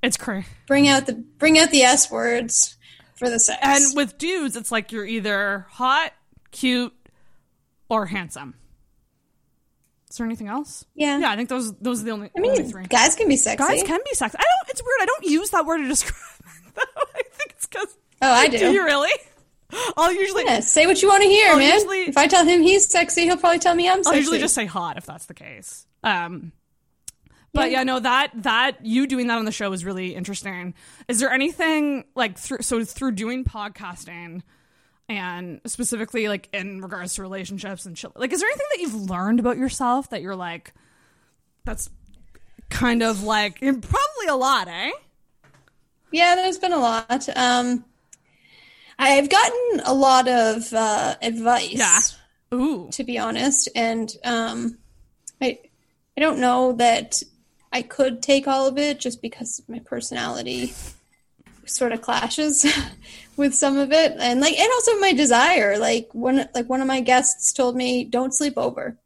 [0.02, 0.48] it's crazy.
[0.66, 2.78] bring out the bring out the S words
[3.16, 3.60] for the sex.
[3.62, 6.14] And with dudes, it's like you're either hot,
[6.52, 6.94] cute,
[7.90, 8.56] or handsome.
[10.10, 10.86] Is there anything else?
[10.96, 11.20] Yeah.
[11.20, 12.86] Yeah, I think those those are the only, I mean, only three.
[12.86, 13.64] guys can be sexy.
[13.64, 14.38] Guys can be sexy.
[14.40, 14.70] I don't.
[14.72, 15.02] It's weird.
[15.02, 16.16] I don't use that word to describe.
[16.76, 16.86] Them.
[16.96, 17.04] Though.
[17.16, 17.98] I think it's because.
[18.22, 18.58] Oh, I do.
[18.58, 19.12] Do you really?
[19.98, 20.44] I'll usually.
[20.46, 21.74] Yeah, say what you want to hear, I'll man.
[21.74, 24.10] usually- if I tell him he's sexy, he'll probably tell me I'm sexy.
[24.10, 25.86] I'll usually just say hot if that's the case.
[26.04, 26.52] Um,
[27.54, 27.84] but yeah.
[27.84, 30.74] no, that that you doing that on the show is really interesting.
[31.08, 34.44] Is there anything like through so through doing podcasting
[35.10, 39.10] and specifically like in regards to relationships and shit, like is there anything that you've
[39.10, 40.74] learned about yourself that you're like
[41.66, 41.90] that's
[42.70, 44.92] kind of like probably a lot, eh?
[46.12, 47.28] Yeah, there's been a lot.
[47.36, 47.84] Um,
[49.00, 51.74] I've gotten a lot of uh, advice.
[51.74, 52.00] Yeah.
[52.54, 52.90] Ooh.
[52.92, 54.78] To be honest, and um,
[55.42, 55.60] I
[56.16, 57.22] I don't know that
[57.72, 60.74] I could take all of it just because my personality
[61.66, 62.66] sort of clashes
[63.38, 65.78] with some of it, and like and also my desire.
[65.78, 68.98] Like one like one of my guests told me, "Don't sleep over."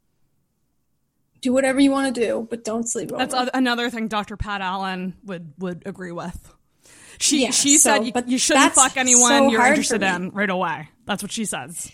[1.40, 3.26] Do whatever you want to do, but don't sleep over.
[3.26, 4.36] That's another thing Dr.
[4.36, 6.54] Pat Allen would would agree with.
[7.22, 10.30] She Yeah, she so- said you, but you shouldn't fuck anyone so you're interested in
[10.30, 10.88] right away.
[11.06, 11.90] That's what she says.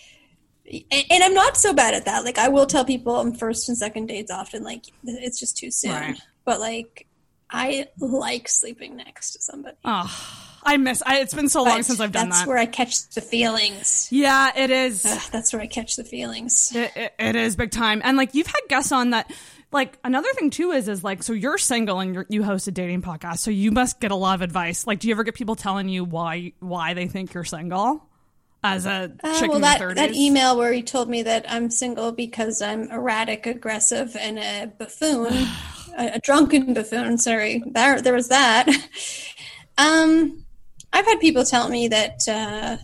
[0.71, 2.25] and, and I'm not so bad at that.
[2.25, 5.71] Like I will tell people on first and second dates often, like it's just too
[5.71, 5.93] soon.
[5.93, 6.21] Right.
[6.45, 7.07] But like
[7.51, 9.77] I like sleeping next to somebody.
[9.85, 10.11] Oh,
[10.63, 11.03] I miss.
[11.07, 12.49] I, it's been so long But since I've done that's that.
[12.49, 14.09] where I catch the feelings.
[14.11, 15.07] yeah, it is.
[15.07, 16.73] Ugh, that's where I catch the feelings.
[16.75, 18.03] It, it, it is big time.
[18.05, 19.31] And like you've had guests on that.
[19.71, 22.71] Like another thing too is is like so you're single and you're, you host a
[22.71, 24.87] dating podcast, so you must get a lot of advice.
[24.87, 28.09] Like, do you ever get people telling you why why they think you're single
[28.65, 32.63] as a Uh, well, that, that email where he told me that I'm single because
[32.63, 35.27] I'm erratic, aggressive, and a buffoon,
[35.99, 37.19] a, a drunken buffoon.
[37.19, 38.69] Sorry, there there was that.
[39.81, 40.45] Um,
[40.93, 42.79] I've had people tell me that uh,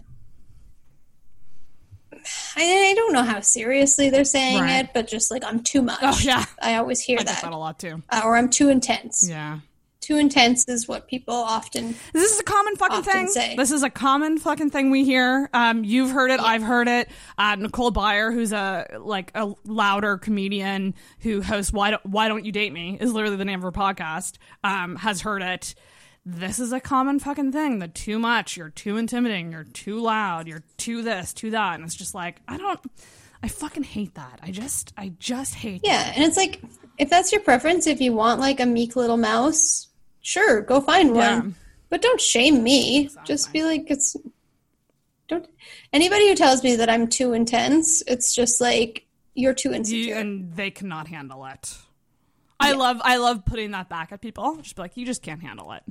[2.57, 4.85] I, I don't know how seriously they're saying Right.
[4.85, 5.99] it, but just like I'm too much.
[6.03, 6.45] Oh, yeah.
[6.61, 8.03] I always hear I that, that a lot too.
[8.11, 9.27] Uh, or I'm too intense.
[9.29, 9.61] Yeah.
[10.01, 11.95] Too intense is what people often.
[12.13, 13.27] This is a common fucking thing.
[13.29, 13.57] say.
[13.57, 15.49] This is a common fucking thing we hear.
[15.55, 16.41] Um, you've heard it.
[16.41, 17.09] I've heard it.
[17.39, 22.45] Uh, Nicole Byer, who's a like a louder comedian who hosts "Why Don't Why Don't
[22.45, 24.35] You Date Me" is literally the name of her podcast.
[24.63, 25.75] Um, has heard it.
[26.27, 27.81] This is a common fucking thing.
[27.81, 28.57] The too much.
[28.57, 29.53] You're too intimidating.
[29.53, 30.47] You're too loud.
[30.49, 32.81] You're too this, too that, and it's just like I don't.
[33.43, 34.41] I fucking hate that.
[34.43, 35.83] I just, I just hate.
[35.85, 36.63] Yeah, and it's like
[36.97, 39.89] if that's your preference, if you want like a meek little mouse,
[40.23, 41.55] sure, go find one.
[41.91, 43.11] But don't shame me.
[43.25, 44.17] Just be like it's
[45.29, 45.47] don't
[45.93, 50.15] anybody who tells me that I'm too intense, it's just like you're too insecure.
[50.15, 51.77] you, and they cannot handle it.
[52.59, 54.57] I love I love putting that back at people.
[54.63, 55.83] Just be like, you just can't handle it.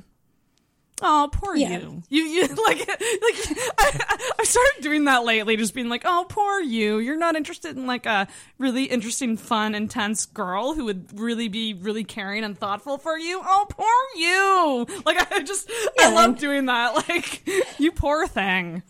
[1.02, 1.80] Oh, poor Yeah.
[1.80, 2.04] you.
[2.10, 5.58] You you like like I, I've started doing that lately.
[5.58, 7.00] Just being like, oh, poor you.
[7.00, 11.74] You're not interested in like a really interesting, fun, intense girl who would really be
[11.74, 13.42] really caring and thoughtful for you.
[13.44, 15.02] Oh, poor you.
[15.06, 16.10] Like I just I Yeah.
[16.10, 16.94] love doing that.
[17.10, 17.48] Like
[17.80, 18.84] you poor thing.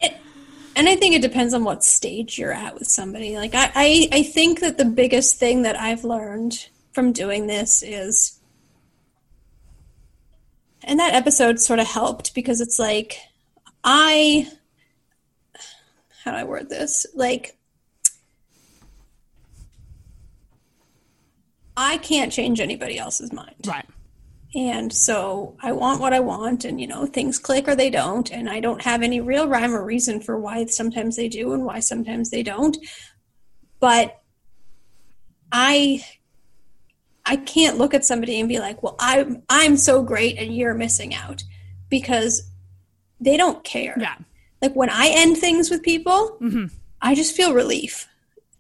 [0.76, 3.38] And I think it depends on what stage you're at with somebody.
[3.38, 7.82] Like I, I, I think that the biggest thing that I've learned from doing this
[7.84, 8.40] is
[10.84, 13.18] and that episode sort of helped because it's like
[13.84, 14.48] I
[16.24, 17.06] how do I word this?
[17.14, 17.58] Like
[21.76, 23.56] I can't change anybody else's mind.
[23.66, 23.86] Right.
[24.56, 28.32] And so I want what I want, and you know, things click or they don't,
[28.32, 31.66] and I don't have any real rhyme or reason for why sometimes they do and
[31.66, 32.78] why sometimes they don't.
[33.80, 34.22] But
[35.52, 36.06] I
[37.26, 40.74] I can't look at somebody and be like, "Well, I'm I'm so great and you're
[40.74, 41.44] missing out,"
[41.90, 42.50] because
[43.20, 43.96] they don't care.
[44.00, 44.16] Yeah.
[44.62, 46.72] Like when I end things with people, Mhm.
[47.02, 48.08] I just feel relief.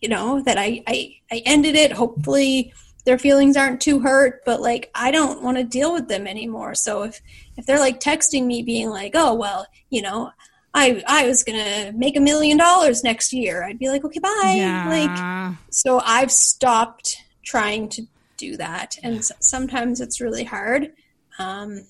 [0.01, 1.91] You know that I I I ended it.
[1.93, 2.73] Hopefully,
[3.05, 6.75] their feelings aren't too hurt, but like I don't want to deal with them anymore.
[6.75, 7.21] So if
[7.57, 10.31] if they're like texting me, being like, "Oh well, you know."
[10.75, 13.63] I, I was gonna make a million dollars next year.
[13.63, 14.55] I'd be like, okay, bye.
[14.57, 14.89] Yeah.
[14.89, 18.07] Like, so I've stopped trying to
[18.37, 20.91] do that, and sometimes it's really hard.
[21.39, 21.85] Um,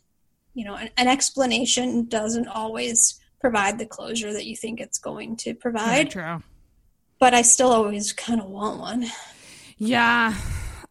[0.53, 5.35] you know, an, an explanation doesn't always provide the closure that you think it's going
[5.37, 6.41] to provide, true.
[7.19, 9.05] but I still always kind of want one.
[9.77, 10.33] Yeah.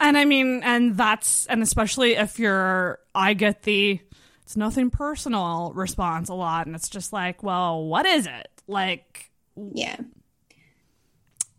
[0.00, 4.00] And I mean, and that's, and especially if you're, I get the,
[4.42, 6.66] it's nothing personal response a lot.
[6.66, 8.48] And it's just like, well, what is it?
[8.66, 9.96] Like, Yeah.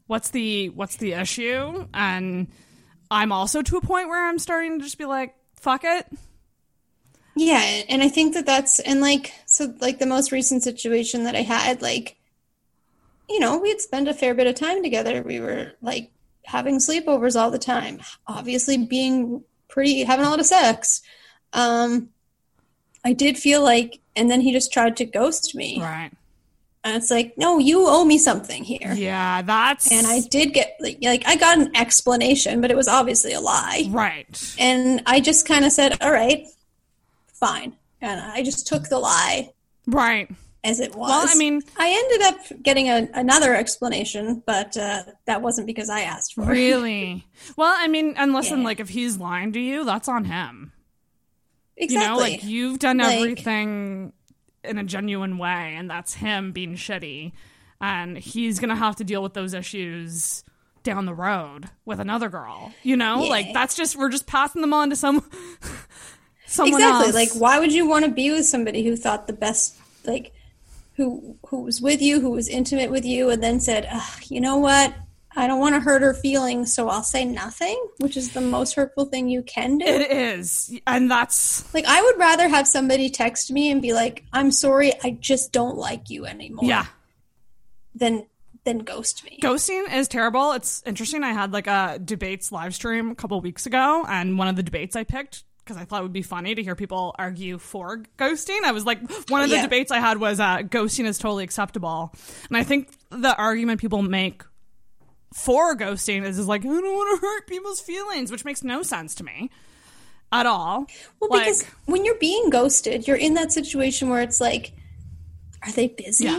[0.08, 1.88] what's the, what's the issue?
[1.94, 2.50] And
[3.14, 6.08] I'm also to a point where I'm starting to just be like, fuck it.
[7.36, 11.36] Yeah, and I think that that's and like so like the most recent situation that
[11.36, 12.18] I had like
[13.30, 15.22] you know, we'd spend a fair bit of time together.
[15.22, 16.12] We were like
[16.44, 18.02] having sleepovers all the time.
[18.28, 21.02] Obviously being pretty having a lot of sex.
[21.54, 22.10] Um
[23.06, 25.80] I did feel like and then he just tried to ghost me.
[25.80, 26.12] Right.
[26.86, 30.76] And it's like, "No, you owe me something here." Yeah, that's And I did get
[30.82, 33.88] like, like I got an explanation, but it was obviously a lie.
[33.90, 34.56] right.
[34.60, 36.46] And I just kind of said, "All right,
[37.34, 39.52] fine." And I just took the lie
[39.88, 40.30] Right.
[40.66, 41.10] as it was.
[41.10, 45.90] Well, I mean- I ended up getting a, another explanation, but uh, that wasn't because
[45.90, 46.48] I asked for it.
[46.50, 47.26] Really?
[47.56, 48.64] Well, I mean, and listen, Yeah.
[48.66, 50.74] like if he's lying to you, that's on him.
[51.78, 52.04] Exactly.
[52.04, 54.12] You know, like you've done Like- everything
[54.64, 57.32] in a genuine way, and that's him being shitty.
[57.82, 60.44] And he's gonna have to deal with those issues
[60.84, 62.72] down the road with another girl.
[62.84, 63.30] You know, Yeah.
[63.30, 65.30] like that's just we're just passing them on to some
[66.46, 67.06] someone exactly.
[67.08, 67.14] else.
[67.16, 69.76] Like, why would you want to be with somebody who thought the best,
[70.06, 70.34] like,
[70.96, 74.42] who who was with you, who was intimate with you, and then said, Ugh, "You
[74.42, 74.94] know what?
[75.36, 78.76] I don't want to hurt her feelings, so I'll say nothing," which is the most
[78.76, 79.86] hurtful thing you can do.
[79.86, 84.24] it is, and that's Like, I would rather have somebody text me and be like,
[84.32, 86.86] "I'm sorry, I just don't like you anymore," yeah.
[87.96, 88.26] than
[88.66, 89.40] than ghost me.
[89.42, 90.54] Ghosting is terrible.
[90.54, 91.24] It's interesting.
[91.24, 94.64] I had like a debates live stream a couple weeks ago, and one of the
[94.64, 98.04] debates I picked because I thought it would be funny to hear people argue for
[98.18, 98.64] ghosting.
[98.66, 99.00] I was like,
[99.30, 99.62] one of the Yeah.
[99.64, 102.14] debates I had was uh, ghosting is totally acceptable,
[102.50, 104.44] and I think the argument people make
[105.34, 108.84] for ghosting is, is like, I don't want to hurt people's feelings, which makes no
[108.84, 109.50] sense to me
[110.32, 110.86] at all.
[111.20, 114.74] Well, Like- because when you're being ghosted, you're in that situation where it's like,
[115.66, 116.26] are they busy?
[116.26, 116.38] Yeah.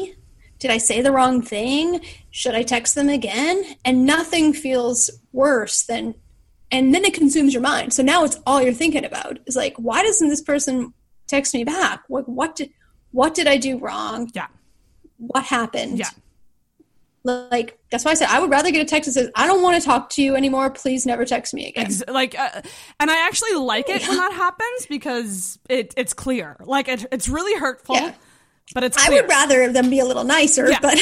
[0.58, 2.00] Did I say the wrong thing?
[2.30, 3.62] Should I text them again?
[3.84, 6.14] And nothing feels worse than,
[6.70, 7.92] and then it consumes your mind.
[7.92, 10.94] So now it's all you're thinking about is like, why doesn't this person
[11.26, 12.02] text me back?
[12.08, 12.70] What what did
[13.10, 14.30] what did I do wrong?
[14.34, 14.46] Yeah.
[15.18, 15.98] What happened?
[15.98, 16.10] Yeah.
[17.24, 19.62] Like that's why I said I would rather get a text that says, "I don't
[19.62, 20.68] want to talk to you anymore.
[20.70, 22.60] Please never text me again." Ex- like uh,
[23.00, 27.28] and i actually like it when that happens because it it's clear like it, it's
[27.28, 28.12] really hurtful Yeah.
[28.74, 30.78] but it's I would rather them be a little nicer, Yeah.
[30.82, 30.94] but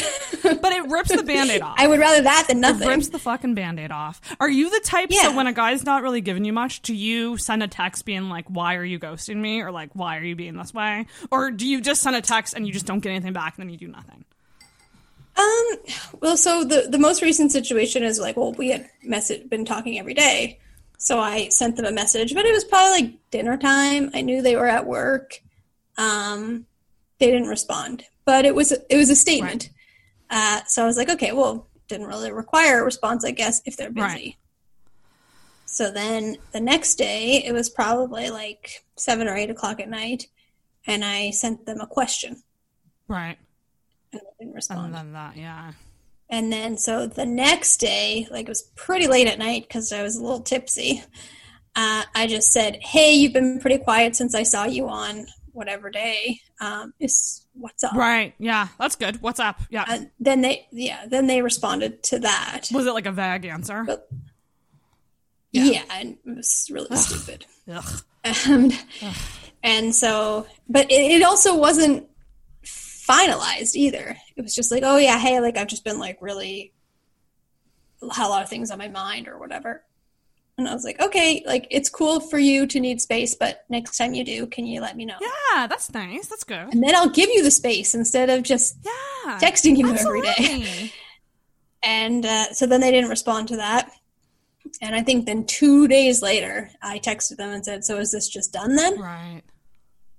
[0.63, 2.87] but it rips the band-aid off I would rather that than it nothing.
[2.89, 5.23] rips the fucking band-aid off are you the type Yeah.
[5.23, 8.29] so when a guy's not really giving you much do you send a text being
[8.29, 11.51] like why are you ghosting me or like why are you being this way or
[11.51, 13.71] do you just send a text and you just don't get anything back and then
[13.71, 14.25] you do nothing
[15.37, 15.67] Um,
[16.21, 19.99] well, so the the most recent situation is like, well, we had message been talking
[19.99, 20.59] every day,
[20.99, 24.11] so I sent them a message, but it was probably like dinner time.
[24.13, 25.41] I knew they were at work.
[25.97, 26.67] Um,
[27.19, 29.71] they didn't respond, but it was it was a statement.
[30.29, 33.77] Uh, so I was like, okay, well, didn't really require a response, I guess, if
[33.77, 34.07] they're busy.
[34.07, 34.37] Right.
[35.67, 40.27] So then the next day, it was probably like seven or eight o'clock at night,
[40.87, 42.43] and I sent them a question,
[43.09, 43.39] right
[44.13, 44.87] and they didn't respond.
[44.87, 45.73] and then that yeah
[46.31, 50.03] And then so the next day, like it was pretty late at night because I
[50.03, 51.03] was a little tipsy.
[51.75, 55.91] Uh, I just said, "Hey, you've been pretty quiet since I saw you on whatever
[55.91, 56.41] day.
[56.61, 61.05] Um, is what's up?" right yeah that's good what's up yeah And then they, yeah,
[61.07, 62.69] then they responded to that.
[62.73, 64.09] was it like a vague answer But-
[65.53, 67.45] Yeah, and it was really stupid.
[67.71, 68.03] Ugh.
[68.47, 68.73] And,
[69.63, 72.09] and so, but it, it also wasn't
[73.09, 74.17] finalized either.
[74.37, 76.73] It was just like, oh yeah, hey, like I've just been like really
[78.15, 79.83] had a lot of things on my mind or whatever.
[80.59, 83.97] And I was like, okay, like it's cool for you to need space, but next
[83.97, 85.17] time you do, can you let me know?
[85.21, 88.77] yeah that's nice that's good And then I'll give you the space instead of just
[88.85, 90.93] yeah texting you every day.
[91.85, 93.91] And uh, so then they didn't respond to that.
[94.81, 98.29] And I think then two days later, I texted them and said, so is this
[98.29, 99.01] just done then?
[99.01, 99.43] right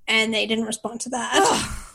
[0.06, 1.93] and they didn't respond to that.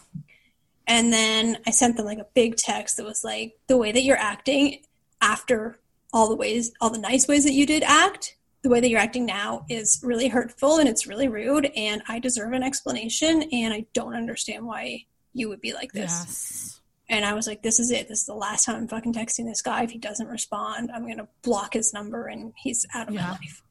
[0.89, 4.03] And then I sent them like a big text that was like, the way that
[4.03, 4.81] you're acting
[5.21, 5.79] after
[6.13, 8.99] all the ways, all the nice ways that you did act, the way that you're
[8.99, 13.73] acting now is really hurtful and it's really rude, and I deserve an explanation, and
[13.73, 15.05] I don't understand why
[15.35, 16.11] you would be like this.
[16.11, 18.09] yes And I was like, this is it.
[18.09, 19.83] This is the last time I'm fucking texting this guy.
[19.85, 23.23] If he doesn't respond, I'm going to block his number and he's out of Yeah.
[23.23, 23.63] my life.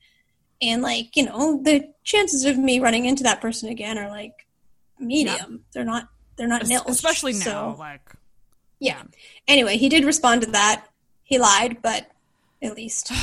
[0.62, 4.48] And like, you know, the chances of me running into that person again are like
[5.00, 5.66] medium.
[5.74, 6.08] They're not,
[6.38, 6.84] they're not nil.
[6.88, 8.02] especially now So, like
[8.80, 9.02] yeah.
[9.48, 10.86] Anyway, he did respond to that.
[11.24, 12.10] He lied, but
[12.62, 13.12] at least.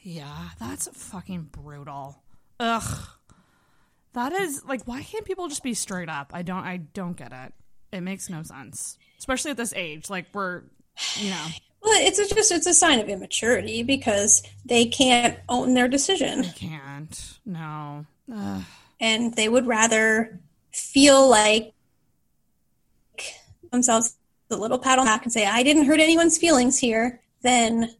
[0.00, 2.22] Yeah, that's fucking brutal.
[2.60, 3.08] Ugh.
[4.14, 6.30] That is like why can't people just be straight up?
[6.32, 7.52] I don't I don't get it.
[7.92, 8.96] It makes no sense.
[9.18, 10.08] Especially at this age.
[10.08, 10.62] Like we're
[11.16, 11.46] you know.
[11.80, 16.42] Well, it's a, just it's a sign of immaturity because they can't own their decision.
[16.42, 17.38] They can't.
[17.46, 18.04] No.
[18.34, 18.62] Ugh.
[19.00, 20.40] and they would rather
[20.72, 21.72] feel like
[23.70, 24.16] themselves
[24.50, 27.94] a little pat on the back and say, I didn't hurt anyone's feelings here, then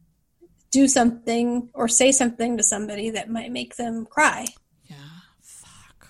[0.71, 4.45] do something or say something to somebody that might make them cry.
[4.85, 4.95] Yeah.
[5.41, 6.07] Fuck.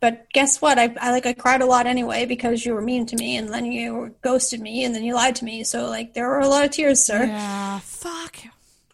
[0.00, 0.78] But guess what?
[0.78, 3.48] I, I like I cried a lot anyway because you were mean to me and
[3.48, 5.64] then you ghosted me and then you lied to me.
[5.64, 7.24] So like there were a lot of tears, sir.
[7.24, 7.78] Yeah.
[7.80, 8.38] Fuck.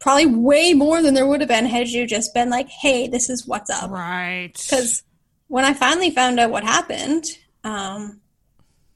[0.01, 3.28] Probably way more than there would have been had you just been like, "Hey, this
[3.28, 4.52] is what's up." Right.
[4.52, 5.02] Because
[5.48, 7.24] when I finally found out what happened,
[7.64, 8.20] um,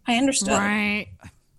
[0.06, 0.58] I understood.
[0.58, 1.08] Right.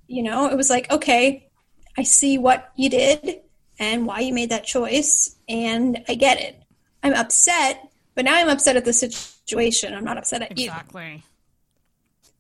[0.08, 1.50] You know, it was like, okay,
[1.98, 3.42] I see what you did
[3.80, 6.62] and why you made that choice, and I get it.
[7.02, 9.94] I'm upset, but now I'm upset at the situation.
[9.94, 10.66] I'm not upset at you.
[10.66, 11.24] Exactly.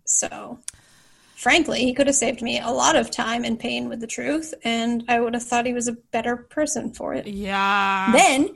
[0.06, 0.60] So,
[1.36, 4.54] frankly, he could have saved me a lot of time and pain with the truth,
[4.64, 7.26] and I would have thought he was a better person for it.
[7.26, 8.12] Yeah.
[8.12, 8.50] Then,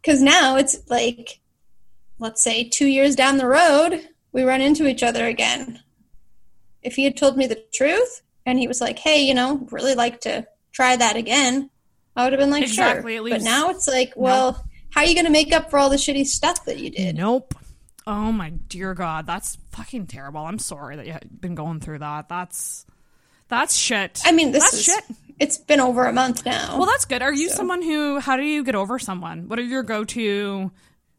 [0.00, 1.40] because now it's like,
[2.18, 5.80] let's say two years down the road, we run into each other again.
[6.86, 9.94] If he had told me the truth and he was like, hey, you know, really
[9.94, 11.68] like to try that again,
[12.14, 13.28] I would have been like, Exactly, sure.
[13.28, 15.96] But now it's like, well, how are you going to make up for all the
[15.96, 17.16] shitty stuff that you did?
[17.16, 17.54] Nope.
[18.06, 20.40] Oh my dear God, that's fucking terrible.
[20.40, 22.28] I'm sorry that you've been going through that.
[22.28, 22.86] That's
[23.48, 24.22] that's shit.
[24.24, 25.04] I mean, this that's is shit.
[25.38, 26.78] It's been over a month now.
[26.78, 27.20] Well, that's good.
[27.20, 28.20] Are you someone who?
[28.20, 29.48] How do you get over someone?
[29.48, 30.70] What are your go-to?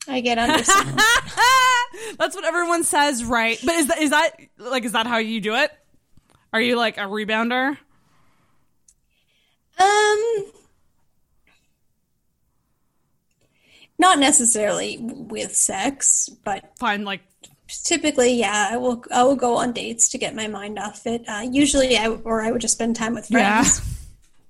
[0.08, 0.64] I get under.
[2.18, 3.60] That's what everyone says, right?
[3.64, 5.72] But is that is that like is that how you do it?
[6.54, 7.78] Are you like a rebounder?
[9.80, 10.46] Um,
[14.00, 17.22] not necessarily with sex, but Fine, like
[17.84, 19.04] typically, yeah, I will.
[19.14, 21.24] I will go on dates to get my mind off it.
[21.28, 23.64] Uh, usually, I or I would just spend time with Yeah.
[23.64, 23.82] friends.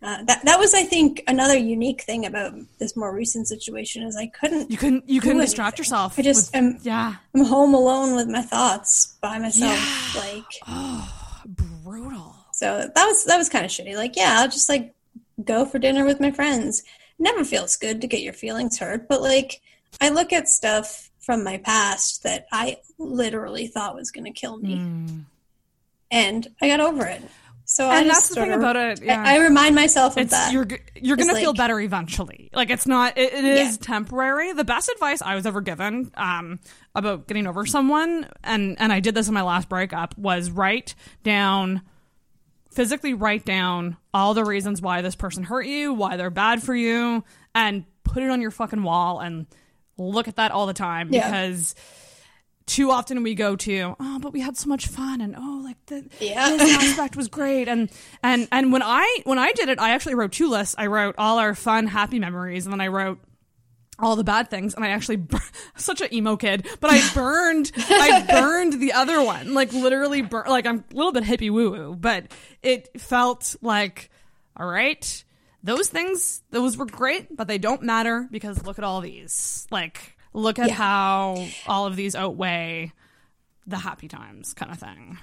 [0.01, 4.15] Uh, that that was, I think, another unique thing about this more recent situation is
[4.15, 4.69] I couldn't.
[4.69, 6.19] you couldn't you couldn't distract yourself.
[6.19, 6.77] I just with- am.
[6.83, 10.43] yeah, I'm home alone with my thoughts by myself, like.
[10.67, 11.13] Oh,
[11.47, 12.35] brutal.
[12.51, 13.95] So that was that was kind of shitty.
[13.95, 14.93] Like, yeah, I'll just like
[15.43, 16.83] go for dinner with my friends.
[17.17, 19.61] Never feels good to get your feelings hurt, but like
[20.01, 24.57] I look at stuff from my past that I literally thought was going to kill
[24.57, 25.23] me,
[26.11, 27.21] and I got over it.
[27.69, 29.21] So And just that's the thing of- about it, yeah.
[29.21, 30.53] I, I remind myself of It's that.
[30.53, 30.65] you're
[30.95, 32.49] you're gonna feel better eventually.
[32.53, 33.17] Like it's not.
[33.17, 33.77] It, it is Yeah.
[33.85, 34.53] temporary.
[34.53, 36.59] The best advice I was ever given um,
[36.95, 40.95] about getting over someone, and and I did this in my last breakup, was write
[41.23, 41.81] down
[42.71, 46.75] physically write down all the reasons why this person hurt you, why they're bad for
[46.75, 47.23] you,
[47.55, 49.45] and put it on your fucking wall and
[49.97, 51.25] look at that all the time Yeah.
[51.29, 51.75] because
[52.67, 55.77] too often we go to oh but we had so much fun and oh like
[55.87, 56.49] the Yeah.
[56.49, 57.89] this aspect was great and
[58.21, 61.15] and and when i when i did it i actually wrote two lists i wrote
[61.17, 63.19] all our fun happy memories and then i wrote
[63.99, 65.39] all the bad things and i actually bur-
[65.77, 70.45] such an emo kid but i burned i burned the other one like literally bur-
[70.47, 72.25] like i'm a little bit hippie woo woo but
[72.61, 74.09] it felt like
[74.57, 75.23] all right
[75.63, 80.16] those things those were great but they don't matter because look at all these like
[80.37, 80.73] look at Yeah.
[80.75, 82.91] how all of these outweigh
[83.65, 85.17] the happy times kind of thing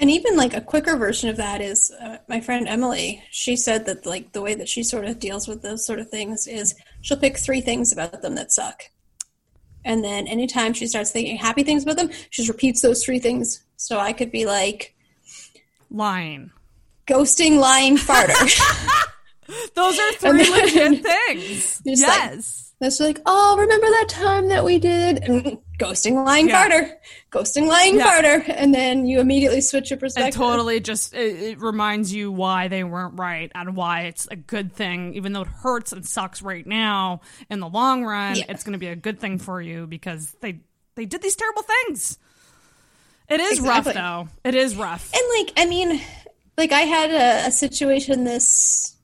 [0.00, 3.22] And even like a quicker version of that is uh, my friend Emily.
[3.30, 6.08] She said that like the way that she sort of deals with those sort of
[6.08, 8.84] things is she'll pick three things about them that suck,
[9.84, 13.18] and then anytime she starts thinking happy things about them, she just repeats those three
[13.18, 13.64] things.
[13.76, 14.94] So I could be like
[15.90, 16.50] lying
[17.06, 18.36] ghosting, lying, farter.
[19.74, 24.48] those are three then- legit things Just like- yes That's like, oh, remember that time
[24.50, 26.68] that we did and ghosting, lying, Yeah.
[26.68, 26.92] farter,
[27.32, 28.06] ghosting, lying, Yeah.
[28.22, 30.34] farter, and then you immediately switch your it perspective.
[30.34, 34.72] totally just it, it reminds you why they weren't right and why it's a good
[34.72, 38.44] thing even though it hurts and sucks right now in the long run Yeah.
[38.48, 40.60] it's going to be a good thing for you because they
[40.94, 42.16] they did these terrible things
[43.28, 43.92] it is Exactly.
[43.94, 46.00] rough though it is rough And like, I mean,
[46.56, 48.94] like I had a, a situation this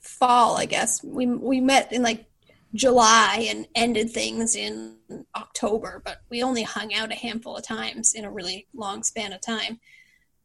[0.00, 0.56] fall.
[0.56, 2.24] I guess we we met in like
[2.74, 4.96] July and ended things in
[5.34, 9.32] October, but we only hung out a handful of times in a really long span
[9.32, 9.80] of time.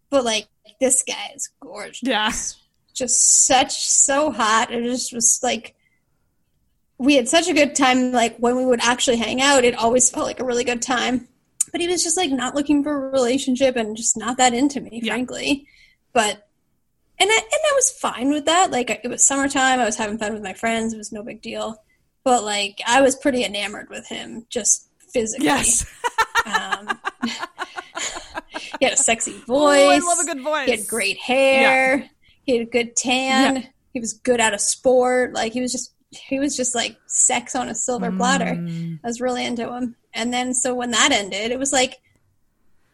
[0.10, 0.48] But like,
[0.80, 2.02] this guy is gorgeous.
[2.04, 2.32] yeah
[2.94, 4.72] just such so hot.
[4.72, 5.76] It just was like
[6.98, 8.12] we had such a good time.
[8.12, 11.28] Like when we would actually hang out, it always felt like a really good time.
[11.72, 14.80] But he was just like not looking for a relationship and just not that into
[14.80, 15.14] me, Yeah.
[15.14, 15.68] frankly.
[16.14, 16.48] But
[17.20, 18.70] and I, and I was fine with that.
[18.72, 19.80] Like it was summertime.
[19.80, 20.94] I was having fun with my friends.
[20.94, 21.83] It was no big deal.
[22.24, 25.46] But like I was pretty enamored with him, just physically.
[25.46, 25.86] yes
[26.46, 27.00] Um,
[28.80, 29.48] he had a sexy voice.
[29.50, 32.10] oh i love a good voice He had great hair.
[32.44, 33.56] He had a good tan.
[33.56, 33.64] Yeah.
[33.94, 35.34] He was good at a sport.
[35.34, 38.54] Like he was just he was just like sex on a silver platter.
[38.56, 39.00] Mm.
[39.04, 39.96] I was really into him.
[40.14, 41.96] And then so when that ended, it was like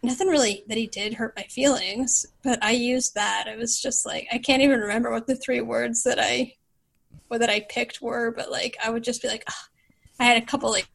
[0.01, 3.47] nothing really that he did hurt my feelings, but I used that.
[3.47, 6.53] It was just like I can't even remember what the three words that I
[7.29, 9.53] or that I picked were, but like I would just be like, "Ugh."
[10.19, 10.87] I had a couple like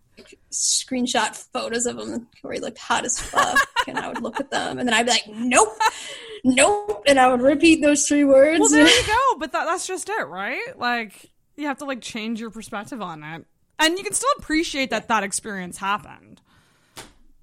[0.50, 3.58] screenshot photos of him where he looked hot as fuck,
[3.88, 5.76] and I would look at them, and then I'd be like, nope,
[6.44, 8.60] nope, and I would repeat those three words.
[8.60, 9.38] Well, there you go.
[9.38, 10.78] But that, that's just it, right?
[10.78, 13.44] Like you have to like change your perspective on it,
[13.78, 16.40] and you can still appreciate that that experience happened,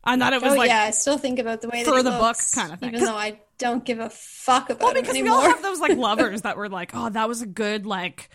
[0.05, 1.97] and that it was oh like yeah, I still think about the way that for
[1.97, 2.89] he the book kind of thing.
[2.89, 5.79] even though I don't give a fuck about well, him because we all have those
[5.79, 8.29] like lovers that were like, oh, that was a good like.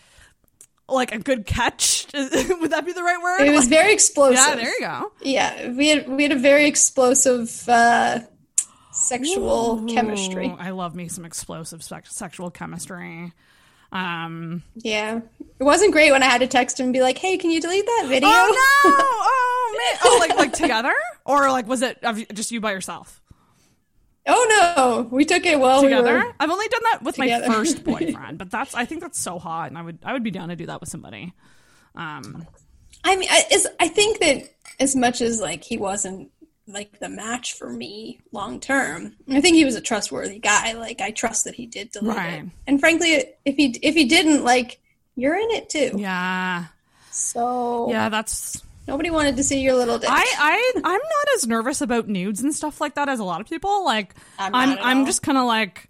[0.89, 3.41] Like a good catch, would that be the right word?
[3.47, 4.37] It was Like- very explosive.
[4.37, 5.13] Yeah, there you go.
[5.23, 8.21] Yeah, we had we had a very explosive uh,
[8.93, 10.55] sexual chemistry.
[10.59, 13.33] I love me some explosive sex- sexual chemistry.
[13.93, 15.21] Um, Yeah,
[15.59, 17.61] it wasn't great when I had to text him and be like, "Hey, can you
[17.61, 18.97] delete that video?" Oh no!
[18.99, 19.99] Oh man!
[20.05, 20.95] Oh, like like together,
[21.25, 21.99] or like was it
[22.33, 23.21] just you by yourself?
[24.28, 25.82] Oh no, we took it well.
[25.82, 26.19] together.
[26.19, 27.48] We I've only done that with together.
[27.48, 30.23] my first boyfriend, but that's I think that's so hot, and I would I would
[30.24, 31.32] be down to do that with somebody.
[31.94, 32.47] Um,
[33.05, 33.44] I mean, I,
[33.81, 36.31] I think that as much as like he wasn't
[36.66, 40.73] like the match for me long term, I think he was a trustworthy guy.
[40.73, 42.44] Like I trust that he did delete Right.
[42.66, 44.81] And frankly, if he if he didn't, like
[45.15, 45.93] you're in it too.
[45.97, 46.65] yeah,
[47.12, 50.09] So yeah, that's nobody wanted to see your little dick.
[50.11, 53.41] I I I'm not as nervous about nudes and stuff like that as a lot
[53.41, 53.85] of people.
[53.85, 55.89] Like I'm I'm I'm just kind of like.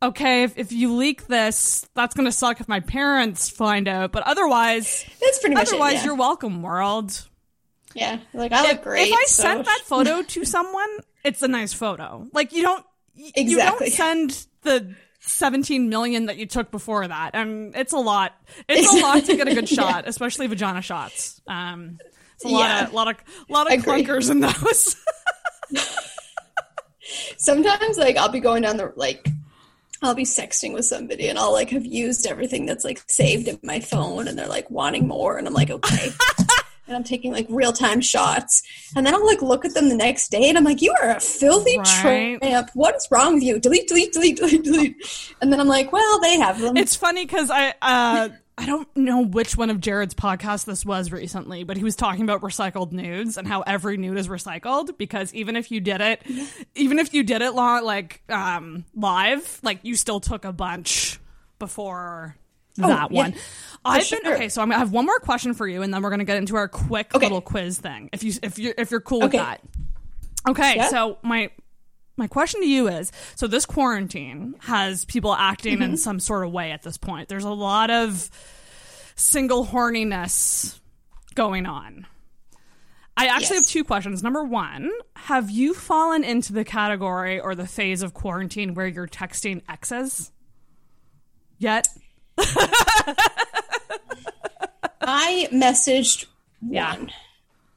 [0.00, 4.12] Okay, if, if you leak this, that's gonna suck if my parents find out.
[4.12, 6.04] But otherwise, That's pretty much it, otherwise yeah.
[6.04, 7.26] you're welcome, world.
[7.96, 9.08] yeah, like I look if, great.
[9.08, 10.88] if I so- sent that photo to someone,
[11.24, 12.28] it's a nice photo.
[12.32, 12.86] Like you don't
[13.16, 13.50] Exactly.
[13.50, 17.30] you don't send the 17 million that you took before that.
[17.34, 18.36] And it's a lot.
[18.68, 21.40] It's a lot to get a good shot, especially vagina shots.
[21.48, 21.98] Um
[22.38, 22.86] it's a lot Yeah.
[22.86, 23.16] of lot of
[23.48, 24.04] lot of Agree.
[24.04, 24.96] clunkers in those.
[27.38, 29.28] sometimes like I'll be going down the like
[30.02, 33.58] I'll be sexting with somebody and I'll like have used everything that's like saved in
[33.62, 36.10] my phone and they're like wanting more and I'm like okay
[36.88, 38.62] and I'm taking like real time shots.
[38.96, 41.10] And then I'll like look at them the next day and I'm like you are
[41.10, 42.40] a filthy Right.
[42.40, 42.70] tramp.
[42.74, 43.60] What is wrong with you?
[43.60, 45.34] Delete delete delete delete delete.
[45.40, 46.76] And then I'm like well they have them.
[46.76, 48.28] It's funny because I uh
[48.60, 52.22] I don't know which one of Jared's podcasts this was recently, but he was talking
[52.24, 56.22] about recycled nudes and how every nude is recycled because even if you did it,
[56.74, 61.20] even if you did it long, like um, live, like you still took a bunch
[61.60, 62.34] before
[62.84, 63.22] Oh, that yeah.
[63.22, 63.34] one.
[63.84, 64.20] I've sure.
[64.22, 66.24] been okay, so I'm, I have one more question for you, and then we're gonna
[66.24, 67.24] get into our quick Okay.
[67.24, 68.10] little quiz thing.
[68.12, 69.60] If you if you if you're cool with that.
[70.48, 70.88] Okay, Yeah.
[70.88, 71.50] so my
[72.16, 75.82] my question to you is so this quarantine has people acting Mm-hmm.
[75.92, 77.28] in some sort of way at this point.
[77.28, 78.28] There's a lot of
[79.14, 80.78] single horniness
[81.34, 82.06] going on.
[83.16, 83.64] I actually Yes.
[83.64, 84.22] have two questions.
[84.22, 89.08] Number one, have you fallen into the category or the phase of quarantine where you're
[89.08, 90.30] texting exes
[91.58, 91.88] yet?
[95.00, 96.26] I messaged
[96.68, 96.94] Yeah.
[96.96, 97.10] one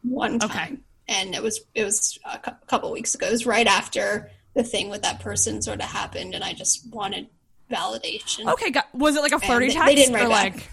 [0.03, 3.27] one time, and it was it was a cou- couple weeks ago.
[3.27, 6.87] It was right after the thing with that person sort of happened, and I just
[6.91, 7.27] wanted
[7.71, 8.51] validation.
[8.51, 10.53] Okay, got, was it like a flirty they- they text didn't or write back.
[10.55, 10.69] like?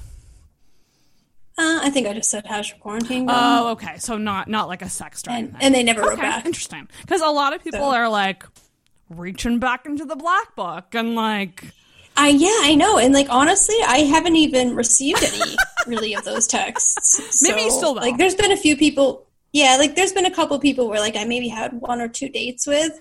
[1.61, 3.39] Uh, I think I just said how's your quarantine going?
[3.39, 3.99] Oh, okay.
[3.99, 6.47] So not not like a sex or and, and they never wrote okay, back.
[6.47, 6.89] interesting.
[7.03, 8.45] Because a lot of people So- are like
[9.11, 11.65] reaching back into the black book and like
[12.19, 12.99] I yeah, I know.
[12.99, 17.41] And like honestly, I haven't even received any really of those texts.
[17.43, 18.03] Maybe you still will.
[18.03, 18.19] like.
[18.19, 19.25] There's been a few people.
[19.53, 22.29] Yeah, like there's been a couple people where like I maybe had one or two
[22.29, 22.93] dates with,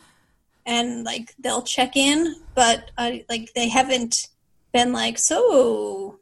[0.68, 4.28] and like they'll check in, but I like they haven't
[4.72, 6.20] been like, so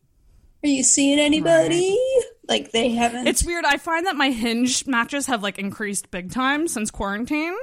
[0.64, 2.00] are you seeing anybody?
[2.48, 3.28] Like they haven't.
[3.28, 3.66] It's weird.
[3.66, 7.56] I find that my hinge matches have like increased big time since quarantine.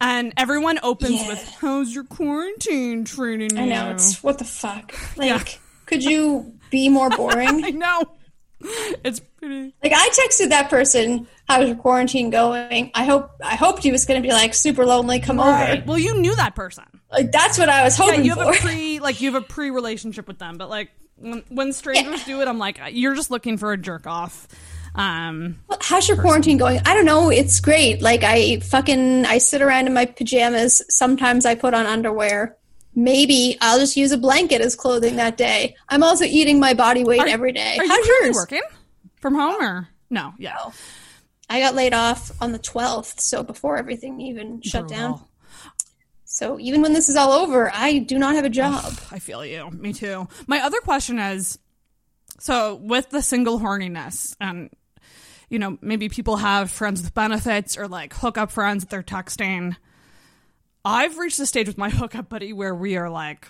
[0.00, 1.28] And everyone opens Yeah.
[1.28, 4.94] with "How's your quarantine treating you?" I know it's what the fuck.
[5.16, 7.64] Like, could you be more boring?
[7.64, 8.02] I know.
[9.04, 9.74] It's pretty.
[9.82, 14.04] Like I texted that person, "How's your quarantine going?" I hope I hoped he was
[14.04, 15.20] going to be like super lonely.
[15.20, 15.82] Come over.
[15.86, 16.84] Well, you knew that person.
[17.12, 18.52] Like that's what I was Yeah, hoping you have for.
[18.54, 22.24] a pre like you have a pre relationship with them, but like when, when strangers
[22.24, 24.48] do it, I'm like you're just looking for a jerk off.
[24.96, 26.80] Um, How's your quarantine going?
[26.86, 27.30] I don't know.
[27.30, 28.00] It's great.
[28.02, 30.82] Like I fucking I sit around in my pajamas.
[30.88, 32.56] Sometimes I put on underwear.
[32.94, 35.76] Maybe I'll just use a blanket as clothing that day.
[35.90, 37.76] I'm also eating my body weight Are- every day.
[37.78, 38.36] are you How's currently yours?
[38.36, 38.62] working
[39.20, 40.32] from home or no?
[40.38, 40.56] Yeah,
[41.50, 45.20] I got laid off on the 12th, so before everything even shut down.
[46.24, 48.94] So even when this is all over, I do not have a job.
[49.10, 49.70] I feel you.
[49.70, 50.26] Me too.
[50.46, 51.58] My other question is
[52.38, 54.70] so with the single horniness and
[55.48, 59.76] you know, maybe people have friends with benefits or like hookup friends that they're texting.
[60.84, 63.48] I've reached the stage with my hookup buddy where we are like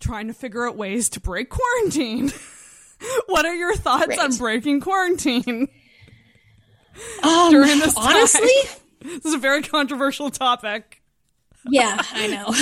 [0.00, 2.30] trying to figure out ways to break quarantine.
[3.26, 4.18] what are your thoughts Right.
[4.18, 5.68] on breaking quarantine
[7.22, 8.16] Um, during this time?
[8.16, 8.50] honestly,
[9.00, 11.00] This is a very controversial topic.
[11.70, 12.54] yeah, I know.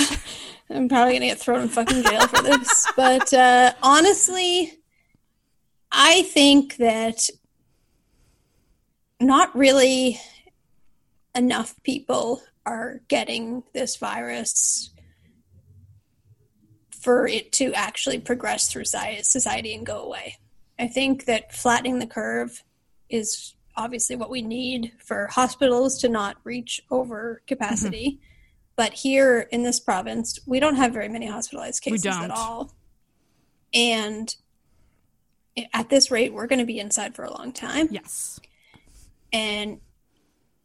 [0.69, 4.73] I'm probably gonna get thrown in fucking jail for this, but uh, honestly,
[5.91, 7.29] I think that
[9.19, 10.19] not really
[11.35, 14.91] enough people are getting this virus
[16.91, 20.37] for it to actually progress through society and go away.
[20.77, 22.63] I think that flattening the curve
[23.09, 28.11] is obviously what we need for hospitals to not reach over capacity.
[28.11, 28.23] Mm-hmm.
[28.75, 32.73] But here in this province, we don't have very many hospitalized cases at all.
[33.73, 34.35] And
[35.73, 37.87] at this rate, we're going to be inside for a long time.
[37.89, 38.39] Yes.
[39.33, 39.79] And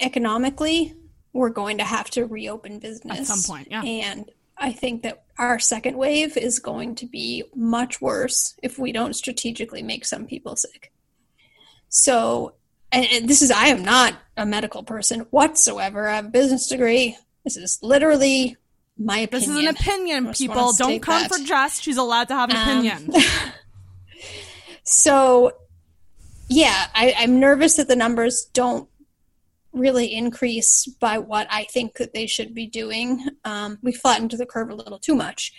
[0.00, 0.94] economically,
[1.32, 3.82] we're going to have to reopen business At some point, yeah.
[3.82, 8.92] And I think that our second wave is going to be much worse if we
[8.92, 10.92] don't strategically make some people sick.
[11.88, 12.54] So,
[12.90, 16.08] and, and this is, I am not a medical person whatsoever.
[16.08, 17.16] I have a business degree.
[17.44, 18.56] This is literally
[18.98, 19.48] my opinion.
[19.48, 20.72] This is an opinion, people.
[20.74, 21.32] Don't come that.
[21.32, 21.80] for Jess.
[21.80, 23.12] She's allowed to have an Um, opinion.
[24.84, 25.52] So,
[26.52, 28.88] yeah, I, I'm nervous that the numbers don't
[29.72, 33.26] really increase by what I think that they should be doing.
[33.44, 35.52] Um, we flattened the curve a little too much.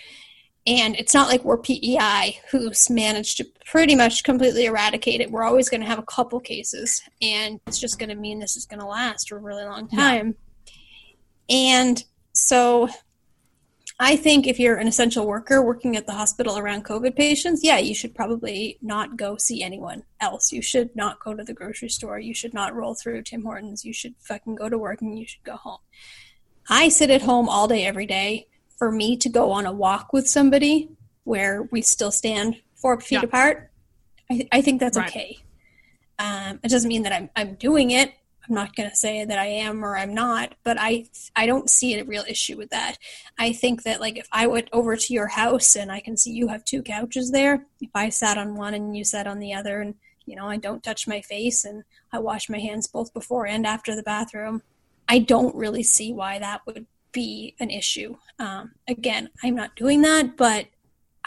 [0.66, 5.32] And it's not like we're PEI who's managed to pretty much completely eradicate it.
[5.32, 8.56] We're always going to have a couple cases, and it's just going to mean this
[8.56, 10.36] is going to last for a really long time.
[11.50, 12.02] And
[12.32, 12.88] so
[14.00, 17.78] I think if you're an essential worker working at the hospital around COVID patients, yeah,
[17.78, 20.52] you should probably not go see anyone else.
[20.52, 22.20] You should not go to the grocery store.
[22.20, 23.86] You should not roll through Tim Hortons.
[23.86, 25.80] You should fucking go to work and you should go home.
[26.70, 28.48] I sit at home all day, every day.
[28.78, 30.90] For me to go on a walk with somebody
[31.24, 33.24] where we still stand four feet Yeah.
[33.26, 33.72] apart,
[34.30, 35.08] I, I think that's Right.
[35.08, 35.38] okay.
[36.20, 38.14] Um, it doesn't mean that I'm, I'm doing it.
[38.48, 41.06] I'm not going to say that I am or I'm not, but I
[41.36, 42.98] I don't see a real issue with that.
[43.38, 46.32] I think that like if I went over to your house and I can see
[46.32, 49.54] you have two couches there, if I sat on one and you sat on the
[49.54, 49.96] other, and
[50.26, 53.66] you know I don't touch my face and I wash my hands both before and
[53.66, 54.62] after the bathroom,
[55.08, 58.18] I don't really see why that would be an issue.
[58.40, 60.68] Um, again, I'm not doing that, but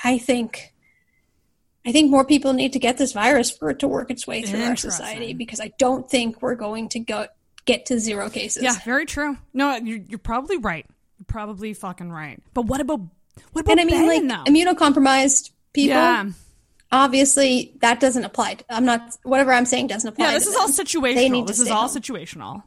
[0.05, 0.75] I think
[1.87, 4.43] I think more people need to get this virus for it to work its way
[4.43, 7.29] through our society because I don't think we're going to go
[7.65, 8.65] get to zero cases.
[8.65, 9.39] yeah, very true.
[9.55, 10.85] No, you're, you're probably right.
[11.19, 12.43] You're probably fucking right.
[12.55, 13.01] But what about
[13.53, 14.53] what about and I mean, Bannon, like though?
[14.53, 15.97] immunocompromised people.
[15.97, 16.31] Yeah.
[16.93, 18.55] Obviously, that doesn't apply.
[18.55, 19.17] To, I'm not.
[19.23, 20.27] Whatever I'm saying doesn't apply.
[20.27, 20.77] yeah, this is all them.
[20.77, 21.47] They situational.
[21.47, 21.97] This is all home.
[21.97, 22.63] situational.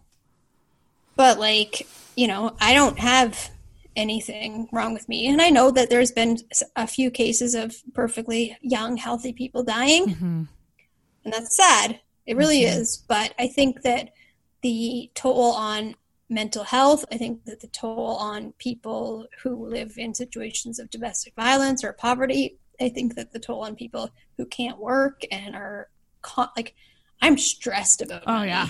[1.16, 3.50] But like, you know, I don't have
[4.00, 6.38] anything wrong with me, and I know that there's been
[6.76, 10.44] a few cases of perfectly young, healthy people dying, Mm-hmm.
[11.26, 12.00] and that's sad.
[12.26, 12.98] It really is.
[13.08, 14.14] But I think that
[14.62, 15.96] the toll on
[16.30, 21.34] mental health, I think that the toll on people who live in situations of domestic
[21.36, 25.90] violence or poverty, I think that the toll on people who can't work and are
[26.22, 26.76] con- like,
[27.22, 28.24] I'm stressed about.
[28.28, 28.50] Oh money.
[28.50, 28.68] yeah.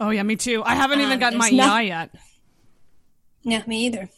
[0.00, 0.62] Oh yeah, me too.
[0.64, 2.10] I haven't even Um, gotten my no- EI yet.
[3.42, 4.08] Yeah, me either.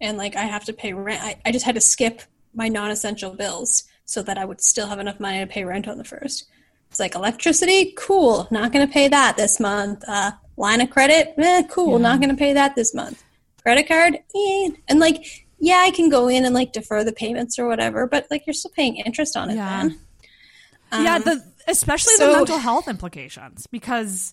[0.00, 1.22] And like I have to pay rent.
[1.22, 2.22] I, I just had to skip
[2.54, 5.98] my non-essential bills so that I would still have enough money to pay rent on
[5.98, 6.46] the first.
[6.90, 8.48] It's like electricity, cool.
[8.50, 10.02] Not going to pay that this month.
[10.08, 11.98] Uh, line of credit, eh, cool.
[12.00, 13.22] Not going to pay that this month.
[13.62, 14.70] Credit card, eh.
[14.88, 18.26] and like yeah, I can go in and like defer the payments or whatever, but
[18.30, 19.82] like you're still paying interest on it Yeah.
[19.82, 21.04] then.
[21.04, 24.32] yeah, Um, the especially the mental health implications because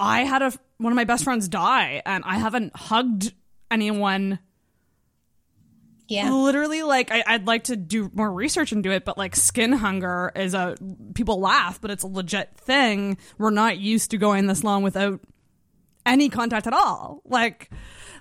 [0.00, 3.32] I had a one of my best friends die and I haven't hugged
[3.70, 4.38] anyone
[6.08, 6.30] yeah.
[6.30, 9.72] literally like I, I'd like to do more research and do it, but like skin
[9.72, 10.76] hunger is a
[11.14, 13.18] people laugh, but it's a legit thing.
[13.38, 15.20] We're not used to going this long without
[16.04, 17.22] any contact at all.
[17.24, 17.70] Like,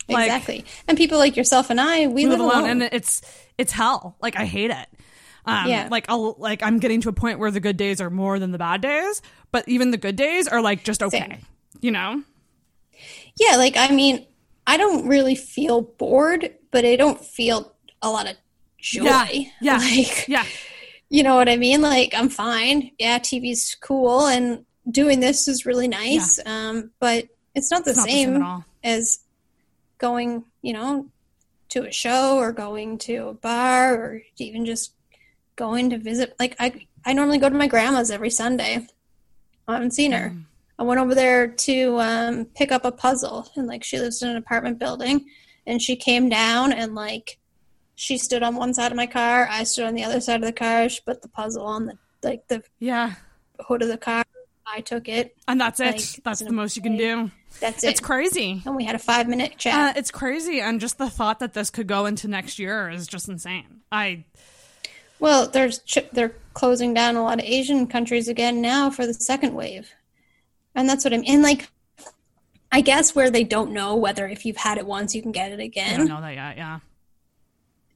[0.09, 0.65] like exactly.
[0.87, 2.81] And people like yourself and I, we, we live live alone, alone.
[2.81, 3.21] and it's
[3.57, 4.17] it's hell.
[4.21, 4.87] Like I hate it.
[5.45, 5.87] Um, Yeah.
[5.89, 8.51] Like I'll like I'm getting to a point where the good days are more than
[8.51, 9.21] the bad days,
[9.51, 11.19] but even the good days are like just okay.
[11.19, 11.37] Same.
[11.81, 12.23] You know?
[13.39, 14.25] Yeah, like I mean,
[14.65, 17.74] I don't really feel bored, but I don't feel
[18.05, 18.35] a lot of
[18.77, 19.03] joy.
[19.03, 19.27] Yeah.
[19.61, 19.77] Yeah.
[19.77, 20.45] Like, Yeah.
[21.09, 21.81] you know what I mean?
[21.81, 22.91] Like I'm fine.
[22.99, 26.39] Yeah, TV's cool and doing this is really nice.
[26.45, 28.65] Um, but it's not the It's not the same at all.
[28.83, 29.19] as
[29.97, 31.07] going, you know,
[31.69, 34.93] to a show or going to a bar or even just
[35.55, 36.35] going to visit.
[36.39, 38.87] Like I, I normally go to my grandma's every Sunday.
[39.67, 40.29] I haven't seen her.
[40.29, 40.43] Mm.
[40.77, 44.29] I went over there to um, pick up a puzzle, and like she lives in
[44.29, 45.25] an apartment building,
[45.65, 47.39] and she came down and like
[47.95, 50.45] she stood on one side of my car, I stood on the other side of
[50.45, 50.89] the car.
[50.89, 53.13] She put the puzzle on the like the Yeah.
[53.59, 54.23] hood of the car.
[54.67, 55.35] I took it.
[55.47, 56.19] And that's it.
[56.23, 57.29] That's the most you can do.
[57.59, 57.89] That's it.
[57.91, 58.63] It's crazy.
[58.65, 59.97] And we had a five minute Uh, chat.
[59.97, 63.29] it's crazy, and just the thought that this could go into next year is just
[63.29, 63.81] insane.
[63.91, 64.25] I
[65.19, 69.13] well, there's ch- they're closing down a lot of Asian countries again now for the
[69.13, 69.91] second wave,
[70.73, 71.41] and that's what I'm in.
[71.41, 71.69] Like,
[72.71, 75.51] I guess where they don't know whether if you've had it once you can get
[75.51, 75.93] it again.
[75.93, 76.57] I don't know that yet.
[76.57, 76.79] Yeah,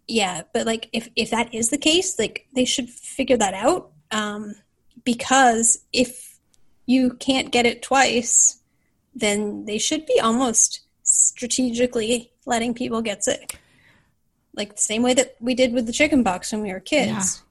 [0.09, 3.91] yeah but like if if that is the case like they should figure that out
[4.11, 4.55] um
[5.03, 6.37] because if
[6.85, 8.59] you can't get it twice
[9.15, 13.59] then they should be almost strategically letting people get sick
[14.55, 17.43] like the same way that we did with the chicken pox when we were kids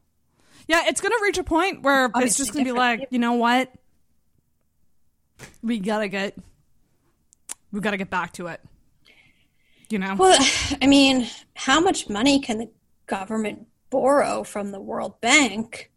[0.66, 0.82] yeah.
[0.82, 3.72] yeah It's gonna reach a point where it's just gonna be like, you know what?
[5.62, 6.36] We gotta get,
[7.72, 8.60] we gotta get back to it.
[9.90, 10.16] You know?
[10.18, 10.38] well
[10.82, 12.70] i mean how much money can the
[13.06, 15.90] government borrow from the world bank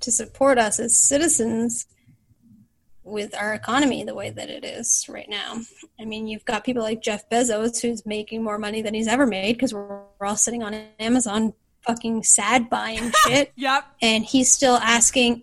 [0.00, 1.86] to support us as citizens
[3.04, 5.60] with our economy the way that it is right now.
[5.98, 9.26] I mean, you've got people like Jeff Bezos who's making more money than he's ever
[9.26, 11.52] made because we're, we're all sitting on Amazon
[11.82, 13.52] fucking sad buying shit.
[13.56, 13.84] yep.
[14.00, 15.42] And he's still asking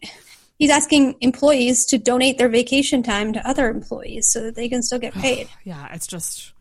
[0.58, 4.82] he's asking employees to donate their vacation time to other employees so that they can
[4.82, 5.50] still get paid.
[5.64, 6.54] Yeah, it's just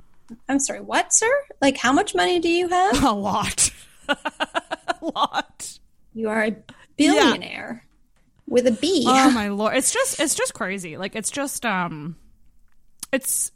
[0.49, 1.31] I'm sorry, what, sir?
[1.61, 3.03] Like how much money do you have?
[3.05, 3.71] a lot,
[4.09, 4.17] a
[5.01, 5.79] lot.
[6.15, 6.57] You are a
[6.97, 7.85] billionaire
[8.49, 9.05] with a B.
[9.07, 9.77] Oh my lord!
[9.77, 10.97] It's just it's just crazy.
[10.97, 12.17] Like it's just um,
[13.13, 13.53] it's.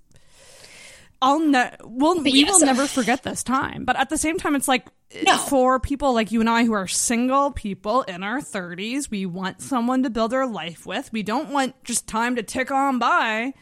[1.23, 2.51] I'll ne- we'll, we yes.
[2.51, 3.85] will never forget this time.
[3.85, 4.87] But at the same time, it's like
[5.23, 5.37] No.
[5.37, 9.61] for people like you and I who are single people in our thirties, we want
[9.61, 11.13] someone to build our life with.
[11.13, 13.53] We don't want just time to tick on by,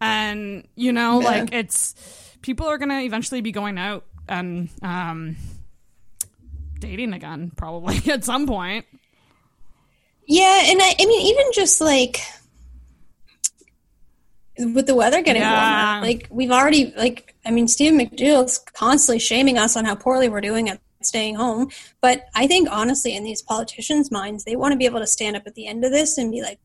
[0.00, 1.26] and you know, Yeah.
[1.26, 1.96] like it's
[2.42, 5.36] people are gonna eventually be going out and um,
[6.80, 8.84] dating again, probably at some point.
[10.26, 12.20] Yeah, and I, I mean, even just like
[14.58, 16.00] with the weather getting Yeah.
[16.00, 20.28] warmer, like we've already, like, I mean, Stephen McDougall's constantly shaming us on how poorly
[20.28, 21.70] we're doing at staying home.
[22.00, 25.36] But I think, honestly, in these politicians' minds, they want to be able to stand
[25.36, 26.58] up at the end of this and be like,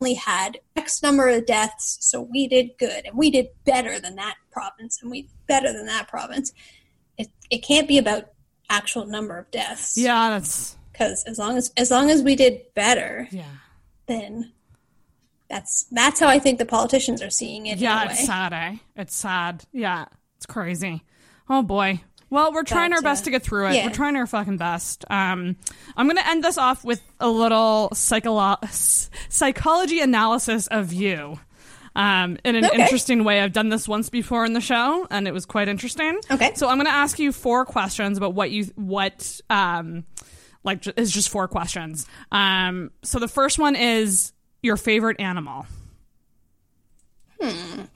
[0.00, 4.16] only had X number of deaths, so we did good, and we did better than
[4.16, 6.52] that province, and we better than that province.
[7.16, 8.30] It, it can't be about
[8.70, 12.62] actual number of deaths Yeah, that's because as long as as long as we did
[12.74, 13.44] better, yeah.
[14.06, 14.52] then
[15.48, 17.78] that's that's how I think the politicians are seeing it.
[17.78, 18.76] Yeah, it's sad, eh?
[18.96, 19.64] It's sad.
[19.72, 20.06] Yeah,
[20.36, 21.02] it's crazy.
[21.48, 22.02] Oh boy.
[22.30, 23.74] Well, we're trying But, our best uh, to get through it.
[23.74, 23.86] yeah.
[23.86, 25.04] We're trying our fucking best.
[25.10, 25.56] Um,
[25.96, 31.38] I'm going to end this off with a little psycholo- psychology analysis of you.
[31.96, 32.80] Um, in an Okay.
[32.82, 33.40] interesting way.
[33.40, 36.20] I've done this once before in the show, and it was quite interesting.
[36.30, 36.52] Okay.
[36.54, 40.04] So I'm going to ask you four questions about what you what um,
[40.62, 42.06] like is just four questions.
[42.30, 44.32] Um, so the first one is
[44.62, 45.66] your favorite animal.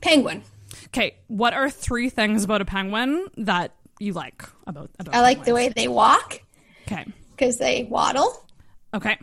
[0.01, 0.43] Penguin.
[0.89, 3.73] Okay, what are three things about a penguin that
[4.03, 6.43] you like about about I like the way they walk
[6.87, 7.05] Okay.
[7.31, 8.47] because they waddle.
[8.93, 9.17] Okay.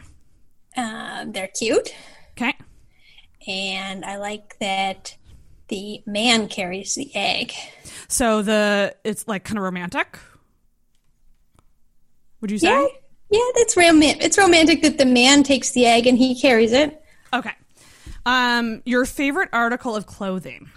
[0.77, 1.93] Um, they're cute,
[2.37, 2.53] Okay.
[3.47, 5.15] and I like that
[5.67, 7.53] the man carries the egg.
[8.07, 10.17] So the it's like kind of romantic.
[12.41, 12.67] Would you say?
[12.69, 12.87] Yeah,
[13.31, 14.23] yeah, that's romantic.
[14.23, 17.03] It's romantic that the man takes the egg and he carries it.
[17.33, 17.51] Okay.
[18.25, 20.69] Um, your favorite article of clothing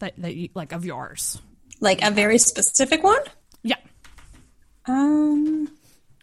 [0.00, 1.40] that that you, like of yours?
[1.82, 3.20] Like a very specific one.
[3.62, 3.76] Yeah.
[4.86, 5.68] Um,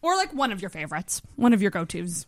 [0.02, 2.26] Or like one of your favorites, one of your go tos.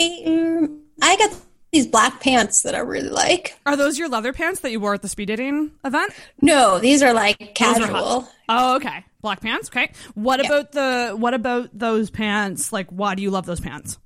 [0.00, 1.36] um, I got
[1.72, 3.58] these black pants that I really like.
[3.66, 6.12] Are those your leather pants that you wore at the speed dating event?
[6.40, 8.20] No, these are like are casual.
[8.22, 8.30] hot.
[8.48, 9.04] Oh, okay.
[9.20, 9.68] Black pants.
[9.68, 9.92] Okay.
[10.14, 12.72] What about the what about those pants?
[12.72, 13.98] Like, why do you love those pants?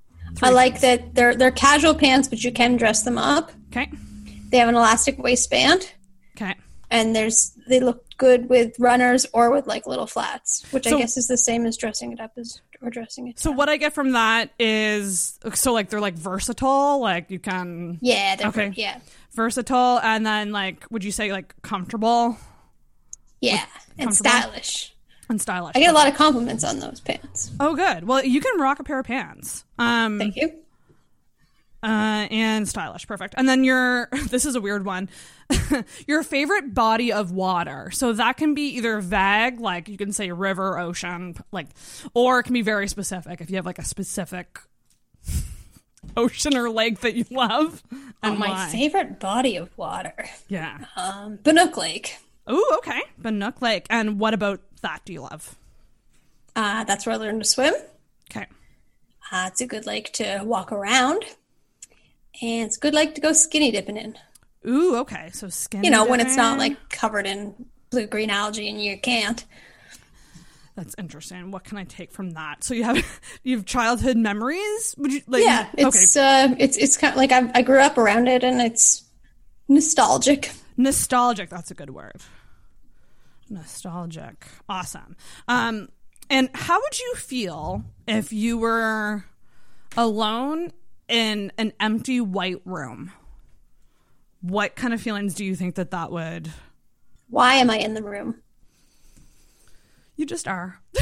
[0.43, 3.51] I like that they're they're casual pants, but you can dress them up.
[3.71, 3.91] Okay.
[4.51, 5.93] They have an elastic waistband,
[6.37, 6.55] Okay.
[6.91, 11.01] And there's they look good with runners or with like little flats, which So- I
[11.01, 13.39] guess is the same as dressing it up as or dressing it.
[13.41, 17.99] So what I get from that is so like they're like versatile, like you can
[18.01, 18.73] Yeah, they're Okay.
[18.77, 18.99] yeah,
[19.33, 22.37] versatile and then like would you say like comfortable
[23.41, 23.65] yeah,
[23.99, 24.31] and comfortable?
[24.31, 24.95] stylish.
[25.29, 25.73] and stylish?
[25.77, 27.51] I get a lot of compliments on those pants.
[27.61, 28.05] Oh good.
[28.05, 29.65] Well, you can rock a pair of pants.
[29.79, 30.53] Um Thank you.
[31.83, 33.07] Uh and stylish.
[33.07, 33.35] Perfect.
[33.37, 35.09] And then your this is a weird one.
[36.07, 37.91] your favorite body of water.
[37.93, 41.69] So that can be either vague, like you can say river, ocean, like,
[42.15, 44.59] or it can be very specific if you have like a specific
[46.17, 47.83] ocean or lake that you love.
[47.93, 48.69] Oh, And my why.
[48.69, 50.29] favorite body of water.
[50.49, 50.85] Yeah.
[50.97, 52.19] Um, Banook Lake.
[52.51, 53.03] Ooh, okay.
[53.21, 53.87] Banook Lake.
[53.91, 55.57] And what about that do you love?
[56.57, 57.75] Uh, that's where I learned to swim.
[58.31, 58.47] Okay.
[59.31, 61.25] Uh, it's a good lake to walk around.
[62.41, 64.17] And it's good like to go skinny dipping in.
[64.67, 65.31] Ooh, okay.
[65.33, 65.85] So skin.
[65.85, 67.55] You know, when it's not like covered in
[67.91, 69.45] blue green algae and you can't.
[70.75, 71.51] That's interesting.
[71.51, 72.63] What can I take from that?
[72.63, 74.95] So you have you have childhood memories?
[74.99, 75.43] Would you like?
[75.43, 78.61] yeah, it's uh, it's it's kind of like I, I grew up around it, and
[78.61, 79.05] it's
[79.67, 80.53] nostalgic.
[80.77, 81.51] Nostalgic.
[81.51, 82.21] That's a good word.
[83.51, 84.47] Nostalgic.
[84.69, 85.17] Awesome.
[85.49, 85.89] Um,
[86.31, 89.25] and how would you feel if you were
[89.97, 90.73] alone
[91.09, 93.13] in an empty white room?
[94.41, 96.51] What kind of feelings do you think that that would?
[97.31, 98.37] Why am I in the room?
[100.17, 100.81] You just are.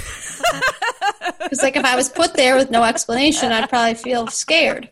[1.39, 4.89] Because like if I was put there with no explanation, I'd probably feel scared.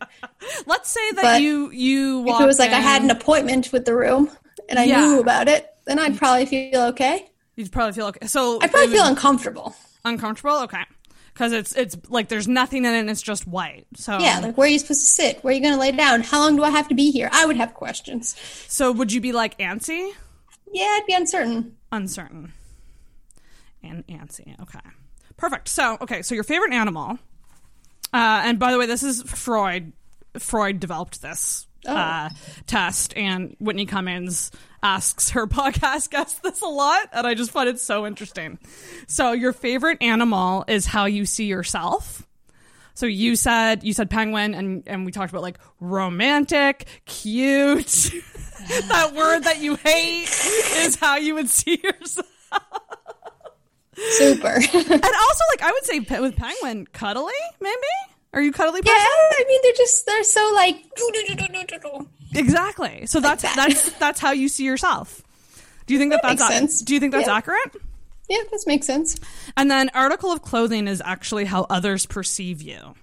[0.65, 3.83] Let's say that But you you If it was like I had an appointment with
[3.85, 4.29] the room
[4.69, 5.01] and I Yeah.
[5.05, 7.29] knew about it, then I'd probably feel okay.
[7.55, 8.27] You'd probably feel okay.
[8.27, 9.75] So I'd probably feel uncomfortable.
[10.05, 10.59] uncomfortable.
[10.63, 10.83] Okay,
[11.35, 12.99] because it's it's like there's nothing in it.
[13.01, 13.85] and It's just white.
[13.95, 15.43] So Yeah, like where are you supposed to sit?
[15.43, 16.21] Where are you going to lay down?
[16.21, 17.29] How long do I have to be here?
[17.31, 18.35] I would have questions.
[18.67, 20.11] so would you be like antsy?
[20.73, 21.75] Yeah, I'd be uncertain.
[21.91, 22.53] Uncertain.
[23.83, 24.59] And antsy.
[24.61, 24.79] Okay.
[25.37, 25.67] Perfect.
[25.67, 26.21] So okay.
[26.23, 27.19] So your favorite animal.
[28.13, 29.91] Uh, and by the way, this is Freud.
[30.39, 31.93] Freud developed this Oh.
[31.95, 32.29] uh,
[32.65, 34.49] test, and Whitney Cummings
[34.85, 38.59] asks her podcast guests this a lot, and I just find it so interesting.
[39.07, 42.21] So, your favorite animal is how you see yourself.
[42.93, 47.85] So you said you said penguin, and and we talked about like romantic, cute.
[48.87, 50.29] that word that you hate
[50.77, 52.27] is how you would see yourself.
[53.95, 54.47] Super.
[54.53, 57.33] and also, like I would say pe- with penguin, cuddly.
[57.59, 57.75] Maybe
[58.35, 58.81] are you cuddly?
[58.85, 60.75] Yeah, I mean they're just they're so like
[62.37, 63.05] Exactly.
[63.07, 63.55] So that's that.
[63.55, 65.21] that's that's how you see yourself.
[65.87, 66.81] Do you think that, That that's sense.
[66.81, 67.35] Do you think that's Yeah.
[67.35, 67.75] accurate?
[68.29, 69.17] Yeah, this makes sense.
[69.55, 72.95] And then article of clothing is actually how others perceive you,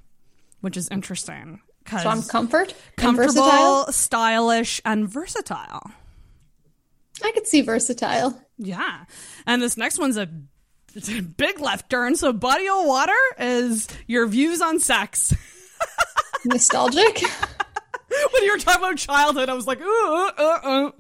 [0.63, 1.61] which is interesting.
[1.89, 3.93] So I'm comfort, comfortable, versatile.
[3.93, 5.91] stylish, and versatile.
[7.25, 8.41] I could see versatile.
[8.59, 9.05] Yeah.
[9.47, 10.29] And this next one's a,
[10.95, 12.17] it's a big left turn.
[12.17, 15.35] So body of water is your views on sex.
[16.45, 17.23] Nostalgic.
[18.45, 20.91] You were talking about childhood, I was like, ooh, uh, uh,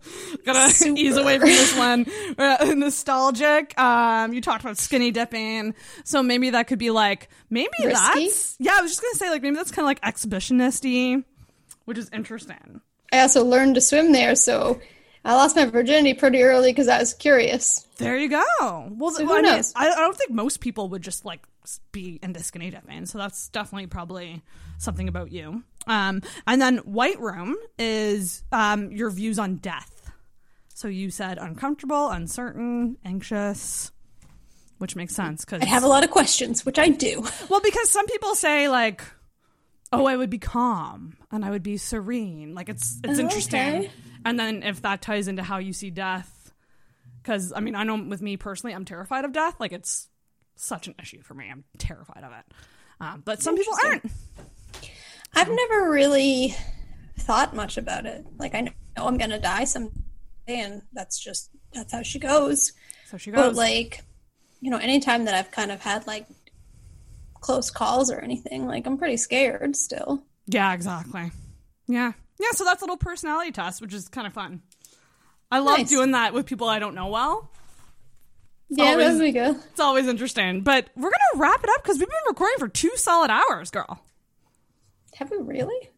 [0.45, 2.07] gotta ease away from this one.
[2.39, 3.79] Uh, nostalgic.
[3.79, 5.75] Um, you talked about skinny dipping,
[6.05, 8.25] so maybe that could be like maybe Risky?
[8.27, 8.77] that's yeah.
[8.79, 11.25] I was just gonna say like maybe that's kind of like exhibitionisty,
[11.85, 12.81] which is interesting.
[13.13, 14.81] I also learned to swim there, so
[15.25, 17.87] I lost my virginity pretty early because I was curious.
[17.99, 18.89] There you go.
[18.91, 19.73] Well, So who I, mean, knows?
[19.77, 21.43] I, I don't think most people would just like
[21.93, 24.43] be into skinny dipping, so that's definitely probably
[24.79, 25.63] something about you.
[25.87, 30.11] Um, and then White Room is um, your views on death.
[30.75, 33.93] So you said uncomfortable, uncertain, anxious,
[34.79, 37.25] which makes sense because I have a lot of questions, which I do.
[37.49, 39.03] well, because some people say like,
[39.93, 43.61] "Oh, I would be calm and I would be serene." Like it's it's Oh, interesting.
[43.61, 43.91] okay.
[44.25, 46.53] And then if that ties into how you see death,
[47.23, 49.57] because I mean, I know with me personally, I'm terrified of death.
[49.61, 50.09] Like it's
[50.63, 51.49] such an issue for me.
[51.51, 52.55] I'm terrified of it.
[53.01, 54.05] Um, but some people aren't.
[55.35, 56.55] I've never really
[57.19, 58.25] thought much about it.
[58.39, 59.93] Like I know I'm gonna die someday,
[60.49, 62.73] and that's just that's how she goes.
[63.07, 63.41] So she goes.
[63.41, 64.03] But like,
[64.61, 66.27] you know, anytime that I've kind of had like
[67.41, 70.23] close calls or anything, like I'm pretty scared still.
[70.47, 71.33] yeah, exactly.
[71.89, 72.51] Yeah, yeah.
[72.53, 74.63] So that's a little personality test, which is kind of fun.
[75.51, 75.91] I love Nice.
[75.91, 77.51] doing that with people I don't know well.
[78.75, 79.57] Yeah, always- there we go.
[79.71, 80.63] It's always interesting.
[80.63, 84.01] But we're gonna wrap it up because we've been recording for two solid hours, girl.
[85.15, 85.89] Have we really?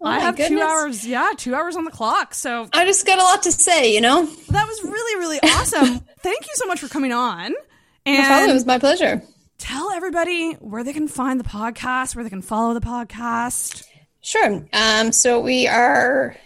[0.00, 1.06] Oh I have two hours.
[1.06, 2.34] Yeah, two hours on the clock.
[2.34, 4.26] So I just got a lot to say, you know.
[4.26, 6.00] that was really, really awesome.
[6.20, 7.52] Thank you so much for coming on.
[7.52, 7.56] No.
[8.12, 9.22] And It was my pleasure.
[9.56, 13.84] tell everybody where they can find the podcast, where they can follow the podcast.
[14.20, 14.66] Sure.
[14.74, 16.36] Um, so we are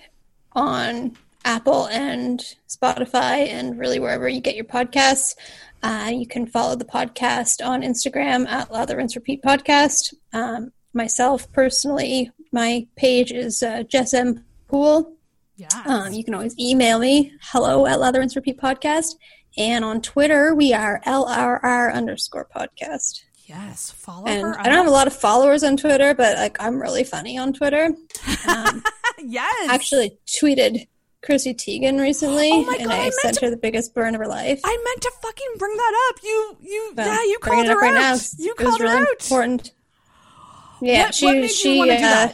[0.53, 5.35] on Apple and Spotify and really wherever you get your podcasts.
[5.83, 10.15] Uh, you can follow the podcast on Instagram at Lather Rinse Repeat Podcast.
[10.33, 14.45] Um, myself personally, my page is uh, Jess M.
[14.69, 15.13] Pool.
[15.57, 15.69] Yeah.
[15.87, 19.15] Um, you can always email me, hello at Lather Rinse Repeat Podcast.
[19.57, 23.23] And on Twitter, we are LRR underscore podcast.
[23.47, 23.91] yes.
[23.91, 24.47] Follow And.
[24.57, 27.53] I don't have a lot of followers on Twitter, but like I'm really funny on
[27.53, 27.91] Twitter.
[28.49, 28.83] Um,
[29.19, 29.69] yes.
[29.71, 30.87] actually tweeted
[31.23, 34.21] Chrissy Teigen recently, Oh my and I I sent to- her the biggest burn of
[34.21, 34.61] her life.
[34.65, 36.23] I meant to fucking bring that up.
[36.23, 38.01] You, you, So, yeah, you called her right out.
[38.01, 39.09] now you it was called really out.
[39.21, 39.73] important.
[40.81, 42.29] Yeah, what, she what she you want do uh?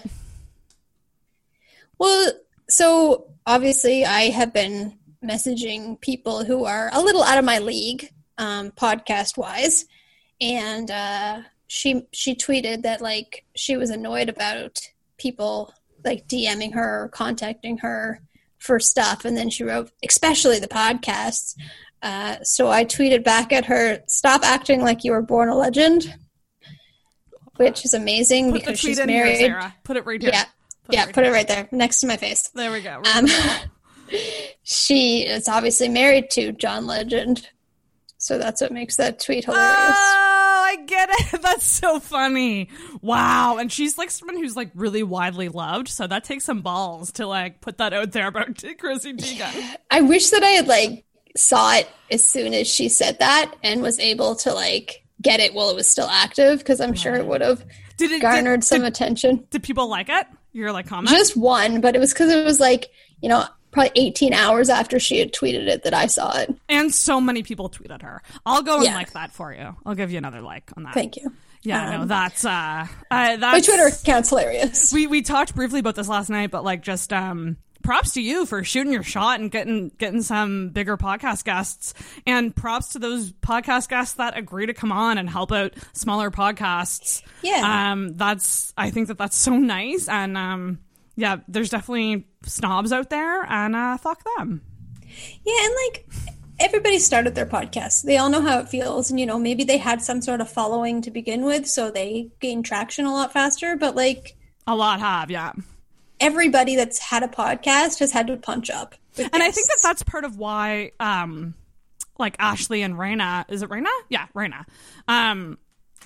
[1.98, 2.32] Well,
[2.68, 8.10] so obviously, I have been messaging people who are a little out of my league,
[8.36, 9.86] um, podcast wise,
[10.42, 14.78] and uh, she she tweeted that like she was annoyed about
[15.16, 15.72] people
[16.04, 18.20] like DMing her or contacting her
[18.64, 21.54] for stuff, and then she wrote, especially the podcasts.
[22.02, 26.14] Uh, so I tweeted back at her, "Stop acting like you were born a legend,"
[27.56, 29.36] which is amazing Put because she's married.
[29.36, 29.74] here, Sarah.
[29.84, 30.30] Put it right here.
[30.32, 30.44] Yeah,
[30.84, 32.48] Put it yeah, right put it right there next to my face.
[32.54, 33.02] There we go.
[33.14, 33.26] Um,
[34.62, 37.48] she is obviously married to John Legend,
[38.16, 39.96] so that's what makes that tweet hilarious.
[39.96, 40.33] Oh,
[40.64, 41.42] I get it.
[41.42, 42.70] That's so funny.
[43.02, 43.58] Wow.
[43.58, 47.26] And she's like someone who's like really widely loved, so that takes some balls to
[47.26, 49.76] like put that out there about Chrissy Teigen.
[49.90, 51.04] I wish that I had like
[51.36, 55.52] saw it as soon as she said that and was able to like get it
[55.54, 57.64] while it was still active because I'm sure it would have
[57.96, 59.46] Did it garnered did, some did, attention.
[59.50, 60.26] did people like it?
[60.52, 61.08] Your like comment?
[61.08, 63.44] Just one, but it was because it was like you know
[63.74, 66.54] probably 18 hours after she had tweeted it that I saw it.
[66.68, 68.22] and so many people tweeted her.
[68.46, 68.94] I'll go and Yeah.
[68.94, 69.76] like that for you.
[69.84, 70.94] I'll give you another like on that.
[70.94, 71.32] Thank you.
[71.62, 74.92] Yeah, no, Um, that's uh, uh My that's Twitter account's hilarious.
[74.92, 78.46] we we talked briefly about this last night, but like just um props to you
[78.46, 81.92] for shooting your shot and getting getting some bigger podcast guests
[82.26, 86.30] and props to those podcast guests that agree to come on and help out smaller
[86.30, 87.22] podcasts.
[87.42, 87.90] Yeah.
[87.92, 90.78] Um that's I think that that's so nice and um
[91.16, 94.62] yeah, there's definitely snobs out there and uh fuck them.
[95.44, 96.06] Yeah, and like
[96.60, 98.02] everybody started their podcast.
[98.02, 100.50] They all know how it feels, and you know maybe they had some sort of
[100.50, 103.76] following to begin with, so they gained traction a lot faster.
[103.76, 104.36] But like
[104.66, 105.52] A lot have, yeah.
[106.20, 108.94] everybody that's had a podcast has had to punch up.
[109.16, 111.54] And I think that that's part of why, um,
[112.18, 113.86] like Ashley and Rayna, is it Rayna?
[114.08, 114.64] Yeah, Rayna.
[115.06, 115.58] Um,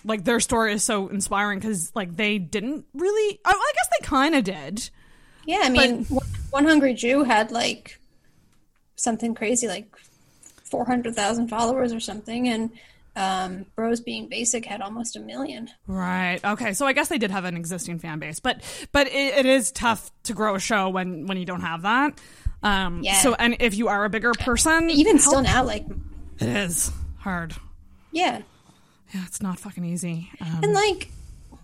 [0.04, 3.40] like their story is so inspiring because like they didn't really.
[3.44, 4.90] I, I guess they kind of did.
[5.44, 7.98] Yeah, I mean, one, one hungry Jew had like
[8.96, 9.86] something crazy, like
[10.64, 12.70] four hundred thousand followers or something, and
[13.16, 15.68] um, Bros Being Basic had almost a million.
[15.86, 16.38] Right.
[16.44, 16.72] Okay.
[16.72, 18.62] So I guess they did have an existing fan base, but
[18.92, 22.18] but it, it is tough to grow a show when when you don't have that.
[22.62, 23.02] Um.
[23.02, 23.14] Yeah.
[23.20, 25.86] So and if you are a bigger person, Even still now, like
[26.38, 27.54] it is hard.
[28.12, 28.42] yeah,
[29.14, 30.30] Yeah, it's not fucking easy.
[30.40, 31.10] Um, And like,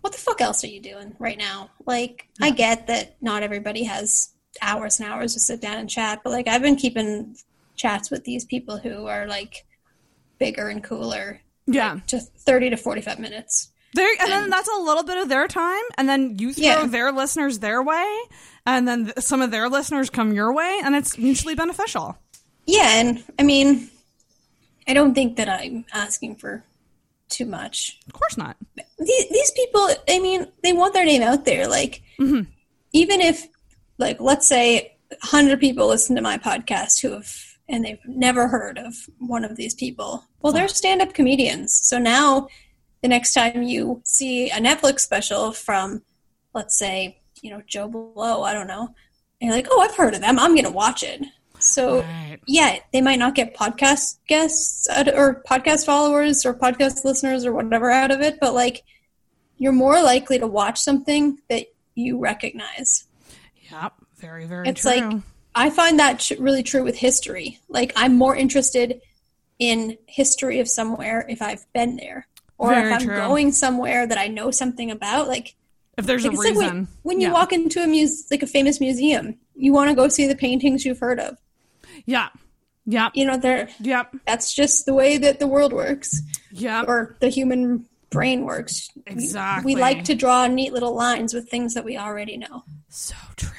[0.05, 1.71] what the fuck else are you doing right now?
[1.87, 6.21] Like, I get that not everybody has hours and hours to sit down and chat,
[6.23, 7.35] but like, I've been keeping
[7.75, 9.65] chats with these people who are like
[10.39, 12.01] bigger and cooler yeah.
[12.09, 13.73] to 30 to 45 minutes.
[13.95, 16.87] There, and then that's a little bit of their time, and then you throw Yeah.
[16.87, 18.15] their listeners their way,
[18.67, 22.19] and then th- some of their listeners come your way, and it's mutually beneficial.
[22.67, 23.89] Yeah, and I mean,
[24.87, 26.63] I don't think that I'm asking for
[27.35, 27.99] too much.
[28.07, 28.57] Of course not.
[28.99, 31.69] these, these people i mean they want their name out there.
[31.69, 32.43] Like mm-hmm.
[32.93, 33.49] even if
[33.99, 37.31] like let's say 100 people listen to my podcast who have
[37.67, 40.25] and they've never heard of one of these people.
[40.41, 41.73] Well they're stand-up comedians.
[41.73, 42.49] So now
[43.03, 46.03] the next time you see a netflix special from
[46.55, 48.89] let's say you know joe blow i don't know
[49.41, 50.39] and you're like oh i've heard of them.
[50.39, 51.23] I'm gonna watch it
[51.65, 52.39] so Right.
[52.47, 57.91] yeah, they might not get podcast guests or podcast followers or podcast listeners or whatever
[57.91, 58.83] out of it, but like
[59.57, 63.07] you're more likely to watch something that you recognize.
[63.71, 63.93] Yep.
[64.17, 64.91] Very, very It's true.
[64.93, 65.23] like
[65.55, 67.59] I find that tr- really true with history.
[67.69, 69.01] Like I'm more interested
[69.59, 72.27] in history of somewhere if I've been there,
[72.59, 73.17] or Very if I'm true.
[73.17, 75.29] going somewhere that I know something about.
[75.29, 75.55] Like,
[75.97, 76.67] if there's like a it's like reason.
[76.67, 77.33] when, when you yeah.
[77.33, 80.85] walk into a muse like a famous museum, you want to go see the paintings
[80.85, 81.37] you've heard of.
[82.07, 82.29] Yeah.
[82.87, 83.13] Yep.
[83.15, 84.17] You know, they're Yep.
[84.27, 86.21] that's just the way that the world works.
[86.53, 86.85] Yeah.
[86.87, 88.91] or the human brain works.
[89.07, 89.75] Exactly.
[89.75, 92.63] We, like to draw neat little lines with things that we already know.
[92.89, 93.51] So true.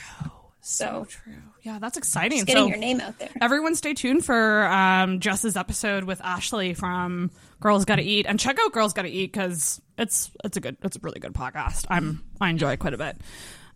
[0.61, 1.34] So, True.
[1.61, 2.39] Yeah, that's exciting.
[2.39, 3.30] just getting so your name out there.
[3.39, 8.57] everyone stay tuned for um, Jess's episode with Ashley from Girls Gotta Eat and check
[8.59, 11.85] out Girls Gotta Eat because it's it's a good it's a really good podcast.
[11.89, 13.17] I'm I enjoy it quite a bit.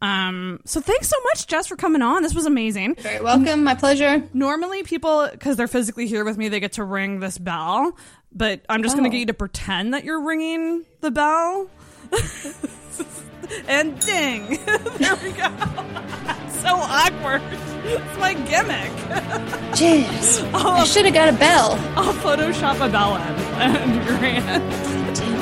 [0.02, 2.24] Um, so thanks so much, Jess, for coming on.
[2.24, 2.96] This was amazing.
[2.96, 3.64] Very welcome.
[3.64, 4.24] My pleasure.
[4.34, 7.98] Normally, people because they're physically here with me, they get to ring this bell,
[8.32, 9.12] but I'm just gonna Oh.
[9.12, 11.70] get you to pretend that you're ringing the bell.
[13.68, 14.58] and ding!
[14.98, 15.48] there we go.
[16.50, 17.42] so awkward.
[17.84, 18.92] It's my gimmick.
[19.74, 20.50] Jeez.
[20.54, 20.72] Oh.
[20.72, 21.72] I should have got a bell.
[21.96, 25.39] I'll Photoshop a bell in and your hand.